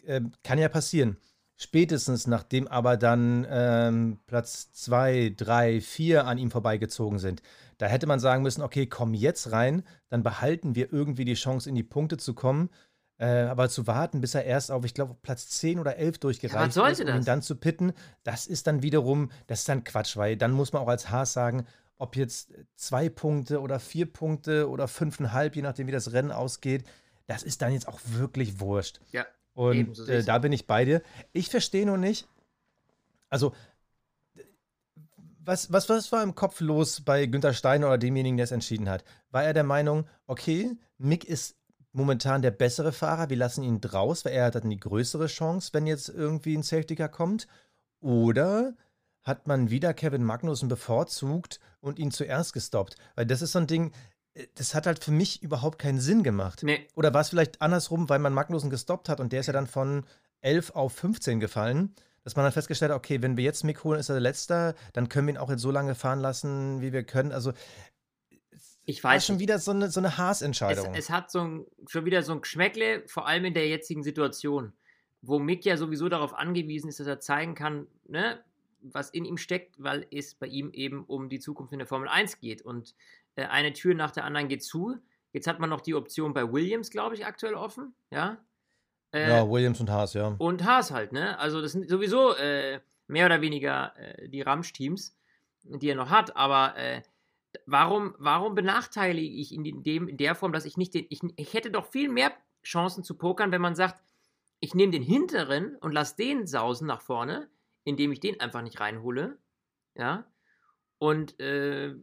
Äh, 0.04 0.20
kann 0.44 0.58
ja 0.58 0.68
passieren. 0.68 1.16
Spätestens 1.60 2.28
nachdem 2.28 2.68
aber 2.68 2.96
dann 2.96 3.44
ähm, 3.50 4.20
Platz 4.26 4.72
2, 4.74 5.34
3, 5.36 5.80
4 5.80 6.24
an 6.24 6.38
ihm 6.38 6.52
vorbeigezogen 6.52 7.18
sind. 7.18 7.42
Da 7.78 7.86
hätte 7.86 8.06
man 8.06 8.20
sagen 8.20 8.44
müssen, 8.44 8.62
okay, 8.62 8.86
komm 8.86 9.12
jetzt 9.12 9.50
rein, 9.50 9.82
dann 10.08 10.22
behalten 10.22 10.76
wir 10.76 10.92
irgendwie 10.92 11.24
die 11.24 11.34
Chance, 11.34 11.68
in 11.68 11.74
die 11.74 11.82
Punkte 11.82 12.16
zu 12.16 12.34
kommen. 12.34 12.70
Äh, 13.18 13.42
aber 13.42 13.68
zu 13.68 13.88
warten, 13.88 14.20
bis 14.20 14.36
er 14.36 14.44
erst 14.44 14.70
auf, 14.70 14.84
ich 14.84 14.94
glaube, 14.94 15.16
Platz 15.20 15.48
10 15.48 15.80
oder 15.80 15.96
11 15.96 16.18
durchgereicht 16.18 16.76
ja, 16.76 16.86
ist, 16.86 17.00
um 17.00 17.08
ihn 17.08 17.24
dann 17.24 17.42
zu 17.42 17.56
pitten, 17.56 17.92
das 18.22 18.46
ist 18.46 18.68
dann 18.68 18.84
wiederum, 18.84 19.32
das 19.48 19.60
ist 19.60 19.68
dann 19.68 19.82
Quatsch, 19.82 20.16
weil 20.16 20.36
dann 20.36 20.52
muss 20.52 20.72
man 20.72 20.82
auch 20.82 20.88
als 20.88 21.10
Haas 21.10 21.32
sagen, 21.32 21.66
ob 21.96 22.14
jetzt 22.14 22.52
zwei 22.76 23.08
Punkte 23.08 23.60
oder 23.60 23.80
vier 23.80 24.06
Punkte 24.06 24.68
oder 24.68 24.86
fünfeinhalb, 24.86 25.56
je 25.56 25.62
nachdem, 25.62 25.88
wie 25.88 25.92
das 25.92 26.12
Rennen 26.12 26.30
ausgeht, 26.30 26.84
das 27.26 27.42
ist 27.42 27.60
dann 27.62 27.72
jetzt 27.72 27.88
auch 27.88 27.98
wirklich 28.04 28.60
wurscht. 28.60 29.00
Ja. 29.10 29.26
Und 29.58 30.08
äh, 30.08 30.22
da 30.22 30.38
bin 30.38 30.52
ich 30.52 30.68
bei 30.68 30.84
dir. 30.84 31.02
Ich 31.32 31.48
verstehe 31.48 31.84
nur 31.84 31.98
nicht, 31.98 32.28
also 33.28 33.52
was, 35.40 35.72
was, 35.72 35.88
was 35.88 36.12
war 36.12 36.22
im 36.22 36.36
Kopf 36.36 36.60
los 36.60 37.00
bei 37.00 37.26
Günter 37.26 37.52
Steiner 37.52 37.88
oder 37.88 37.98
demjenigen, 37.98 38.36
der 38.36 38.44
es 38.44 38.52
entschieden 38.52 38.88
hat? 38.88 39.02
War 39.32 39.42
er 39.42 39.54
der 39.54 39.64
Meinung, 39.64 40.06
okay, 40.28 40.76
Mick 40.96 41.24
ist 41.24 41.56
momentan 41.90 42.40
der 42.40 42.52
bessere 42.52 42.92
Fahrer, 42.92 43.30
wir 43.30 43.36
lassen 43.36 43.64
ihn 43.64 43.80
draus, 43.80 44.24
weil 44.24 44.34
er 44.34 44.44
hat 44.44 44.54
dann 44.54 44.70
die 44.70 44.78
größere 44.78 45.26
Chance, 45.26 45.70
wenn 45.72 45.88
jetzt 45.88 46.08
irgendwie 46.08 46.56
ein 46.56 46.62
Safety 46.62 46.94
Car 46.94 47.08
kommt. 47.08 47.48
Oder 47.98 48.74
hat 49.24 49.48
man 49.48 49.70
wieder 49.70 49.92
Kevin 49.92 50.22
Magnussen 50.22 50.68
bevorzugt 50.68 51.58
und 51.80 51.98
ihn 51.98 52.12
zuerst 52.12 52.52
gestoppt? 52.52 52.94
Weil 53.16 53.26
das 53.26 53.42
ist 53.42 53.50
so 53.50 53.58
ein 53.58 53.66
Ding, 53.66 53.90
das 54.54 54.74
hat 54.74 54.86
halt 54.86 55.02
für 55.02 55.10
mich 55.10 55.42
überhaupt 55.42 55.78
keinen 55.78 56.00
Sinn 56.00 56.22
gemacht. 56.22 56.62
Nee. 56.62 56.86
Oder 56.94 57.12
war 57.14 57.20
es 57.20 57.30
vielleicht 57.30 57.60
andersrum, 57.62 58.08
weil 58.08 58.18
man 58.18 58.32
Magnussen 58.34 58.70
gestoppt 58.70 59.08
hat 59.08 59.20
und 59.20 59.32
der 59.32 59.40
ist 59.40 59.46
ja 59.46 59.52
dann 59.52 59.66
von 59.66 60.04
11 60.40 60.70
auf 60.70 60.92
15 60.92 61.40
gefallen? 61.40 61.94
Dass 62.24 62.36
man 62.36 62.44
dann 62.44 62.52
festgestellt 62.52 62.90
hat, 62.92 62.98
okay, 62.98 63.22
wenn 63.22 63.36
wir 63.36 63.44
jetzt 63.44 63.64
Mick 63.64 63.84
holen, 63.84 63.98
ist 63.98 64.10
er 64.10 64.14
der 64.14 64.20
Letzte, 64.20 64.74
dann 64.92 65.08
können 65.08 65.26
wir 65.28 65.34
ihn 65.34 65.38
auch 65.38 65.50
jetzt 65.50 65.62
so 65.62 65.70
lange 65.70 65.94
fahren 65.94 66.20
lassen, 66.20 66.80
wie 66.82 66.92
wir 66.92 67.02
können. 67.02 67.32
Also, 67.32 67.52
Ich 68.84 69.02
war 69.02 69.12
weiß 69.14 69.26
schon 69.26 69.36
nicht. 69.36 69.42
wieder 69.42 69.58
so 69.58 69.70
eine, 69.70 69.90
so 69.90 70.00
eine 70.00 70.08
es, 70.08 70.18
Haasentscheidung. 70.18 70.94
es 70.94 71.08
hat 71.10 71.30
so 71.30 71.40
ein, 71.40 71.66
schon 71.86 72.04
wieder 72.04 72.22
so 72.22 72.32
ein 72.32 72.40
Geschmäckle, 72.42 73.04
vor 73.06 73.26
allem 73.26 73.46
in 73.46 73.54
der 73.54 73.68
jetzigen 73.68 74.02
Situation, 74.02 74.72
wo 75.22 75.38
Mick 75.38 75.64
ja 75.64 75.76
sowieso 75.76 76.08
darauf 76.08 76.34
angewiesen 76.34 76.88
ist, 76.88 77.00
dass 77.00 77.06
er 77.06 77.20
zeigen 77.20 77.54
kann, 77.54 77.86
ne, 78.06 78.40
was 78.80 79.10
in 79.10 79.24
ihm 79.24 79.36
steckt, 79.36 79.82
weil 79.82 80.06
es 80.10 80.34
bei 80.34 80.46
ihm 80.46 80.70
eben 80.72 81.04
um 81.04 81.28
die 81.28 81.40
Zukunft 81.40 81.72
in 81.72 81.78
der 81.78 81.88
Formel 81.88 82.08
1 82.08 82.40
geht. 82.40 82.62
Und 82.62 82.94
äh, 83.36 83.44
eine 83.46 83.72
Tür 83.72 83.94
nach 83.94 84.10
der 84.10 84.24
anderen 84.24 84.48
geht 84.48 84.62
zu. 84.62 84.96
Jetzt 85.32 85.46
hat 85.46 85.60
man 85.60 85.70
noch 85.70 85.80
die 85.80 85.94
Option 85.94 86.32
bei 86.32 86.50
Williams, 86.50 86.90
glaube 86.90 87.14
ich, 87.14 87.26
aktuell 87.26 87.54
offen. 87.54 87.94
Ja. 88.10 88.38
Äh, 89.12 89.28
ja, 89.28 89.48
Williams 89.48 89.80
und 89.80 89.90
Haas, 89.90 90.14
ja. 90.14 90.34
und 90.38 90.64
Haas 90.64 90.90
halt, 90.90 91.12
ne? 91.12 91.38
Also 91.38 91.62
das 91.62 91.72
sind 91.72 91.88
sowieso 91.88 92.34
äh, 92.34 92.80
mehr 93.06 93.26
oder 93.26 93.40
weniger 93.40 93.96
äh, 93.96 94.28
die 94.28 94.42
Ramsch-Teams, 94.42 95.16
die 95.64 95.88
er 95.88 95.96
noch 95.96 96.10
hat, 96.10 96.36
aber 96.36 96.76
äh, 96.76 97.02
warum, 97.66 98.14
warum 98.18 98.54
benachteilige 98.54 99.34
ich 99.34 99.52
ihn 99.52 99.64
in, 99.64 99.82
dem, 99.82 100.08
in 100.08 100.16
der 100.16 100.34
Form, 100.34 100.52
dass 100.52 100.64
ich 100.64 100.76
nicht 100.76 100.94
den. 100.94 101.06
Ich, 101.08 101.20
ich 101.36 101.54
hätte 101.54 101.70
doch 101.70 101.86
viel 101.86 102.08
mehr 102.08 102.32
Chancen 102.62 103.02
zu 103.02 103.16
pokern, 103.16 103.50
wenn 103.50 103.62
man 103.62 103.74
sagt, 103.74 104.02
ich 104.60 104.74
nehme 104.74 104.92
den 104.92 105.02
hinteren 105.02 105.76
und 105.76 105.92
lasse 105.92 106.16
den 106.16 106.46
sausen 106.46 106.86
nach 106.86 107.00
vorne, 107.00 107.48
indem 107.88 108.12
ich 108.12 108.20
den 108.20 108.38
einfach 108.40 108.62
nicht 108.62 108.80
reinhole. 108.80 109.38
Ja. 109.94 110.30
Und 110.98 111.40
äh, 111.40 111.94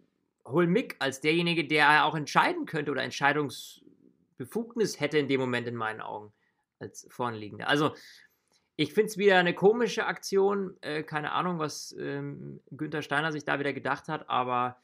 hol 0.46 0.68
Mick 0.68 0.96
als 1.00 1.22
derjenige, 1.22 1.68
der 1.68 2.06
auch 2.06 2.16
entscheiden 2.16 2.66
könnte 2.66 2.92
oder 2.92 3.04
Entscheidungsbefugnis 3.04 5.00
hätte 5.00 5.18
in 5.18 5.28
dem 5.28 5.40
Moment 5.40 5.68
in 5.68 5.76
meinen 5.76 6.02
Augen 6.02 6.34
als 6.80 7.08
vorneliegender. 7.10 7.68
Also, 7.68 7.94
ich 8.78 8.94
finde 8.94 9.08
es 9.08 9.18
wieder 9.18 9.38
eine 9.38 9.54
komische 9.54 10.06
Aktion. 10.06 10.76
Äh, 10.82 11.04
keine 11.04 11.32
Ahnung, 11.32 11.60
was 11.60 11.96
ähm, 11.98 12.60
Günther 12.72 13.02
Steiner 13.02 13.32
sich 13.32 13.46
da 13.46 13.60
wieder 13.60 13.72
gedacht 13.72 14.10
hat, 14.10 14.30
aber 14.30 14.78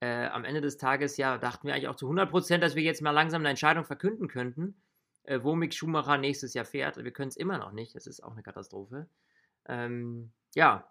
äh, 0.00 0.26
am 0.26 0.44
Ende 0.44 0.60
des 0.60 0.76
Tages, 0.76 1.16
ja, 1.16 1.38
dachten 1.38 1.66
wir 1.66 1.74
eigentlich 1.74 1.88
auch 1.88 1.96
zu 1.96 2.06
100 2.06 2.30
Prozent, 2.30 2.62
dass 2.62 2.76
wir 2.76 2.82
jetzt 2.82 3.02
mal 3.02 3.10
langsam 3.10 3.42
eine 3.42 3.50
Entscheidung 3.50 3.84
verkünden 3.84 4.28
könnten, 4.28 4.76
äh, 5.24 5.40
wo 5.42 5.56
Mick 5.56 5.74
Schumacher 5.74 6.18
nächstes 6.18 6.54
Jahr 6.54 6.64
fährt. 6.64 7.02
Wir 7.02 7.10
können 7.10 7.28
es 7.28 7.36
immer 7.36 7.58
noch 7.58 7.72
nicht. 7.72 7.94
Das 7.96 8.06
ist 8.06 8.22
auch 8.22 8.32
eine 8.32 8.42
Katastrophe. 8.42 9.08
Ähm, 9.66 10.32
ja, 10.54 10.88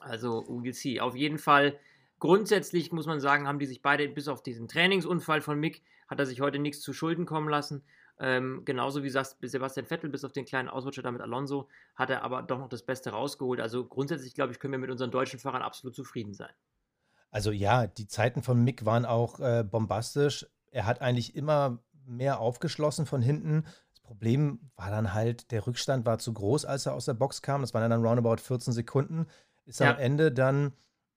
also 0.00 0.44
we'll 0.48 0.72
see. 0.72 1.00
Auf 1.00 1.14
jeden 1.14 1.38
Fall, 1.38 1.78
grundsätzlich 2.18 2.92
muss 2.92 3.06
man 3.06 3.20
sagen, 3.20 3.46
haben 3.46 3.58
die 3.58 3.66
sich 3.66 3.82
beide, 3.82 4.08
bis 4.08 4.28
auf 4.28 4.42
diesen 4.42 4.68
Trainingsunfall 4.68 5.40
von 5.40 5.58
Mick, 5.58 5.82
hat 6.08 6.18
er 6.18 6.26
sich 6.26 6.40
heute 6.40 6.58
nichts 6.58 6.80
zu 6.80 6.92
Schulden 6.92 7.26
kommen 7.26 7.48
lassen. 7.48 7.84
Ähm, 8.18 8.64
genauso 8.64 9.02
wie 9.02 9.08
Sebastian 9.10 9.86
Vettel, 9.86 10.10
bis 10.10 10.24
auf 10.24 10.32
den 10.32 10.44
kleinen 10.44 10.68
Ausrutscher 10.68 11.02
da 11.02 11.10
mit 11.10 11.22
Alonso, 11.22 11.68
hat 11.94 12.10
er 12.10 12.22
aber 12.22 12.42
doch 12.42 12.58
noch 12.58 12.68
das 12.68 12.84
Beste 12.84 13.10
rausgeholt. 13.10 13.60
Also 13.60 13.86
grundsätzlich, 13.86 14.34
glaube 14.34 14.52
ich, 14.52 14.60
können 14.60 14.72
wir 14.72 14.78
mit 14.78 14.90
unseren 14.90 15.10
deutschen 15.10 15.40
Fahrern 15.40 15.62
absolut 15.62 15.94
zufrieden 15.94 16.34
sein. 16.34 16.52
Also 17.30 17.50
ja, 17.50 17.86
die 17.86 18.06
Zeiten 18.06 18.42
von 18.42 18.62
Mick 18.62 18.84
waren 18.84 19.06
auch 19.06 19.40
äh, 19.40 19.64
bombastisch. 19.64 20.46
Er 20.70 20.86
hat 20.86 21.00
eigentlich 21.00 21.34
immer 21.34 21.82
mehr 22.04 22.40
aufgeschlossen 22.40 23.06
von 23.06 23.22
hinten. 23.22 23.64
Das 24.12 24.18
Problem 24.18 24.60
war 24.76 24.90
dann 24.90 25.14
halt, 25.14 25.50
der 25.52 25.66
Rückstand 25.66 26.04
war 26.04 26.18
zu 26.18 26.34
groß, 26.34 26.66
als 26.66 26.84
er 26.84 26.92
aus 26.92 27.06
der 27.06 27.14
Box 27.14 27.40
kam. 27.40 27.62
Das 27.62 27.72
waren 27.72 27.88
dann 27.88 28.04
roundabout 28.04 28.36
14 28.42 28.74
Sekunden. 28.74 29.26
Ist 29.64 29.80
Ja. 29.80 29.92
am 29.92 29.98
Ende 29.98 30.30
dann, 30.30 30.74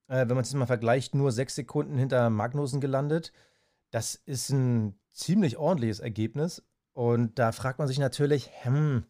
äh, 0.08 0.20
wenn 0.20 0.28
man 0.28 0.38
es 0.38 0.48
jetzt 0.48 0.54
mal 0.58 0.66
vergleicht, 0.66 1.14
nur 1.14 1.30
sechs 1.30 1.54
Sekunden 1.56 1.98
hinter 1.98 2.30
Magnussen 2.30 2.80
gelandet. 2.80 3.32
Das 3.90 4.14
ist 4.14 4.48
ein 4.48 4.98
ziemlich 5.12 5.58
ordentliches 5.58 6.00
Ergebnis. 6.00 6.62
Und 6.94 7.38
da 7.38 7.52
fragt 7.52 7.78
man 7.78 7.86
sich 7.86 7.98
natürlich, 7.98 8.50
hm, 8.62 9.04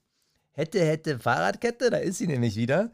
hätte, 0.51 0.85
hätte 0.85 1.20
Fahrradkette, 1.20 1.90
da 1.90 1.99
ist 1.99 2.18
sie 2.18 2.27
nämlich 2.27 2.57
wieder. 2.57 2.90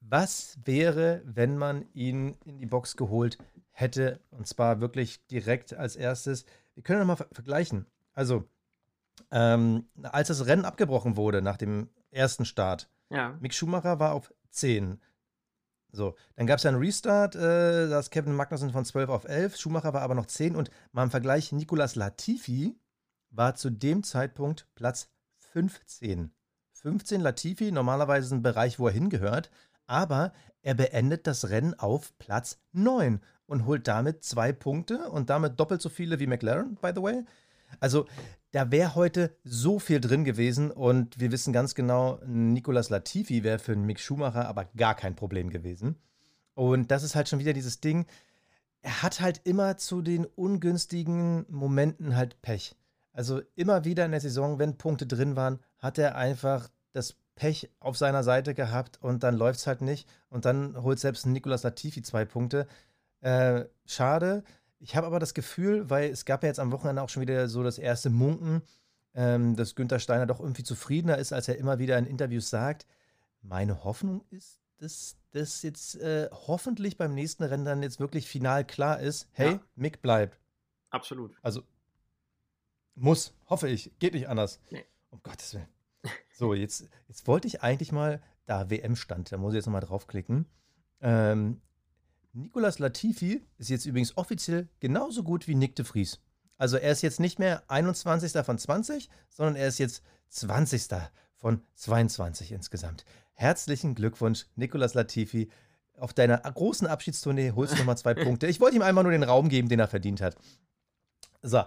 Was 0.00 0.58
wäre, 0.64 1.20
wenn 1.26 1.58
man 1.58 1.84
ihn 1.92 2.38
in 2.46 2.58
die 2.58 2.66
Box 2.66 2.96
geholt 2.96 3.36
hätte? 3.72 4.20
Und 4.30 4.46
zwar 4.46 4.80
wirklich 4.80 5.26
direkt 5.26 5.74
als 5.74 5.96
erstes. 5.96 6.46
Wir 6.74 6.82
können 6.82 7.00
nochmal 7.00 7.16
ver 7.16 7.28
vergleichen. 7.30 7.84
Also, 8.14 8.48
ähm, 9.30 9.86
als 10.02 10.28
das 10.28 10.46
Rennen 10.46 10.64
abgebrochen 10.64 11.16
wurde 11.16 11.42
nach 11.42 11.56
dem 11.56 11.88
ersten 12.10 12.44
Start, 12.44 12.88
Ja. 13.10 13.36
Mick 13.40 13.54
Schumacher 13.54 13.98
war 13.98 14.12
auf 14.12 14.32
10. 14.50 15.00
So, 15.90 16.14
dann 16.36 16.46
gab 16.46 16.56
es 16.56 16.62
ja 16.64 16.70
einen 16.70 16.80
Restart, 16.80 17.34
äh, 17.34 17.88
da 17.88 17.98
ist 17.98 18.10
Kevin 18.10 18.34
Magnussen 18.34 18.70
von 18.70 18.84
12 18.84 19.10
auf 19.10 19.24
11, 19.24 19.56
Schumacher 19.56 19.92
war 19.92 20.00
aber 20.00 20.14
noch 20.14 20.26
10 20.26 20.56
und 20.56 20.70
mal 20.92 21.02
im 21.04 21.10
Vergleich, 21.10 21.52
Nicolas 21.52 21.96
Latifi 21.96 22.74
war 23.30 23.54
zu 23.54 23.68
dem 23.70 24.02
Zeitpunkt 24.02 24.66
Platz 24.74 25.10
15. 25.52 26.32
15 26.72 27.20
Latifi, 27.20 27.72
normalerweise 27.72 28.34
ein 28.34 28.42
Bereich, 28.42 28.78
wo 28.78 28.86
er 28.86 28.92
hingehört, 28.94 29.50
aber 29.86 30.32
er 30.62 30.74
beendet 30.74 31.26
das 31.26 31.50
Rennen 31.50 31.74
auf 31.78 32.16
Platz 32.18 32.58
9 32.72 33.20
und 33.46 33.66
holt 33.66 33.86
damit 33.86 34.24
zwei 34.24 34.52
Punkte 34.52 35.10
und 35.10 35.28
damit 35.28 35.60
doppelt 35.60 35.82
so 35.82 35.88
viele 35.90 36.18
wie 36.20 36.26
McLaren, 36.26 36.76
by 36.76 36.92
the 36.94 37.02
way. 37.02 37.24
Also, 37.80 38.06
da 38.52 38.70
wäre 38.70 38.94
heute 38.94 39.34
so 39.44 39.78
viel 39.78 40.00
drin 40.00 40.24
gewesen 40.24 40.70
und 40.70 41.18
wir 41.18 41.32
wissen 41.32 41.52
ganz 41.52 41.74
genau, 41.74 42.20
Nicolas 42.26 42.90
Latifi 42.90 43.42
wäre 43.42 43.58
für 43.58 43.72
einen 43.72 43.86
Mick 43.86 43.98
Schumacher 43.98 44.46
aber 44.46 44.66
gar 44.76 44.94
kein 44.94 45.16
Problem 45.16 45.48
gewesen. 45.48 45.96
Und 46.54 46.90
das 46.90 47.02
ist 47.02 47.14
halt 47.14 47.28
schon 47.28 47.38
wieder 47.38 47.54
dieses 47.54 47.80
Ding. 47.80 48.04
Er 48.82 49.02
hat 49.02 49.20
halt 49.20 49.40
immer 49.44 49.78
zu 49.78 50.02
den 50.02 50.26
ungünstigen 50.26 51.46
Momenten 51.48 52.14
halt 52.14 52.42
Pech. 52.42 52.76
Also 53.12 53.40
immer 53.54 53.84
wieder 53.84 54.04
in 54.04 54.10
der 54.10 54.20
Saison, 54.20 54.58
wenn 54.58 54.76
Punkte 54.76 55.06
drin 55.06 55.36
waren, 55.36 55.60
hat 55.78 55.98
er 55.98 56.16
einfach 56.16 56.68
das 56.92 57.16
Pech 57.36 57.70
auf 57.80 57.96
seiner 57.96 58.22
Seite 58.22 58.54
gehabt 58.54 58.98
und 59.00 59.22
dann 59.22 59.36
läuft 59.36 59.60
es 59.60 59.66
halt 59.66 59.80
nicht. 59.80 60.08
Und 60.28 60.44
dann 60.44 60.82
holt 60.82 60.98
selbst 60.98 61.26
Nicolas 61.26 61.62
Latifi 61.62 62.02
zwei 62.02 62.24
Punkte. 62.24 62.66
Äh, 63.20 63.64
schade. 63.86 64.44
Ich 64.82 64.96
habe 64.96 65.06
aber 65.06 65.20
das 65.20 65.32
Gefühl, 65.32 65.88
weil 65.90 66.10
es 66.10 66.24
gab 66.24 66.42
ja 66.42 66.48
jetzt 66.48 66.58
am 66.58 66.72
Wochenende 66.72 67.02
auch 67.02 67.08
schon 67.08 67.20
wieder 67.20 67.48
so 67.48 67.62
das 67.62 67.78
erste 67.78 68.10
Munken, 68.10 68.62
ähm, 69.14 69.54
dass 69.54 69.76
Günther 69.76 70.00
Steiner 70.00 70.26
doch 70.26 70.40
irgendwie 70.40 70.64
zufriedener 70.64 71.18
ist, 71.18 71.32
als 71.32 71.46
er 71.46 71.56
immer 71.56 71.78
wieder 71.78 71.96
in 71.98 72.06
Interviews 72.06 72.50
sagt. 72.50 72.86
Meine 73.42 73.84
Hoffnung 73.84 74.24
ist, 74.30 74.58
dass 74.78 75.16
das 75.30 75.62
jetzt 75.62 75.94
äh, 76.00 76.28
hoffentlich 76.32 76.96
beim 76.96 77.14
nächsten 77.14 77.44
Rennen 77.44 77.64
dann 77.64 77.82
jetzt 77.84 78.00
wirklich 78.00 78.26
final 78.26 78.64
klar 78.64 78.98
ist. 78.98 79.28
Hey, 79.32 79.52
Ja. 79.52 79.60
Mick 79.76 80.02
bleibt. 80.02 80.40
Absolut. 80.90 81.36
Also 81.42 81.62
muss, 82.96 83.34
hoffe 83.48 83.68
ich. 83.68 83.92
Geht 84.00 84.14
nicht 84.14 84.28
anders. 84.28 84.60
Nee. 84.70 84.84
Um 85.10 85.22
Gottes 85.22 85.54
Willen. 85.54 85.68
So, 86.34 86.54
jetzt, 86.54 86.88
jetzt 87.06 87.28
wollte 87.28 87.46
ich 87.46 87.62
eigentlich 87.62 87.92
mal, 87.92 88.20
da 88.46 88.68
WM 88.68 88.96
stand, 88.96 89.30
da 89.30 89.36
muss 89.36 89.52
ich 89.52 89.58
jetzt 89.58 89.66
nochmal 89.66 89.82
draufklicken. 89.82 90.46
Ähm, 91.00 91.60
Nicolas 92.34 92.78
Latifi 92.78 93.46
ist 93.58 93.68
jetzt 93.68 93.84
übrigens 93.84 94.16
offiziell 94.16 94.68
genauso 94.80 95.22
gut 95.22 95.46
wie 95.48 95.54
Nick 95.54 95.76
de 95.76 95.84
Vries. 95.84 96.18
Also 96.56 96.78
er 96.78 96.92
ist 96.92 97.02
jetzt 97.02 97.20
nicht 97.20 97.38
mehr 97.38 97.62
21. 97.68 98.32
von 98.44 98.58
20, 98.58 99.10
sondern 99.28 99.56
er 99.56 99.68
ist 99.68 99.78
jetzt 99.78 100.02
20. 100.30 100.88
von 101.36 101.62
22 101.74 102.52
insgesamt. 102.52 103.04
Herzlichen 103.34 103.94
Glückwunsch, 103.94 104.46
Nicolas 104.56 104.94
Latifi. 104.94 105.50
Auf 105.98 106.14
deiner 106.14 106.38
großen 106.38 106.86
Abschiedstournee 106.86 107.52
holst 107.52 107.74
du 107.74 107.78
nochmal 107.78 107.98
zwei 107.98 108.14
Punkte. 108.24 108.46
Ich 108.46 108.60
wollte 108.60 108.76
ihm 108.76 108.82
einmal 108.82 109.04
nur 109.04 109.12
den 109.12 109.24
Raum 109.24 109.50
geben, 109.50 109.68
den 109.68 109.80
er 109.80 109.88
verdient 109.88 110.22
hat. 110.22 110.36
So, 111.42 111.62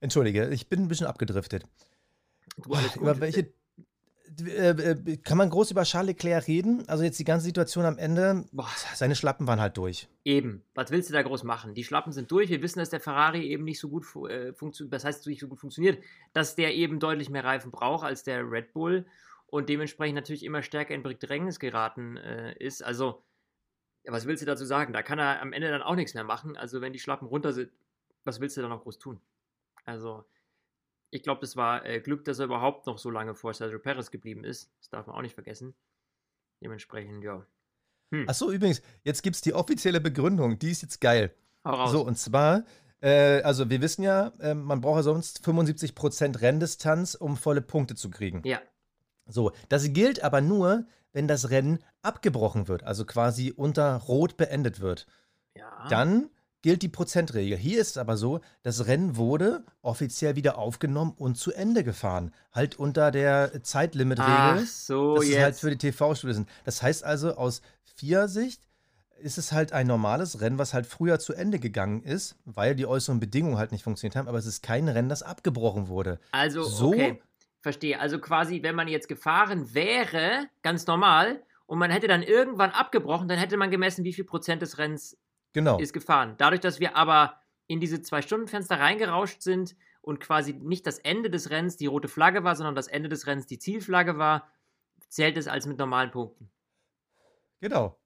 entschuldige, 0.00 0.48
ich 0.48 0.68
bin 0.68 0.82
ein 0.82 0.88
bisschen 0.88 1.06
abgedriftet. 1.06 1.64
Du, 2.62 2.76
Über 2.96 3.20
welche. 3.20 3.54
Äh, 4.46 4.70
äh, 4.70 5.16
kann 5.18 5.36
man 5.36 5.50
groß 5.50 5.70
über 5.70 5.82
Charles 5.82 6.08
Leclerc 6.08 6.46
reden? 6.48 6.88
Also 6.88 7.04
jetzt 7.04 7.18
die 7.18 7.24
ganze 7.24 7.44
Situation 7.44 7.84
am 7.84 7.98
Ende, 7.98 8.46
Boah, 8.52 8.68
seine 8.94 9.14
Schlappen 9.14 9.46
waren 9.46 9.60
halt 9.60 9.76
durch. 9.76 10.08
eben. 10.24 10.64
Was 10.74 10.90
willst 10.90 11.10
du 11.10 11.12
da 11.12 11.22
groß 11.22 11.44
machen? 11.44 11.74
Die 11.74 11.84
Schlappen 11.84 12.12
sind 12.12 12.30
durch. 12.30 12.48
Wir 12.48 12.62
wissen, 12.62 12.78
dass 12.78 12.90
der 12.90 13.00
Ferrari 13.00 13.46
eben 13.46 13.64
nicht 13.64 13.78
so 13.78 13.88
gut 13.88 14.04
äh, 14.28 14.52
funktioniert. 14.54 14.94
Das 14.94 15.04
heißt, 15.04 15.26
nicht 15.26 15.40
so 15.40 15.48
gut 15.48 15.60
funktioniert, 15.60 16.02
dass 16.32 16.56
der 16.56 16.74
eben 16.74 16.98
deutlich 17.00 17.28
mehr 17.28 17.44
Reifen 17.44 17.70
braucht 17.70 18.04
als 18.04 18.24
der 18.24 18.50
Red 18.50 18.72
Bull 18.72 19.06
und 19.46 19.68
dementsprechend 19.68 20.16
natürlich 20.16 20.44
immer 20.44 20.62
stärker 20.62 20.94
in 20.94 21.02
Bedrängnis 21.02 21.60
geraten 21.60 22.16
äh, 22.16 22.54
ist. 22.58 22.82
Also, 22.82 23.22
was 24.06 24.26
willst 24.26 24.42
du 24.42 24.46
dazu 24.46 24.64
sagen? 24.64 24.92
Da 24.92 25.02
kann 25.02 25.18
er 25.18 25.40
am 25.40 25.52
Ende 25.52 25.70
dann 25.70 25.82
auch 25.82 25.94
nichts 25.96 26.14
mehr 26.14 26.24
machen. 26.24 26.56
Also, 26.56 26.80
wenn 26.80 26.92
die 26.92 26.98
Schlappen 26.98 27.28
runter 27.28 27.52
sind, 27.52 27.70
was 28.24 28.40
willst 28.40 28.56
du 28.56 28.62
da 28.62 28.68
noch 28.68 28.82
groß 28.82 28.98
tun? 28.98 29.20
Also, 29.84 30.24
ich 31.10 31.22
glaube, 31.22 31.40
das 31.40 31.56
war 31.56 31.84
äh, 31.84 32.00
Glück, 32.00 32.24
dass 32.24 32.38
er 32.38 32.46
überhaupt 32.46 32.86
noch 32.86 32.98
so 32.98 33.10
lange 33.10 33.34
vor 33.34 33.54
Sergio 33.54 33.78
Perez 33.78 34.10
geblieben 34.10 34.44
ist. 34.44 34.70
Das 34.80 34.88
darf 34.90 35.06
man 35.06 35.16
auch 35.16 35.22
nicht 35.22 35.34
vergessen. 35.34 35.74
Dementsprechend, 36.62 37.22
ja. 37.22 37.46
Hm. 38.12 38.28
Achso, 38.28 38.50
übrigens, 38.50 38.82
jetzt 39.02 39.22
gibt 39.22 39.36
es 39.36 39.42
die 39.42 39.54
offizielle 39.54 40.00
Begründung, 40.00 40.58
die 40.58 40.70
ist 40.70 40.82
jetzt 40.82 41.00
geil. 41.00 41.34
Hau 41.64 41.70
raus. 41.70 41.90
So, 41.92 42.02
und 42.02 42.18
zwar 42.18 42.64
Äh, 43.04 43.42
also 43.42 43.68
wir 43.68 43.82
wissen 43.82 44.02
ja, 44.02 44.32
äh, 44.40 44.54
man 44.54 44.80
braucht 44.80 44.96
ja 44.96 45.02
sonst 45.02 45.46
75% 45.46 46.40
Renndistanz, 46.40 47.14
um 47.14 47.36
volle 47.36 47.60
Punkte 47.60 47.94
zu 47.94 48.08
kriegen. 48.08 48.40
Ja. 48.46 48.62
So, 49.26 49.52
das 49.68 49.92
gilt 49.92 50.24
aber 50.24 50.40
nur, 50.40 50.86
wenn 51.12 51.28
das 51.28 51.50
Rennen 51.50 51.80
abgebrochen 52.00 52.66
wird, 52.66 52.82
also 52.82 53.04
quasi 53.04 53.52
unter 53.54 53.96
Rot 53.96 54.38
beendet 54.38 54.80
wird. 54.80 55.06
Ja. 55.54 55.86
Dann 55.90 56.30
gilt 56.64 56.80
die 56.80 56.88
Prozentregel. 56.88 57.58
Hier 57.58 57.78
ist 57.78 57.90
es 57.90 57.96
aber 57.98 58.16
so, 58.16 58.40
das 58.62 58.86
Rennen 58.86 59.18
wurde 59.18 59.64
offiziell 59.82 60.34
wieder 60.34 60.56
aufgenommen 60.56 61.12
und 61.18 61.36
zu 61.36 61.52
Ende 61.52 61.84
gefahren. 61.84 62.32
Halt 62.52 62.78
unter 62.78 63.10
der 63.10 63.62
Zeitlimitregel. 63.62 64.64
So, 64.66 65.16
das 65.16 65.26
ist 65.26 65.36
halt 65.36 65.46
jetzt. 65.48 65.60
für 65.60 65.70
die 65.70 65.76
TV-Studios 65.76 66.36
sind. 66.36 66.48
Das 66.64 66.82
heißt 66.82 67.04
also, 67.04 67.34
aus 67.36 67.60
Vier-Sicht 67.96 68.62
ist 69.20 69.36
es 69.36 69.52
halt 69.52 69.74
ein 69.74 69.86
normales 69.86 70.40
Rennen, 70.40 70.56
was 70.58 70.72
halt 70.72 70.86
früher 70.86 71.18
zu 71.18 71.34
Ende 71.34 71.58
gegangen 71.58 72.02
ist, 72.02 72.34
weil 72.46 72.74
die 72.74 72.86
äußeren 72.86 73.20
Bedingungen 73.20 73.58
halt 73.58 73.70
nicht 73.70 73.84
funktioniert 73.84 74.16
haben, 74.16 74.26
aber 74.26 74.38
es 74.38 74.46
ist 74.46 74.62
kein 74.62 74.88
Rennen, 74.88 75.10
das 75.10 75.22
abgebrochen 75.22 75.88
wurde. 75.88 76.18
Also, 76.32 76.62
So- 76.64 76.88
okay, 76.88 77.20
verstehe. 77.60 78.00
Also 78.00 78.18
quasi, 78.18 78.62
wenn 78.62 78.74
man 78.74 78.88
jetzt 78.88 79.08
gefahren 79.08 79.74
wäre, 79.74 80.46
ganz 80.62 80.86
normal, 80.86 81.42
und 81.66 81.78
man 81.78 81.90
hätte 81.90 82.08
dann 82.08 82.22
irgendwann 82.22 82.70
abgebrochen, 82.70 83.28
dann 83.28 83.38
hätte 83.38 83.58
man 83.58 83.70
gemessen, 83.70 84.04
wie 84.04 84.14
viel 84.14 84.24
Prozent 84.24 84.62
des 84.62 84.78
Rennens 84.78 85.16
Genau. 85.54 85.78
ist 85.78 85.92
gefahren. 85.94 86.34
Dadurch, 86.36 86.60
dass 86.60 86.78
wir 86.80 86.96
aber 86.96 87.40
in 87.66 87.80
diese 87.80 88.02
Zwei-Stunden-Fenster 88.02 88.78
reingerauscht 88.78 89.40
sind 89.40 89.74
und 90.02 90.20
quasi 90.20 90.52
nicht 90.52 90.86
das 90.86 90.98
Ende 90.98 91.30
des 91.30 91.48
Rennens 91.48 91.78
die 91.78 91.86
rote 91.86 92.08
Flagge 92.08 92.44
war, 92.44 92.54
sondern 92.56 92.74
das 92.74 92.88
Ende 92.88 93.08
des 93.08 93.26
Rennens 93.26 93.46
die 93.46 93.58
Zielflagge 93.58 94.18
war, 94.18 94.46
zählt 95.08 95.38
es 95.38 95.48
als 95.48 95.66
mit 95.66 95.78
normalen 95.78 96.10
Punkten. 96.10 96.50
Genau. 97.60 97.98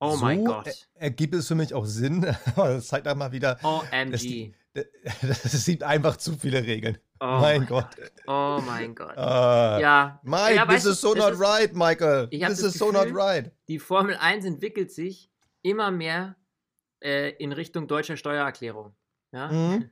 Oh 0.00 0.10
so 0.16 0.24
mein 0.24 0.44
Gott. 0.44 0.66
er- 0.66 1.02
ergibt 1.02 1.34
es 1.34 1.48
für 1.48 1.54
mich 1.54 1.72
auch 1.74 1.86
Sinn, 1.86 2.20
das 2.56 2.86
zeigt 2.86 3.08
auch 3.08 3.14
mal 3.16 3.32
wieder, 3.32 3.58
OMG. 3.62 4.52
es 4.74 5.64
gibt 5.66 5.82
einfach 5.82 6.16
zu 6.16 6.36
viele 6.36 6.62
Regeln. 6.62 6.98
Oh 7.20 7.38
mein 7.40 7.64
Gott. 7.66 7.88
Oh 8.26 8.60
mein 8.66 8.94
Gott. 8.94 9.16
Ah. 9.16 9.78
Ja. 9.80 10.20
Mike, 10.24 10.56
ja, 10.56 10.66
this 10.66 10.84
is 10.84 11.00
so 11.00 11.14
das 11.14 11.24
not 11.24 11.32
ist- 11.34 11.40
right, 11.40 11.74
Michael. 11.74 12.28
This 12.28 12.40
das 12.40 12.58
is 12.60 12.74
so 12.74 12.92
not 12.92 13.04
Gefühl- 13.04 13.16
right. 13.20 13.52
Die 13.68 13.78
Formel 13.78 14.16
1 14.16 14.44
entwickelt 14.44 14.92
sich 14.92 15.30
immer 15.64 15.90
mehr 15.90 16.36
äh, 17.02 17.30
in 17.30 17.52
Richtung 17.52 17.88
deutscher 17.88 18.16
Steuererklärung. 18.16 18.94
Ja? 19.32 19.48
Mhm. 19.50 19.90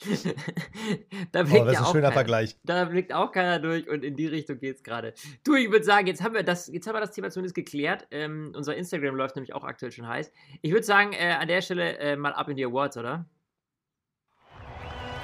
da 1.32 1.40
Oh, 1.40 1.44
blickt 1.44 1.66
das 1.66 1.66
ist 1.66 1.72
ja 1.74 1.78
ein 1.80 1.84
auch 1.84 1.92
schöner 1.92 2.08
keiner. 2.08 2.12
Vergleich. 2.12 2.56
Da 2.64 2.84
blickt 2.86 3.12
auch 3.12 3.30
keiner 3.30 3.60
durch 3.60 3.88
und 3.88 4.04
in 4.04 4.16
die 4.16 4.26
Richtung 4.26 4.58
geht 4.58 4.76
es 4.76 4.82
gerade. 4.82 5.14
Du, 5.44 5.54
ich 5.54 5.70
würde 5.70 5.84
sagen, 5.84 6.06
jetzt 6.08 6.22
haben 6.22 6.34
wir 6.34 6.42
das, 6.42 6.66
jetzt 6.66 6.86
haben 6.86 6.94
wir 6.94 7.00
das 7.00 7.12
Thema 7.12 7.30
zumindest 7.30 7.54
geklärt. 7.54 8.08
Ähm, 8.10 8.52
unser 8.56 8.74
Instagram 8.76 9.14
läuft 9.14 9.36
nämlich 9.36 9.54
auch 9.54 9.64
aktuell 9.64 9.92
schon 9.92 10.08
heiß. 10.08 10.32
Ich 10.62 10.72
würde 10.72 10.84
sagen, 10.84 11.12
äh, 11.12 11.36
an 11.38 11.46
der 11.46 11.60
Stelle 11.62 11.98
äh, 11.98 12.16
mal 12.16 12.32
ab 12.32 12.48
in 12.48 12.56
die 12.56 12.64
Awards, 12.64 12.96
oder? 12.96 13.26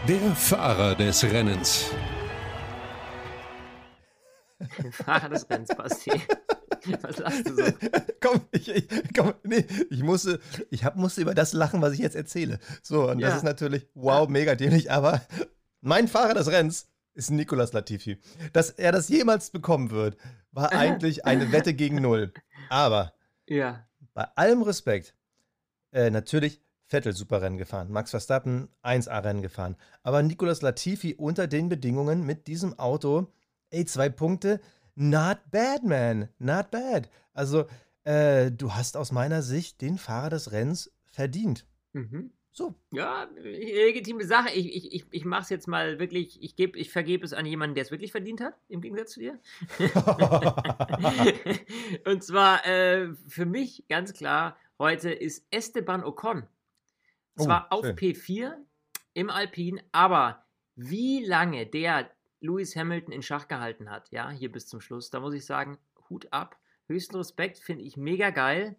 Der 0.07 0.21
Fahrer 0.37 0.95
des 0.95 1.25
Rennens. 1.25 1.91
Fahrer 4.93 5.29
des 5.31 5.49
Rennens, 5.49 5.71
Basti. 5.77 6.13
Was 7.03 7.19
lachst 7.19 7.49
du 7.49 7.55
so? 7.57 7.65
komm, 8.21 8.41
ich, 8.53 8.69
ich, 8.69 8.89
komm, 9.17 9.35
nee, 9.45 9.65
ich 9.91 10.03
musste, 10.03 10.41
ich 10.71 10.85
hab, 10.85 10.97
musste 10.97 11.21
über 11.23 11.35
das 11.35 11.53
lachen, 11.53 11.81
was 11.83 11.93
ich 11.93 12.01
jetzt 12.01 12.17
erzähle. 12.17 12.59
So, 12.83 13.11
und 13.11 13.19
Ja. 13.21 13.29
das 13.29 13.39
ist 13.39 13.43
natürlich, 13.43 13.87
wow, 13.95 14.29
mega 14.29 14.55
dämlich, 14.55 14.91
aber 14.91 15.23
mein 15.81 16.09
Fahrer 16.09 16.35
des 16.35 16.49
Rennens 16.49 16.89
ist 17.15 17.31
Nicolas 17.31 17.73
Latifi. 17.73 18.19
Dass 18.53 18.71
er 18.71 18.93
das 18.93 19.09
jemals 19.09 19.51
bekommen 19.51 19.91
wird, 19.91 20.17
war 20.51 20.73
eigentlich 20.73 21.25
eine 21.25 21.53
Wette 21.53 21.75
gegen 21.75 21.97
Null. 22.03 22.33
Aber 22.69 23.13
Ja. 23.49 23.87
bei 24.15 24.25
allem 24.37 24.63
Respekt, 24.63 25.15
äh, 25.93 26.11
natürlich 26.11 26.61
Vettel 26.87 27.13
super 27.15 27.41
Rennen 27.41 27.57
gefahren, 27.59 27.91
Max 27.91 28.11
Verstappen 28.11 28.69
1A 28.83 29.23
Rennen 29.25 29.43
gefahren, 29.43 29.77
aber 30.03 30.23
Nicolas 30.23 30.61
Latifi 30.63 31.15
unter 31.15 31.47
den 31.47 31.69
Bedingungen 31.69 32.25
mit 32.25 32.47
diesem 32.47 32.79
Auto, 32.79 33.33
ey, 33.71 33.85
zwei 33.87 34.09
Punkte, 34.11 34.61
not 34.95 35.39
bad, 35.51 35.85
man, 35.85 36.29
not 36.39 36.71
bad. 36.71 37.09
Also, 37.33 37.67
äh, 38.05 38.51
du 38.51 38.75
hast 38.75 38.97
aus 38.97 39.13
meiner 39.13 39.43
Sicht 39.43 39.81
den 39.81 39.99
Fahrer 39.99 40.31
des 40.31 40.53
Rennens 40.53 40.93
verdient. 41.05 41.67
Mhm. 41.93 42.33
So. 42.57 42.77
Ja, 42.93 43.29
legitime 43.35 44.25
Sache. 44.25 44.51
Ich, 44.55 44.77
ich, 44.77 44.93
ich, 44.93 45.05
ich 45.11 45.25
mache 45.25 45.43
es 45.43 45.51
jetzt 45.51 45.67
mal 45.67 45.99
wirklich, 45.99 46.41
ich, 46.41 46.55
geb, 46.55 46.77
ich 46.77 46.93
vergebe 46.93 47.25
es 47.25 47.33
an 47.33 47.47
jemanden, 47.47 47.75
der 47.75 47.83
es 47.83 47.91
wirklich 47.91 48.13
verdient 48.13 48.41
hat, 48.41 48.55
im 48.69 48.81
Gegensatz 48.81 49.13
zu 49.13 49.21
dir. 49.21 49.41
Und 52.07 52.23
zwar 52.23 52.65
äh, 52.65 53.13
für 53.27 53.45
mich 53.45 53.85
ganz 53.89 54.13
klar, 54.13 54.57
heute 54.79 55.11
ist 55.11 55.45
Esteban 55.51 56.05
Ocon. 56.05 56.47
Zwar 57.37 57.67
Oh, 57.71 57.79
auf 57.79 57.87
schön. 57.87 57.97
P4 57.97 58.53
im 59.15 59.31
Alpin, 59.31 59.81
aber 59.91 60.45
wie 60.77 61.25
lange 61.25 61.67
der 61.67 62.09
Lewis 62.45 62.77
Hamilton 62.77 63.13
in 63.13 63.23
Schach 63.23 63.49
gehalten 63.49 63.91
hat, 63.91 64.11
ja, 64.11 64.31
hier 64.31 64.53
bis 64.53 64.67
zum 64.67 64.81
Schluss, 64.81 65.11
da 65.11 65.21
muss 65.21 65.35
ich 65.35 65.47
sagen, 65.47 65.79
Hut 66.11 66.29
ab. 66.31 66.59
Höchsten 66.87 67.17
Respekt, 67.17 67.59
finde 67.59 67.83
ich 67.85 67.97
mega 67.97 68.29
geil, 68.31 68.77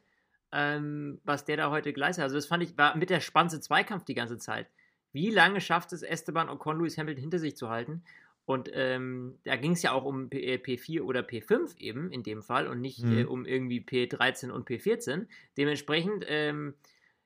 ähm, 0.52 1.20
was 1.24 1.44
der 1.46 1.58
da 1.58 1.72
heute 1.72 1.92
geleistet 1.92 2.22
hat. 2.22 2.26
Also, 2.26 2.36
das 2.36 2.46
fand 2.46 2.62
ich, 2.64 2.78
war 2.78 2.96
mit 2.96 3.10
der 3.10 3.20
spannendste 3.20 3.60
Zweikampf 3.62 4.06
die 4.06 4.14
ganze 4.14 4.38
Zeit. 4.38 4.68
Wie 5.12 5.32
lange 5.32 5.60
schafft 5.60 5.92
es 5.94 6.04
Esteban 6.04 6.50
Ocon, 6.50 6.78
Lewis 6.78 6.98
Hamilton 6.98 7.22
hinter 7.22 7.40
sich 7.40 7.58
zu 7.58 7.70
halten? 7.70 8.04
Und 8.46 8.70
ähm, 8.74 9.40
da 9.44 9.56
ging 9.56 9.72
es 9.72 9.82
ja 9.82 9.92
auch 9.92 10.06
um 10.06 10.30
P 10.30 10.40
äh, 10.40 10.58
P4 10.58 11.02
oder 11.02 11.22
P5 11.22 11.80
eben 11.80 12.12
in 12.12 12.22
dem 12.22 12.44
Fall 12.44 12.68
und 12.68 12.80
nicht 12.80 13.04
Mhm. 13.04 13.18
äh, 13.18 13.24
um 13.26 13.46
irgendwie 13.46 13.80
P13 13.80 14.52
und 14.52 14.70
P14. 14.70 15.26
Dementsprechend, 15.58 16.26
ähm, 16.28 16.76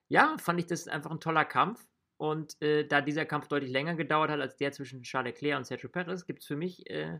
ja, 0.08 0.38
fand 0.39 0.62
ich 0.62 0.67
das 0.67 0.88
einfach 0.88 1.12
ein 1.12 1.19
toller 1.19 1.43
Kampf. 1.43 1.88
Und 2.19 2.62
äh, 2.62 2.86
da 2.86 2.99
dieser 2.99 3.25
Kampf 3.25 3.47
deutlich 3.47 3.71
länger 3.71 3.95
gedauert 3.95 4.29
hat 4.29 4.41
als 4.41 4.58
der 4.58 4.73
zwischen 4.73 5.03
Charles 5.03 5.32
Leclerc 5.36 5.58
und 5.58 5.63
Sergio 5.65 5.89
Perez, 5.89 6.25
gibt 6.25 6.41
es 6.41 6.45
für 6.47 6.58
mich 6.58 6.89
äh, 6.89 7.17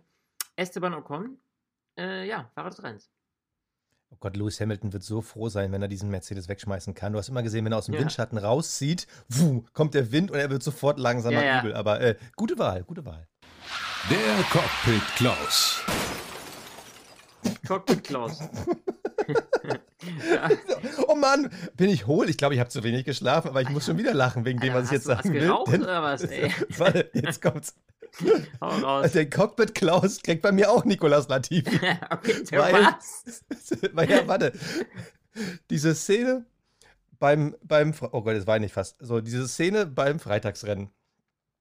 Esteban 0.58 0.94
Ocon, 0.94 1.40
äh, 1.98 2.28
ja, 2.28 2.52
Fahrer 2.54 2.70
des 2.70 2.84
Rennens. 2.84 3.10
Oh 4.12 4.18
Gott, 4.20 4.36
Lewis 4.36 4.60
Hamilton 4.60 4.92
wird 4.92 5.04
so 5.04 5.22
froh 5.22 5.48
sein, 5.48 5.72
wenn 5.72 5.82
er 5.82 5.88
diesen 5.88 6.10
Mercedes 6.10 6.50
wegschmeißen 6.50 6.96
kann. 6.96 7.14
Du 7.14 7.20
hast 7.20 7.30
immer 7.30 7.44
gesehen, 7.44 7.64
wenn 7.64 7.72
er 7.72 7.78
aus 7.78 7.86
dem 7.86 7.94
Ja. 7.94 8.02
Windschatten 8.02 8.38
rauszieht, 8.38 9.08
wuh, 9.30 9.64
kommt 9.72 9.94
der 9.94 10.12
Wind 10.12 10.32
und 10.32 10.38
er 10.38 10.50
wird 10.50 10.64
sofort 10.64 11.00
langsamer 11.00 11.36
Ja, 11.36 11.44
ja. 11.46 11.60
übel. 11.62 11.76
Aber 11.76 12.02
äh, 12.02 12.18
gute 12.36 12.58
Wahl, 12.58 12.84
gute 12.84 13.06
Wahl. 13.06 13.26
Der 14.10 14.44
Cockpit 14.52 15.02
Klaus. 15.16 15.82
Cockpit 17.66 18.04
Klaus. 18.04 18.40
ja, 20.34 20.50
Oh 21.08 21.16
Mann, 21.16 21.50
bin 21.76 21.90
ich 21.90 22.08
hohl? 22.08 22.30
Ich 22.30 22.38
glaube, 22.38 22.54
ich 22.54 22.60
habe 22.60 22.70
zu 22.70 22.84
wenig 22.84 23.06
geschlafen, 23.06 23.50
aber 23.50 23.62
ich 23.62 23.70
muss 23.70 23.86
schon 23.86 23.98
wieder 23.98 24.14
lachen 24.14 24.46
wegen 24.46 24.60
dem, 24.60 24.74
Alter, 24.74 24.84
was 24.84 24.86
ich 24.88 24.92
jetzt 24.94 25.08
hast 25.08 25.08
du 25.08 25.18
was 25.18 25.24
sagen 25.24 25.34
will. 25.36 25.42
geraucht 25.42 25.72
Denn- 25.74 25.84
oder 25.84 26.04
was, 26.04 26.22
ey? 26.24 26.52
Warte, 26.78 27.10
jetzt 27.14 27.42
kommt's. 27.42 27.76
hau 28.62 28.68
raus. 28.70 29.12
Der 29.12 29.30
Cockpit 29.30 29.76
Klaus 29.76 30.22
kriegt 30.22 30.42
bei 30.42 30.52
mir 30.52 30.72
auch 30.72 30.84
Nicolas 30.86 31.28
Latifi. 31.28 31.76
okay, 32.10 32.44
der 32.52 32.60
Weil- 32.60 32.74
was? 32.74 33.44
Weil 33.94 34.10
ja, 34.10 34.28
warte. 34.28 34.52
Diese 35.70 35.94
Szene 35.96 36.46
beim, 37.20 37.56
beim, 37.64 37.94
oh 38.12 38.22
Gott, 38.24 38.36
das 38.36 38.48
war 38.48 38.56
ich 38.58 38.62
nicht 38.62 38.74
fast. 38.74 38.96
So, 39.00 39.22
diese 39.22 39.48
Szene 39.48 39.86
beim 39.86 40.20
Freitagsrennen, 40.20 40.90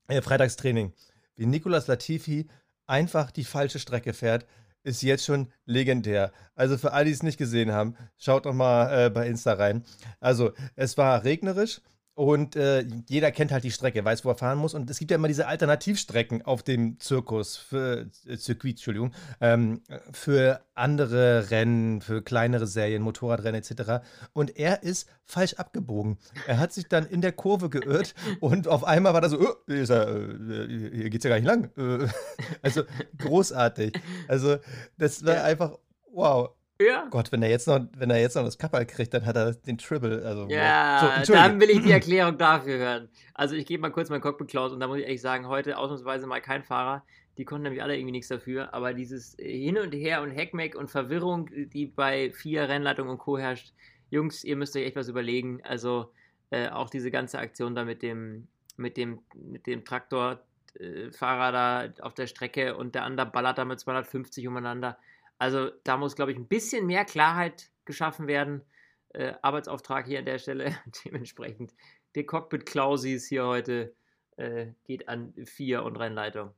äh, 0.08 0.22
Freitagstraining, 0.22 0.92
wie 1.36 1.46
Nicolas 1.46 1.86
Latifi 1.86 2.48
einfach 2.86 3.30
die 3.30 3.44
falsche 3.44 3.78
Strecke 3.78 4.14
fährt, 4.14 4.46
ist 4.88 5.02
jetzt 5.02 5.24
schon 5.24 5.48
legendär. 5.66 6.32
Also 6.54 6.78
für 6.78 6.92
alle, 6.92 7.04
die 7.04 7.12
es 7.12 7.22
nicht 7.22 7.38
gesehen 7.38 7.72
haben, 7.72 7.94
schaut 8.16 8.46
doch 8.46 8.54
mal 8.54 9.06
äh, 9.06 9.10
bei 9.10 9.28
Insta 9.28 9.52
rein. 9.52 9.84
Also, 10.18 10.52
es 10.74 10.96
war 10.98 11.22
regnerisch 11.24 11.80
und 12.18 12.56
äh, 12.56 12.84
jeder 13.08 13.30
kennt 13.30 13.52
halt 13.52 13.62
die 13.62 13.70
Strecke, 13.70 14.04
weiß, 14.04 14.24
wo 14.24 14.30
er 14.30 14.34
fahren 14.34 14.58
muss. 14.58 14.74
Und 14.74 14.90
es 14.90 14.98
gibt 14.98 15.12
ja 15.12 15.14
immer 15.14 15.28
diese 15.28 15.46
Alternativstrecken 15.46 16.42
auf 16.42 16.64
dem 16.64 16.98
Zirkus, 16.98 17.56
für, 17.56 18.10
äh, 18.26 18.36
Circuit, 18.36 18.72
Entschuldigung, 18.72 19.12
ähm, 19.40 19.82
für 20.10 20.60
andere 20.74 21.48
Rennen, 21.52 22.00
für 22.00 22.20
kleinere 22.20 22.66
Serien, 22.66 23.02
Motorradrennen 23.02 23.62
etc. 23.62 24.04
Und 24.32 24.58
er 24.58 24.82
ist 24.82 25.08
falsch 25.26 25.54
abgebogen. 25.54 26.18
Er 26.48 26.58
hat 26.58 26.72
sich 26.72 26.88
dann 26.88 27.06
in 27.06 27.20
der 27.20 27.30
Kurve 27.30 27.70
geirrt 27.70 28.16
und 28.40 28.66
auf 28.66 28.82
einmal 28.82 29.14
war 29.14 29.20
da 29.20 29.28
so, 29.28 29.38
oh, 29.38 29.54
hier, 29.68 29.82
ist 29.82 29.90
er, 29.90 30.08
äh, 30.08 30.90
hier 30.92 31.10
geht's 31.10 31.22
ja 31.22 31.30
gar 31.30 31.36
nicht 31.36 31.46
lang. 31.46 31.70
Äh, 31.76 32.08
Also 32.62 32.82
großartig. 33.18 33.96
Also 34.26 34.56
das 34.96 35.24
war 35.24 35.44
einfach, 35.44 35.78
wow. 36.12 36.50
Ja. 36.80 37.08
Gott, 37.10 37.32
wenn 37.32 37.42
er 37.42 37.50
jetzt 37.50 37.66
noch, 37.66 37.80
wenn 37.96 38.10
er 38.10 38.20
jetzt 38.20 38.36
noch 38.36 38.44
das 38.44 38.56
Kapperl 38.56 38.86
kriegt, 38.86 39.12
dann 39.12 39.26
hat 39.26 39.36
er 39.36 39.52
den 39.52 39.78
Triple. 39.78 40.24
Also. 40.24 40.44
So, 40.44 40.48
Ja, 40.50 41.16
Entschuldige. 41.16 41.32
dann 41.32 41.60
will 41.60 41.70
ich 41.70 41.82
die 41.82 41.90
Erklärung 41.90 42.38
dafür 42.38 42.78
hören. 42.78 43.08
Also 43.34 43.56
ich 43.56 43.66
gebe 43.66 43.80
mal 43.80 43.90
kurz 43.90 44.10
mein 44.10 44.20
Cockpit 44.20 44.48
Klaus 44.48 44.72
und 44.72 44.78
da 44.80 44.86
muss 44.86 44.98
ich 44.98 45.04
ehrlich 45.04 45.20
sagen, 45.20 45.48
heute 45.48 45.76
ausnahmsweise 45.76 46.26
mal 46.28 46.40
kein 46.40 46.62
Fahrer. 46.62 47.04
Die 47.36 47.44
konnten 47.44 47.64
nämlich 47.64 47.82
alle 47.82 47.96
irgendwie 47.96 48.12
nichts 48.12 48.28
dafür. 48.28 48.74
Aber 48.74 48.94
dieses 48.94 49.34
Hin 49.40 49.76
und 49.78 49.92
Her 49.92 50.22
und 50.22 50.30
Heckmeck 50.30 50.76
und 50.76 50.88
Verwirrung, 50.90 51.48
die 51.52 51.86
bei 51.86 52.30
vier 52.32 52.68
Rennleitungen 52.68 53.10
und 53.12 53.18
Co. 53.18 53.38
herrscht, 53.38 53.72
Jungs, 54.10 54.44
ihr 54.44 54.56
müsst 54.56 54.76
euch 54.76 54.84
echt 54.86 54.96
was 54.96 55.08
überlegen. 55.08 55.60
Also 55.64 56.12
äh, 56.50 56.68
auch 56.68 56.90
diese 56.90 57.10
ganze 57.10 57.38
Aktion 57.38 57.74
da 57.74 57.84
mit 57.84 58.02
dem, 58.02 58.46
mit 58.76 58.96
dem, 58.96 59.18
mit 59.34 59.66
dem 59.66 59.84
Traktorfahrer 59.84 61.52
da 61.52 61.88
auf 62.02 62.14
der 62.14 62.26
Strecke 62.26 62.76
und 62.76 62.94
der 62.94 63.04
andere 63.04 63.26
ballert 63.26 63.58
da 63.58 63.64
mit 63.64 63.80
250 63.80 64.46
umeinander. 64.46 64.96
Also 65.38 65.70
da 65.84 65.96
muss, 65.96 66.16
glaube 66.16 66.32
ich, 66.32 66.38
ein 66.38 66.48
bisschen 66.48 66.86
mehr 66.86 67.04
Klarheit 67.04 67.70
geschaffen 67.84 68.26
werden. 68.26 68.62
Äh, 69.10 69.34
Arbeitsauftrag 69.40 70.06
hier 70.06 70.18
an 70.18 70.26
der 70.26 70.38
Stelle. 70.38 70.76
Dementsprechend, 71.04 71.74
der 72.14 72.26
Cockpit 72.26 72.66
Klausis 72.66 73.26
hier 73.26 73.46
heute 73.46 73.94
äh, 74.36 74.72
geht 74.84 75.08
an 75.08 75.32
vier 75.44 75.84
und 75.84 75.96
Rennleitung. 75.96 76.52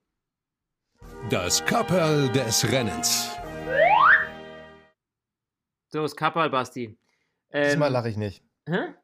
Das 1.28 1.64
Kapperl 1.64 2.28
des 2.30 2.70
Rennens. 2.70 3.36
So, 5.88 6.02
das 6.02 6.14
Kapperl, 6.14 6.50
Basti. 6.50 6.98
Ähm, 7.50 7.64
Diesmal 7.64 7.90
lache 7.90 8.08
ich 8.08 8.16
nicht. 8.16 8.44
hä? 8.66 8.94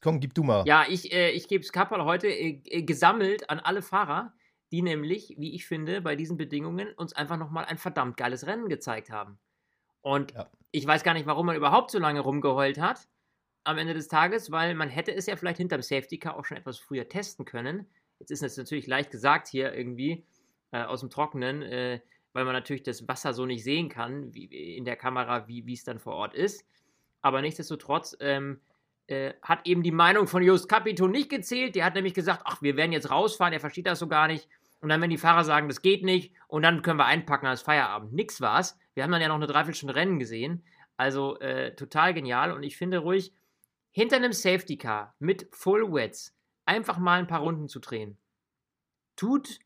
Komm, 0.00 0.20
gib 0.20 0.34
du 0.34 0.42
mal. 0.42 0.64
Ja, 0.66 0.86
ich, 0.88 1.12
äh, 1.12 1.30
ich 1.30 1.46
gebe 1.46 1.62
das 1.62 1.72
Kapperl 1.72 2.04
heute 2.04 2.28
äh, 2.28 2.82
gesammelt 2.82 3.50
an 3.50 3.60
alle 3.60 3.82
Fahrer, 3.82 4.32
die 4.72 4.82
nämlich, 4.82 5.34
wie 5.38 5.54
ich 5.54 5.66
finde, 5.66 6.00
bei 6.00 6.16
diesen 6.16 6.36
Bedingungen 6.36 6.92
uns 6.94 7.12
einfach 7.12 7.36
nochmal 7.36 7.66
ein 7.66 7.78
verdammt 7.78 8.16
geiles 8.16 8.46
Rennen 8.46 8.68
gezeigt 8.68 9.10
haben. 9.10 9.38
Und 10.00 10.34
Ja. 10.34 10.50
ich 10.70 10.86
weiß 10.86 11.04
gar 11.04 11.14
nicht, 11.14 11.26
warum 11.26 11.46
man 11.46 11.56
überhaupt 11.56 11.90
so 11.90 11.98
lange 11.98 12.20
rumgeheult 12.20 12.80
hat 12.80 13.08
am 13.64 13.78
Ende 13.78 13.94
des 13.94 14.08
Tages, 14.08 14.50
weil 14.50 14.74
man 14.74 14.88
hätte 14.88 15.14
es 15.14 15.26
ja 15.26 15.36
vielleicht 15.36 15.58
hinterm 15.58 15.82
Safety 15.82 16.18
Car 16.18 16.36
auch 16.36 16.44
schon 16.44 16.56
etwas 16.56 16.78
früher 16.78 17.08
testen 17.08 17.44
können. 17.44 17.86
Jetzt 18.18 18.30
ist 18.30 18.42
es 18.42 18.56
natürlich 18.56 18.86
leicht 18.86 19.10
gesagt 19.10 19.48
hier 19.48 19.72
irgendwie 19.74 20.26
äh, 20.72 20.82
aus 20.82 21.00
dem 21.00 21.10
Trockenen, 21.10 21.62
äh, 21.62 22.00
weil 22.32 22.44
man 22.44 22.54
natürlich 22.54 22.82
das 22.82 23.06
Wasser 23.06 23.34
so 23.34 23.46
nicht 23.46 23.62
sehen 23.62 23.88
kann 23.88 24.34
wie, 24.34 24.76
in 24.76 24.84
der 24.84 24.96
Kamera, 24.96 25.46
wie 25.46 25.72
es 25.72 25.84
dann 25.84 25.98
vor 26.00 26.14
Ort 26.14 26.34
ist. 26.34 26.64
Aber 27.20 27.40
nichtsdestotrotz 27.42 28.16
ähm, 28.20 28.60
äh, 29.06 29.34
hat 29.42 29.66
eben 29.66 29.82
die 29.82 29.92
Meinung 29.92 30.26
von 30.26 30.42
Just 30.42 30.68
Capito 30.68 31.06
nicht 31.06 31.28
gezählt. 31.28 31.74
Der 31.76 31.84
hat 31.84 31.94
nämlich 31.94 32.14
gesagt, 32.14 32.42
ach, 32.46 32.62
wir 32.62 32.76
werden 32.76 32.92
jetzt 32.92 33.10
rausfahren, 33.10 33.52
er 33.52 33.60
versteht 33.60 33.86
das 33.86 33.98
so 33.98 34.08
gar 34.08 34.26
nicht. 34.26 34.48
Und 34.82 34.88
dann, 34.88 35.00
wenn 35.00 35.10
die 35.10 35.18
Fahrer 35.18 35.44
sagen, 35.44 35.68
das 35.68 35.80
geht 35.80 36.02
nicht, 36.04 36.34
und 36.48 36.62
dann 36.62 36.82
können 36.82 36.98
wir 36.98 37.06
einpacken 37.06 37.46
als 37.46 37.62
Feierabend. 37.62 38.12
Nix 38.12 38.40
war's. 38.40 38.78
Wir 38.94 39.04
haben 39.04 39.12
dann 39.12 39.22
ja 39.22 39.28
noch 39.28 39.36
eine 39.36 39.46
Dreiviertelstunde 39.46 39.94
Rennen 39.94 40.18
gesehen. 40.18 40.64
Also 40.96 41.38
äh, 41.38 41.74
total 41.76 42.12
genial. 42.12 42.52
Und 42.52 42.64
ich 42.64 42.76
finde 42.76 42.98
ruhig, 42.98 43.32
hinter 43.92 44.16
einem 44.16 44.32
Safety 44.32 44.76
Car 44.76 45.14
mit 45.18 45.48
Full 45.52 45.92
Wets 45.92 46.36
einfach 46.66 46.98
mal 46.98 47.18
ein 47.18 47.26
paar 47.26 47.40
Runden 47.40 47.68
zu 47.68 47.78
drehen. 47.78 48.18
Tut 49.16 49.60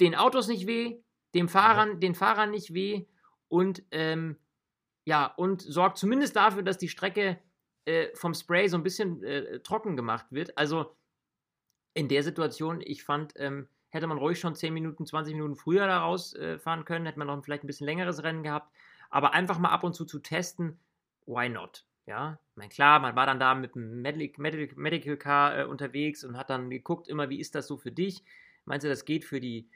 den 0.00 0.14
Autos 0.14 0.48
nicht 0.48 0.66
weh, 0.66 1.00
dem 1.34 1.48
Fahrern, 1.48 2.00
den 2.00 2.14
Fahrern 2.14 2.50
nicht 2.50 2.74
weh 2.74 3.06
und 3.48 3.84
ähm, 3.90 4.38
ja, 5.04 5.26
und 5.26 5.62
sorgt 5.62 5.98
zumindest 5.98 6.36
dafür, 6.36 6.62
dass 6.62 6.78
die 6.78 6.88
Strecke 6.88 7.38
äh, 7.84 8.08
vom 8.14 8.34
Spray 8.34 8.68
so 8.68 8.76
ein 8.76 8.82
bisschen 8.82 9.22
äh, 9.22 9.60
trocken 9.60 9.96
gemacht 9.96 10.26
wird. 10.30 10.56
Also 10.58 10.96
in 11.94 12.08
der 12.08 12.22
Situation, 12.22 12.80
ich 12.82 13.04
fand, 13.04 13.34
ähm, 13.36 13.68
hätte 13.90 14.06
man 14.06 14.18
ruhig 14.18 14.40
schon 14.40 14.54
10 14.54 14.72
Minuten, 14.72 15.06
20 15.06 15.34
Minuten 15.34 15.56
früher 15.56 15.86
da 15.86 15.98
rausfahren 15.98 16.84
können, 16.84 17.06
hätte 17.06 17.18
man 17.18 17.28
noch 17.28 17.44
vielleicht 17.44 17.64
ein 17.64 17.66
bisschen 17.66 17.86
längeres 17.86 18.22
Rennen 18.22 18.42
gehabt. 18.42 18.72
Aber 19.10 19.34
einfach 19.34 19.58
mal 19.58 19.68
ab 19.68 19.84
und 19.84 19.94
zu 19.94 20.04
zu 20.04 20.18
testen, 20.18 20.78
why 21.26 21.48
not? 21.48 21.84
Ja, 22.06 22.40
ich 22.50 22.56
meine, 22.56 22.70
klar, 22.70 22.98
man 22.98 23.14
war 23.14 23.26
dann 23.26 23.38
da 23.38 23.54
mit 23.54 23.74
dem 23.74 24.02
Medic, 24.02 24.38
Medic, 24.38 24.76
Medical 24.76 25.16
Car 25.16 25.58
äh, 25.58 25.64
unterwegs 25.64 26.24
und 26.24 26.36
hat 26.36 26.50
dann 26.50 26.68
geguckt, 26.68 27.06
immer, 27.06 27.28
wie 27.28 27.38
ist 27.38 27.54
das 27.54 27.68
so 27.68 27.76
für 27.76 27.92
dich? 27.92 28.24
Meinst 28.64 28.84
du, 28.84 28.88
das 28.88 29.04
geht 29.04 29.24
für 29.24 29.38
die, 29.38 29.68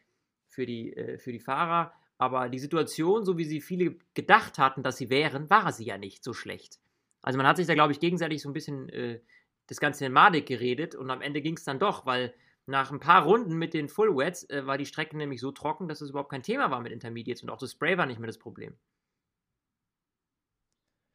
für 0.49 0.67
die, 0.67 0.97
äh, 0.97 1.19
für 1.19 1.31
die 1.31 1.39
Fahrer? 1.39 1.93
Aber 2.19 2.49
die 2.49 2.59
Situation, 2.59 3.25
so 3.25 3.37
wie 3.39 3.45
sie 3.45 3.61
viele 3.61 3.97
gedacht 4.15 4.59
hatten, 4.59 4.83
dass 4.83 4.97
sie 4.97 5.11
wären, 5.11 5.51
war 5.51 5.71
sie 5.71 5.85
ja 5.85 5.99
nicht 5.99 6.25
so 6.25 6.33
schlecht. 6.33 6.81
Also 7.23 7.37
man 7.37 7.47
hat 7.47 7.59
sich 7.59 7.67
da, 7.67 7.75
glaube 7.75 7.93
ich, 7.93 8.01
gegenseitig 8.01 8.41
so 8.43 8.49
ein 8.49 8.55
bisschen 8.55 8.89
äh, 8.89 9.21
das 9.67 9.81
Ganze 9.81 10.07
in 10.07 10.13
Madig 10.13 10.47
geredet 10.47 10.95
und 10.95 11.11
am 11.11 11.23
Ende 11.23 11.41
ging 11.43 11.57
es 11.57 11.65
dann 11.65 11.79
doch, 11.79 12.07
weil 12.07 12.35
nach 12.67 12.91
ein 12.91 13.01
paar 13.01 13.25
Runden 13.25 13.55
mit 13.57 13.75
den 13.75 13.89
Full 13.89 14.17
Wets 14.17 14.49
äh, 14.51 14.67
war 14.67 14.79
die 14.79 14.87
Strecke 14.87 15.17
nämlich 15.17 15.41
so 15.41 15.53
trocken, 15.53 15.89
dass 15.89 16.01
es 16.01 16.11
überhaupt 16.11 16.31
kein 16.31 16.43
Thema 16.43 16.71
war 16.71 16.81
mit 16.81 16.93
Intermediates 16.93 17.43
und 17.43 17.51
auch 17.51 17.59
das 17.59 17.73
Spray 17.73 17.97
war 17.97 18.07
nicht 18.07 18.19
mehr 18.19 18.27
das 18.27 18.39
Problem. 18.39 18.77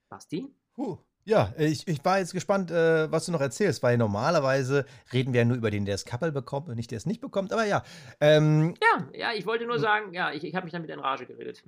Basti? 0.10 0.54
Puh. 0.74 0.98
Ja, 1.24 1.54
ich, 1.58 1.88
ich 1.88 2.04
war 2.04 2.18
jetzt 2.18 2.34
gespannt, 2.34 2.72
äh, 2.72 3.12
was 3.12 3.28
du 3.28 3.32
noch 3.32 3.42
erzählst, 3.42 3.84
weil 3.84 3.98
normalerweise 3.98 4.86
reden 5.14 5.34
wir 5.34 5.42
ja 5.42 5.46
nur 5.46 5.58
über 5.58 5.70
den, 5.70 5.86
der 5.86 5.94
das 5.94 6.06
Kappel 6.06 6.32
bekommt 6.32 6.68
und 6.68 6.76
nicht 6.76 6.90
der 6.90 6.98
es 6.98 7.06
nicht 7.06 7.22
bekommt. 7.22 7.54
Aber 7.54 7.64
ja, 7.66 7.84
ähm, 8.20 8.74
Ja, 8.82 9.08
ja, 9.14 9.34
ich 9.34 9.46
wollte 9.46 9.68
nur 9.68 9.78
sagen, 9.78 10.14
ja, 10.14 10.32
ich, 10.32 10.44
ich 10.44 10.56
habe 10.56 10.64
mich 10.64 10.74
damit 10.74 10.90
in 10.90 11.00
Rage 11.00 11.28
geredet. 11.28 11.64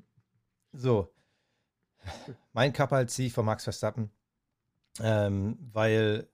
so. 0.71 1.13
Mein 2.51 2.73
Kappel 2.73 3.07
ziehe 3.07 3.27
ich 3.27 3.33
von 3.33 3.45
Max 3.45 3.63
Verstappen, 3.63 4.11
ähm, 4.99 5.57
weil 5.71 6.27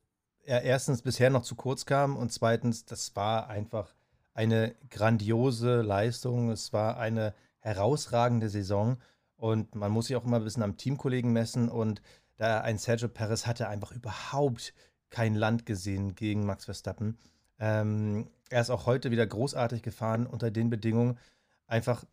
er 0.49 0.63
erstens 0.63 1.03
bisher 1.03 1.29
noch 1.29 1.43
zu 1.43 1.53
kurz 1.53 1.85
kam 1.85 2.17
und 2.17 2.33
zweitens, 2.33 2.83
das 2.83 3.15
war 3.15 3.49
einfach 3.49 3.93
eine 4.33 4.73
grandiose 4.89 5.81
Leistung. 5.81 6.49
Es 6.49 6.73
war 6.73 6.97
eine 6.97 7.35
herausragende 7.59 8.49
Saison 8.49 8.97
und 9.35 9.75
man 9.75 9.91
muss 9.91 10.07
sich 10.07 10.15
auch 10.15 10.25
immer 10.25 10.37
ein 10.37 10.43
bisschen 10.43 10.63
am 10.63 10.75
Teamkollegen 10.75 11.31
messen 11.31 11.69
und 11.69 12.01
da 12.37 12.61
ein 12.61 12.79
Sergio 12.79 13.09
Perez 13.09 13.45
hatte 13.45 13.67
einfach 13.67 13.91
überhaupt 13.91 14.73
kein 15.11 15.35
Land 15.35 15.67
gesehen 15.67 16.15
gegen 16.15 16.47
Max 16.47 16.65
Verstappen. 16.65 17.19
Ähm, 17.59 18.27
er 18.49 18.61
ist 18.61 18.71
auch 18.71 18.87
heute 18.87 19.11
wieder 19.11 19.27
großartig 19.27 19.83
gefahren 19.83 20.25
unter 20.25 20.49
den 20.49 20.71
Bedingungen, 20.71 21.19
einfach 21.67 22.05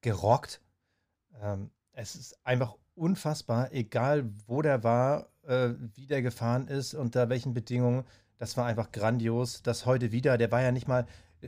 gerockt. 0.00 0.60
Ähm, 1.42 1.70
es 1.90 2.14
ist 2.14 2.38
einfach 2.46 2.76
unfassbar, 2.94 3.72
egal 3.72 4.30
wo 4.46 4.62
der 4.62 4.84
war, 4.84 5.29
äh, 5.50 5.74
wie 5.94 6.06
der 6.06 6.22
gefahren 6.22 6.68
ist, 6.68 6.94
unter 6.94 7.28
welchen 7.28 7.52
Bedingungen. 7.54 8.04
Das 8.38 8.56
war 8.56 8.66
einfach 8.66 8.92
grandios. 8.92 9.62
Das 9.62 9.84
heute 9.86 10.12
wieder, 10.12 10.38
der 10.38 10.50
war 10.50 10.62
ja 10.62 10.72
nicht 10.72 10.88
mal, 10.88 11.06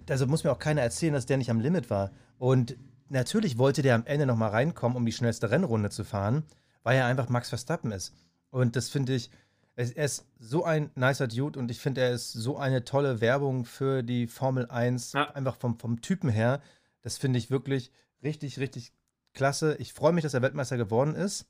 also 0.08 0.26
muss 0.26 0.44
mir 0.44 0.52
auch 0.52 0.58
keiner 0.58 0.82
erzählen, 0.82 1.14
dass 1.14 1.26
der 1.26 1.38
nicht 1.38 1.50
am 1.50 1.60
Limit 1.60 1.88
war. 1.88 2.10
Und 2.38 2.76
natürlich 3.08 3.56
wollte 3.58 3.82
der 3.82 3.94
am 3.94 4.04
Ende 4.06 4.26
nochmal 4.26 4.50
reinkommen, 4.50 4.96
um 4.96 5.06
die 5.06 5.12
schnellste 5.12 5.50
Rennrunde 5.50 5.90
zu 5.90 6.04
fahren, 6.04 6.44
weil 6.82 6.98
er 6.98 7.06
einfach 7.06 7.28
Max 7.28 7.48
Verstappen 7.48 7.92
ist. 7.92 8.12
Und 8.50 8.76
das 8.76 8.88
finde 8.90 9.14
ich, 9.14 9.30
er 9.74 10.04
ist 10.04 10.26
so 10.38 10.64
ein 10.64 10.90
nicer 10.96 11.28
Dude 11.28 11.58
und 11.58 11.70
ich 11.70 11.78
finde, 11.80 12.02
er 12.02 12.10
ist 12.10 12.32
so 12.32 12.58
eine 12.58 12.84
tolle 12.84 13.22
Werbung 13.22 13.64
für 13.64 14.02
die 14.02 14.26
Formel 14.26 14.66
1, 14.68 15.12
Ja. 15.14 15.30
einfach 15.34 15.56
vom, 15.56 15.78
vom 15.78 16.02
Typen 16.02 16.28
her. 16.28 16.60
Das 17.00 17.16
finde 17.16 17.38
ich 17.38 17.50
wirklich 17.50 17.90
richtig, 18.22 18.58
richtig 18.58 18.92
klasse. 19.32 19.76
Ich 19.78 19.94
freue 19.94 20.12
mich, 20.12 20.24
dass 20.24 20.34
er 20.34 20.42
Weltmeister 20.42 20.76
geworden 20.76 21.14
ist. 21.14 21.46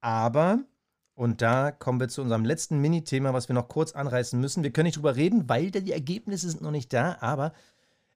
Aber, 0.00 0.58
und 1.14 1.42
da 1.42 1.70
kommen 1.70 2.00
wir 2.00 2.08
zu 2.08 2.22
unserem 2.22 2.44
letzten 2.44 2.78
Mini-Thema, 2.78 3.34
was 3.34 3.48
wir 3.48 3.54
noch 3.54 3.68
kurz 3.68 3.92
anreißen 3.92 4.40
müssen. 4.40 4.62
Wir 4.62 4.72
können 4.72 4.86
nicht 4.86 4.96
drüber 4.96 5.16
reden, 5.16 5.48
weil 5.48 5.70
die 5.70 5.92
Ergebnisse 5.92 6.48
sind 6.50 6.62
noch 6.62 6.70
nicht 6.70 6.92
da, 6.92 7.18
aber 7.20 7.52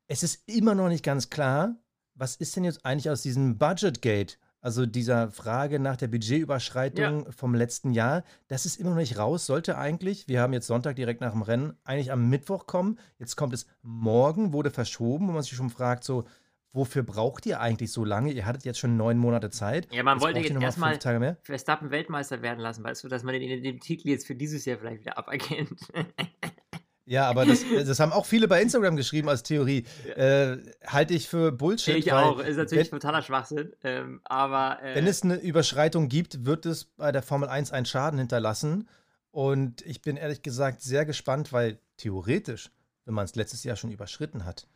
es 0.08 0.22
ist 0.22 0.48
immer 0.48 0.74
noch 0.74 0.88
nicht 0.88 1.04
ganz 1.04 1.30
klar, 1.30 1.76
was 2.14 2.36
ist 2.36 2.56
denn 2.56 2.64
jetzt 2.64 2.84
eigentlich 2.84 3.10
aus 3.10 3.22
diesem 3.22 3.58
Budget-Gate? 3.58 4.38
Also 4.60 4.84
dieser 4.84 5.30
Frage 5.30 5.78
nach 5.78 5.96
der 5.96 6.08
Budgetüberschreitung 6.08 7.30
vom 7.30 7.54
letzten 7.54 7.92
Jahr, 7.92 8.24
das 8.48 8.66
ist 8.66 8.80
immer 8.80 8.90
noch 8.90 8.96
nicht 8.96 9.18
raus. 9.18 9.46
Sollte 9.46 9.78
eigentlich, 9.78 10.26
wir 10.26 10.40
haben 10.40 10.52
jetzt 10.52 10.66
Sonntag 10.66 10.96
direkt 10.96 11.20
nach 11.20 11.32
dem 11.32 11.42
Rennen, 11.42 11.76
eigentlich 11.84 12.10
am 12.10 12.28
Mittwoch 12.28 12.66
kommen. 12.66 12.98
Jetzt 13.18 13.36
kommt 13.36 13.54
es 13.54 13.66
morgen, 13.82 14.52
wurde 14.52 14.70
verschoben, 14.70 15.28
wo 15.28 15.32
man 15.32 15.42
sich 15.42 15.52
schon 15.52 15.70
fragt, 15.70 16.02
so, 16.02 16.24
wofür 16.76 17.02
braucht 17.02 17.46
ihr 17.46 17.60
eigentlich 17.60 17.90
so 17.90 18.04
lange? 18.04 18.30
Ihr 18.30 18.46
hattet 18.46 18.64
jetzt 18.64 18.78
schon 18.78 18.96
neun 18.96 19.18
Monate 19.18 19.50
Zeit. 19.50 19.88
Ja, 19.92 20.02
man 20.02 20.18
Jetzt 20.18 20.24
wollte 20.24 20.40
jetzt 20.40 20.62
erstmal. 20.62 21.36
Verstappen 21.42 21.90
Weltmeister 21.90 22.42
werden 22.42 22.60
lassen, 22.60 22.84
weißt 22.84 23.02
du, 23.02 23.08
dass 23.08 23.24
man 23.24 23.34
den, 23.34 23.62
den 23.62 23.80
Titel 23.80 24.08
jetzt 24.08 24.26
für 24.26 24.36
dieses 24.36 24.64
Jahr 24.64 24.78
vielleicht 24.78 25.00
wieder 25.00 25.18
aberkennt. 25.18 25.80
Ja, 27.08 27.30
aber 27.30 27.46
das, 27.46 27.64
das 27.72 28.00
haben 28.00 28.10
auch 28.10 28.26
viele 28.26 28.48
bei 28.48 28.60
Instagram 28.60 28.96
geschrieben 28.96 29.28
als 29.28 29.44
Theorie. 29.44 29.84
Äh, 30.16 30.56
halte 30.84 31.14
ich 31.14 31.28
für 31.28 31.52
Bullshit. 31.52 31.94
ich 31.94 32.12
auch, 32.12 32.40
ist 32.40 32.56
natürlich 32.56 32.90
wenn, 32.90 32.98
totaler 32.98 33.22
Schwachsinn, 33.22 33.72
ähm, 33.84 34.20
aber 34.24 34.82
äh, 34.82 34.96
wenn 34.96 35.06
es 35.06 35.22
eine 35.22 35.36
Überschreitung 35.36 36.08
gibt, 36.08 36.44
wird 36.44 36.66
es 36.66 36.86
bei 36.86 37.12
der 37.12 37.22
Formel 37.22 37.48
1 37.48 37.70
einen 37.70 37.86
Schaden 37.86 38.18
hinterlassen. 38.18 38.88
Und 39.30 39.82
ich 39.82 40.02
bin 40.02 40.16
ehrlich 40.16 40.42
gesagt 40.42 40.80
sehr 40.80 41.06
gespannt, 41.06 41.52
weil 41.52 41.78
theoretisch, 41.96 42.72
wenn 43.04 43.14
man 43.14 43.26
es 43.26 43.36
letztes 43.36 43.62
Jahr 43.62 43.76
schon 43.76 43.92
überschritten 43.92 44.44
hat 44.44 44.66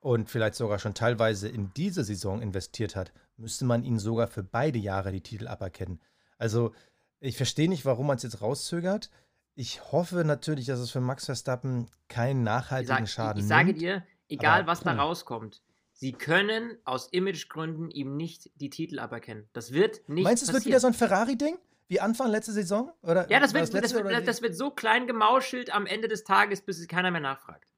und 0.00 0.30
vielleicht 0.30 0.54
sogar 0.54 0.78
schon 0.78 0.94
teilweise 0.94 1.48
in 1.48 1.72
diese 1.76 2.04
Saison 2.04 2.40
investiert 2.40 2.96
hat, 2.96 3.12
müsste 3.36 3.64
man 3.64 3.84
ihnen 3.84 3.98
sogar 3.98 4.28
für 4.28 4.42
beide 4.42 4.78
Jahre 4.78 5.12
die 5.12 5.20
Titel 5.20 5.48
aberkennen. 5.48 6.00
Also 6.38 6.72
ich 7.20 7.36
verstehe 7.36 7.68
nicht, 7.68 7.84
warum 7.84 8.06
man 8.06 8.16
es 8.16 8.22
jetzt 8.22 8.40
rauszögert. 8.40 9.10
Ich 9.54 9.90
hoffe 9.90 10.24
natürlich, 10.24 10.66
dass 10.66 10.80
es 10.80 10.90
für 10.90 11.00
Max 11.00 11.24
Verstappen 11.24 11.88
keinen 12.08 12.42
nachhaltigen 12.42 13.06
sag, 13.06 13.08
Schaden 13.08 13.38
ich, 13.38 13.44
ich 13.44 13.48
sage 13.48 13.66
nimmt. 13.68 13.80
dir, 13.80 14.02
egal 14.28 14.60
aber, 14.60 14.68
was 14.68 14.80
da 14.80 14.92
puh. 14.92 15.00
rauskommt, 15.00 15.62
sie 15.92 16.12
können 16.12 16.76
aus 16.84 17.08
Imagegründen 17.10 17.90
ihm 17.90 18.16
nicht 18.16 18.50
die 18.56 18.70
Titel 18.70 18.98
aberkennen. 18.98 19.48
Das 19.54 19.72
wird 19.72 20.08
nicht 20.08 20.24
Meinst 20.24 20.42
du, 20.42 20.48
es 20.48 20.52
wird 20.52 20.66
wieder 20.66 20.80
so 20.80 20.88
ein 20.88 20.94
Ferrari-Ding? 20.94 21.58
Wie 21.88 22.00
Anfang 22.00 22.30
letzte 22.30 22.52
Saison? 22.52 22.92
Oder 23.02 23.30
Ja, 23.30 23.40
das 23.40 23.54
wird, 23.54 23.62
das, 23.62 23.72
letzte 23.72 24.04
wird, 24.04 24.12
das, 24.12 24.24
das 24.24 24.42
wird 24.42 24.56
so 24.56 24.70
klein 24.70 25.06
gemauschelt 25.06 25.72
am 25.72 25.86
Ende 25.86 26.08
des 26.08 26.24
Tages, 26.24 26.60
bis 26.60 26.78
es 26.78 26.88
keiner 26.88 27.10
mehr 27.10 27.20
nachfragt. 27.20 27.70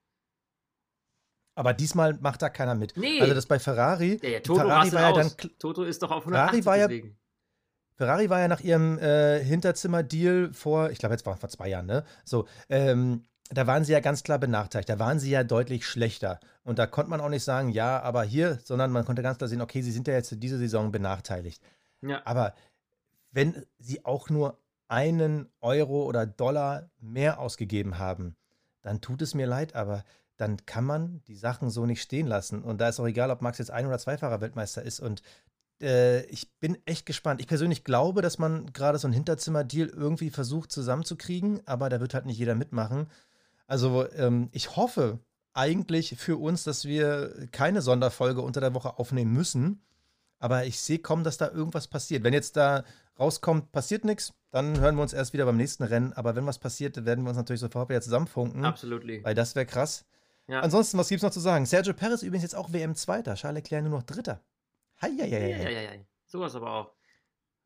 Aber 1.59 1.75
diesmal 1.75 2.17
macht 2.21 2.41
da 2.41 2.51
keiner 2.51 2.77
mit. 2.77 2.97
Nee. 2.97 3.21
Also 3.21 3.35
das 3.35 3.47
bei 3.47 3.59
Ferrari. 3.59 4.21
Ja, 4.23 4.29
ja, 4.29 4.39
Toto 4.41 4.61
Ferrari 4.61 4.93
war 4.93 5.01
ja 5.03 5.13
dann 5.13 5.33
Toto 5.59 5.83
ist 5.83 6.01
doch 6.01 6.13
auf 6.13 6.23
Ferrari 6.23 6.61
180 6.61 6.67
war 6.67 6.77
ja- 6.77 6.87
deswegen. 6.87 7.19
Ferrari 7.97 8.31
war 8.31 8.39
ja 8.39 8.47
nach 8.47 8.61
ihrem 8.61 8.97
äh, 9.01 9.43
Hinterzimmer-Deal 9.43 10.53
vor, 10.53 10.91
ich 10.91 10.99
glaube, 10.99 11.17
jetzt 11.17 11.27
war 11.27 11.37
vor 11.37 11.49
zwei 11.49 11.67
Jahren, 11.67 11.87
ne? 11.87 12.05
So, 12.25 12.47
ähm, 12.69 13.25
da 13.51 13.67
waren 13.67 13.83
sie 13.83 13.93
ja 13.93 13.99
ganz 13.99 14.23
klar 14.23 14.39
benachteiligt. 14.39 14.89
Da 14.89 15.01
waren 15.01 15.19
sie 15.19 15.31
ja 15.31 15.43
deutlich 15.43 15.85
schlechter. 15.85 16.39
Und 16.63 16.79
da 16.79 16.87
konnte 16.87 17.11
man 17.11 17.21
auch 17.21 17.29
nicht 17.29 17.43
sagen, 17.43 17.71
ja, 17.71 18.01
aber 18.03 18.23
hier, 18.23 18.61
sondern 18.63 18.93
man 18.93 19.05
konnte 19.05 19.23
ganz 19.23 19.39
klar 19.39 19.49
sehen, 19.49 19.61
okay, 19.61 19.83
sie 19.83 19.91
sind 19.91 20.07
ja 20.07 20.15
jetzt 20.15 20.33
diese 20.39 20.59
Saison 20.59 20.93
benachteiligt. 20.93 21.61
Ja. 22.03 22.23
Aber 22.25 22.55
wenn 23.33 23.67
sie 23.79 24.05
auch 24.05 24.31
nur 24.31 24.61
einen 24.87 25.49
Euro 25.61 26.05
oder 26.05 26.25
Dollar 26.25 26.89
mehr 27.01 27.41
ausgegeben 27.41 27.99
haben, 27.99 28.37
dann 28.83 29.01
tut 29.01 29.23
es 29.23 29.35
mir 29.35 29.49
leid, 29.49 29.75
aber 29.75 30.05
dann 30.39 30.65
kann 30.65 30.85
man 30.85 31.21
die 31.27 31.37
Sachen 31.37 31.69
so 31.69 31.85
nicht 31.85 32.01
stehen 32.01 32.27
lassen. 32.27 32.63
Und 32.63 32.81
da 32.81 32.89
ist 32.89 33.01
auch 33.01 33.07
egal, 33.07 33.31
ob 33.31 33.43
Max 33.43 33.59
jetzt 33.59 33.71
Ein- 33.71 33.87
oder 33.87 33.99
Zweifacher 33.99 34.41
Weltmeister 34.41 34.83
ist. 34.83 35.01
Und 35.01 35.23
äh, 35.83 36.25
ich 36.27 36.51
bin 36.61 36.79
echt 36.87 37.07
gespannt. 37.07 37.41
Ich 37.41 37.47
persönlich 37.47 37.85
glaube, 37.85 38.23
dass 38.23 38.39
man 38.39 38.73
gerade 38.73 38.99
so 38.99 39.09
ein 39.09 39.13
Hinterzimmer-Deal 39.13 39.89
irgendwie 39.89 40.31
versucht 40.31 40.73
zusammenzukriegen, 40.73 41.61
aber 41.67 41.89
da 41.89 42.01
wird 42.01 42.15
halt 42.15 42.27
nicht 42.27 42.39
jeder 42.39 42.55
mitmachen. 42.55 43.09
Also 43.67 44.11
ähm, 44.13 44.49
ich 44.53 44.77
hoffe 44.77 45.19
eigentlich 45.55 46.17
für 46.17 46.37
uns, 46.37 46.63
dass 46.63 46.85
wir 46.85 47.49
keine 47.51 47.83
Sonderfolge 47.83 48.41
unter 48.41 48.61
der 48.61 48.75
Woche 48.75 48.99
aufnehmen 48.99 49.33
müssen. 49.33 49.83
Aber 50.39 50.67
ich 50.67 50.79
sehe 50.79 51.01
kaum, 51.01 51.25
dass 51.25 51.37
da 51.37 51.51
irgendwas 51.51 51.89
passiert. 51.89 52.23
Wenn 52.23 52.33
jetzt 52.33 52.57
da 52.57 52.85
rauskommt, 53.19 53.73
passiert 53.73 54.05
nichts, 54.05 54.33
dann 54.51 54.79
hören 54.79 54.95
wir 54.95 55.03
uns 55.03 55.13
erst 55.13 55.33
wieder 55.33 55.47
beim 55.47 55.57
nächsten 55.57 55.83
Rennen. 55.83 56.13
Aber 56.13 56.37
wenn 56.37 56.47
was 56.47 56.61
passiert, 56.61 57.05
werden 57.05 57.25
wir 57.25 57.31
uns 57.31 57.37
natürlich 57.37 57.61
sofort 57.61 57.89
wieder 57.89 58.01
zusammenfunken. 58.01 58.65
Absolut. 58.65 59.05
Weil 59.05 59.35
das 59.35 59.57
wäre 59.57 59.67
krass. 59.67 60.07
Ja. 60.49 60.61
Ansonsten, 60.61 60.97
was 60.99 61.09
gibt 61.09 61.19
es 61.19 61.23
noch 61.23 61.31
zu 61.31 61.41
sagen? 61.41 61.67
Sergio 61.67 61.93
Perez 61.93 62.23
übrigens 62.23 62.43
jetzt 62.43 62.55
auch 62.55 62.73
WM-Zweiter. 62.73 63.35
Charles 63.35 63.63
Leclerc 63.63 63.85
nur 63.85 63.99
noch 63.99 64.03
Dritter. 64.03 64.43
Ja, 65.03 65.09
ja, 65.09 65.27
ja, 65.27 65.39
ja, 65.39 65.81
ja. 65.81 65.91
Sowas 66.27 66.55
aber 66.55 66.73
auch. 66.73 66.95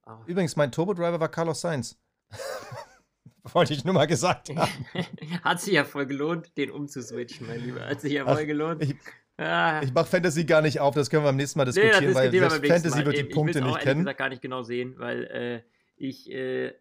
auch. 0.03 0.27
Übrigens, 0.27 0.57
mein 0.57 0.73
Turbo-Driver 0.73 1.21
war 1.21 1.29
Carlos 1.31 1.61
Sainz. 1.61 1.99
Wollte 3.45 3.73
ich 3.73 3.85
nur 3.85 3.95
mal 3.95 4.07
gesagt 4.07 4.51
haben. 4.57 4.87
Hat 5.43 5.61
sich 5.61 5.75
ja 5.75 5.85
voll 5.85 6.07
gelohnt, 6.07 6.57
den 6.57 6.71
umzuswitchen, 6.71 7.47
mein 7.47 7.61
Lieber. 7.61 7.87
Hat 7.87 8.01
sich 8.01 8.13
ja 8.13 8.25
voll 8.25 8.43
Ach, 8.43 8.47
gelohnt. 8.47 8.83
Ich, 8.83 8.95
ah. 9.37 9.81
ich 9.83 9.93
mache 9.93 10.07
Fantasy 10.07 10.45
gar 10.45 10.63
nicht 10.63 10.81
auf, 10.81 10.95
das 10.95 11.09
können 11.09 11.23
wir 11.23 11.29
beim 11.29 11.37
nächsten 11.37 11.59
Mal 11.59 11.65
diskutieren, 11.65 12.05
nee, 12.05 12.15
weil 12.15 12.51
Fantasy 12.51 12.89
Mal. 12.89 13.07
wird 13.07 13.19
die 13.19 13.25
Punkte 13.25 13.61
nicht 13.61 13.81
kennen. 13.81 14.01
Ich 14.01 14.07
will 14.07 14.15
gar 14.15 14.29
nicht 14.29 14.43
genau 14.43 14.63
sehen, 14.63 14.95
weil 14.99 15.25
äh, 15.25 15.63
ich, 15.97 16.31
äh, 16.31 16.73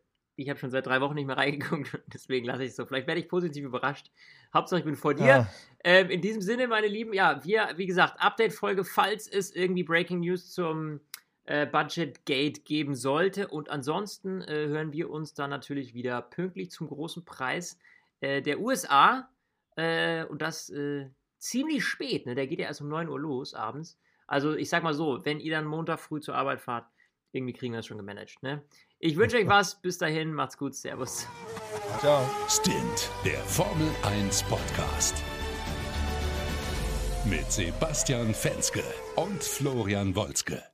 ich 0.41 0.49
habe 0.49 0.59
schon 0.59 0.71
seit 0.71 0.85
drei 0.85 1.01
Wochen 1.01 1.15
nicht 1.15 1.27
mehr 1.27 1.37
reingeguckt, 1.37 1.99
deswegen 2.13 2.45
lasse 2.45 2.63
ich 2.63 2.69
es 2.69 2.75
so. 2.75 2.85
Vielleicht 2.85 3.07
werde 3.07 3.21
ich 3.21 3.27
positiv 3.27 3.65
überrascht. 3.65 4.11
Hauptsache, 4.53 4.79
ich 4.79 4.85
bin 4.85 4.95
vor 4.95 5.13
dir. 5.13 5.35
Ah. 5.35 5.47
Ähm, 5.83 6.09
in 6.09 6.21
diesem 6.21 6.41
Sinne, 6.41 6.67
meine 6.67 6.87
Lieben, 6.87 7.13
ja, 7.13 7.43
wir, 7.43 7.69
wie 7.77 7.85
gesagt, 7.85 8.15
Update-Folge, 8.19 8.83
falls 8.83 9.27
es 9.27 9.55
irgendwie 9.55 9.83
Breaking 9.83 10.19
News 10.19 10.51
zum 10.51 10.99
äh, 11.45 11.65
Budget 11.65 12.25
Gate 12.25 12.65
geben 12.65 12.95
sollte. 12.95 13.47
Und 13.47 13.69
ansonsten 13.69 14.41
äh, 14.41 14.67
hören 14.67 14.93
wir 14.93 15.09
uns 15.09 15.33
dann 15.33 15.49
natürlich 15.49 15.93
wieder 15.93 16.21
pünktlich 16.21 16.71
zum 16.71 16.87
großen 16.87 17.25
Preis 17.25 17.79
äh, 18.19 18.41
der 18.41 18.59
USA. 18.59 19.29
Äh, 19.75 20.25
und 20.25 20.41
das 20.41 20.69
äh, 20.69 21.09
ziemlich 21.37 21.83
spät. 21.83 22.25
Ne? 22.25 22.35
Der 22.35 22.47
geht 22.47 22.59
ja 22.59 22.67
erst 22.67 22.81
um 22.81 22.89
9 22.89 23.09
Uhr 23.09 23.19
los 23.19 23.53
abends. 23.53 23.97
Also 24.27 24.53
ich 24.53 24.69
sag 24.69 24.83
mal 24.83 24.93
so, 24.93 25.25
wenn 25.25 25.39
ihr 25.39 25.51
dann 25.51 25.65
Montag 25.65 25.99
früh 25.99 26.21
zur 26.21 26.35
Arbeit 26.35 26.61
fahrt, 26.61 26.87
irgendwie 27.31 27.53
kriegen 27.53 27.73
wir 27.73 27.79
das 27.79 27.85
schon 27.85 27.97
gemanagt. 27.97 28.41
Ne? 28.43 28.63
Ich 29.03 29.17
wünsche 29.17 29.37
euch 29.37 29.47
was. 29.47 29.75
Bis 29.81 29.97
dahin. 29.97 30.31
Macht's 30.31 30.57
gut. 30.57 30.75
Servus. 30.75 31.27
Ciao. 31.99 32.23
Stint, 32.47 33.09
der 33.25 33.39
Formel 33.39 33.89
1 34.03 34.43
Podcast. 34.43 35.15
Mit 37.25 37.51
Sebastian 37.51 38.33
Fenske 38.35 38.83
und 39.15 39.43
Florian 39.43 40.15
Wolzke. 40.15 40.70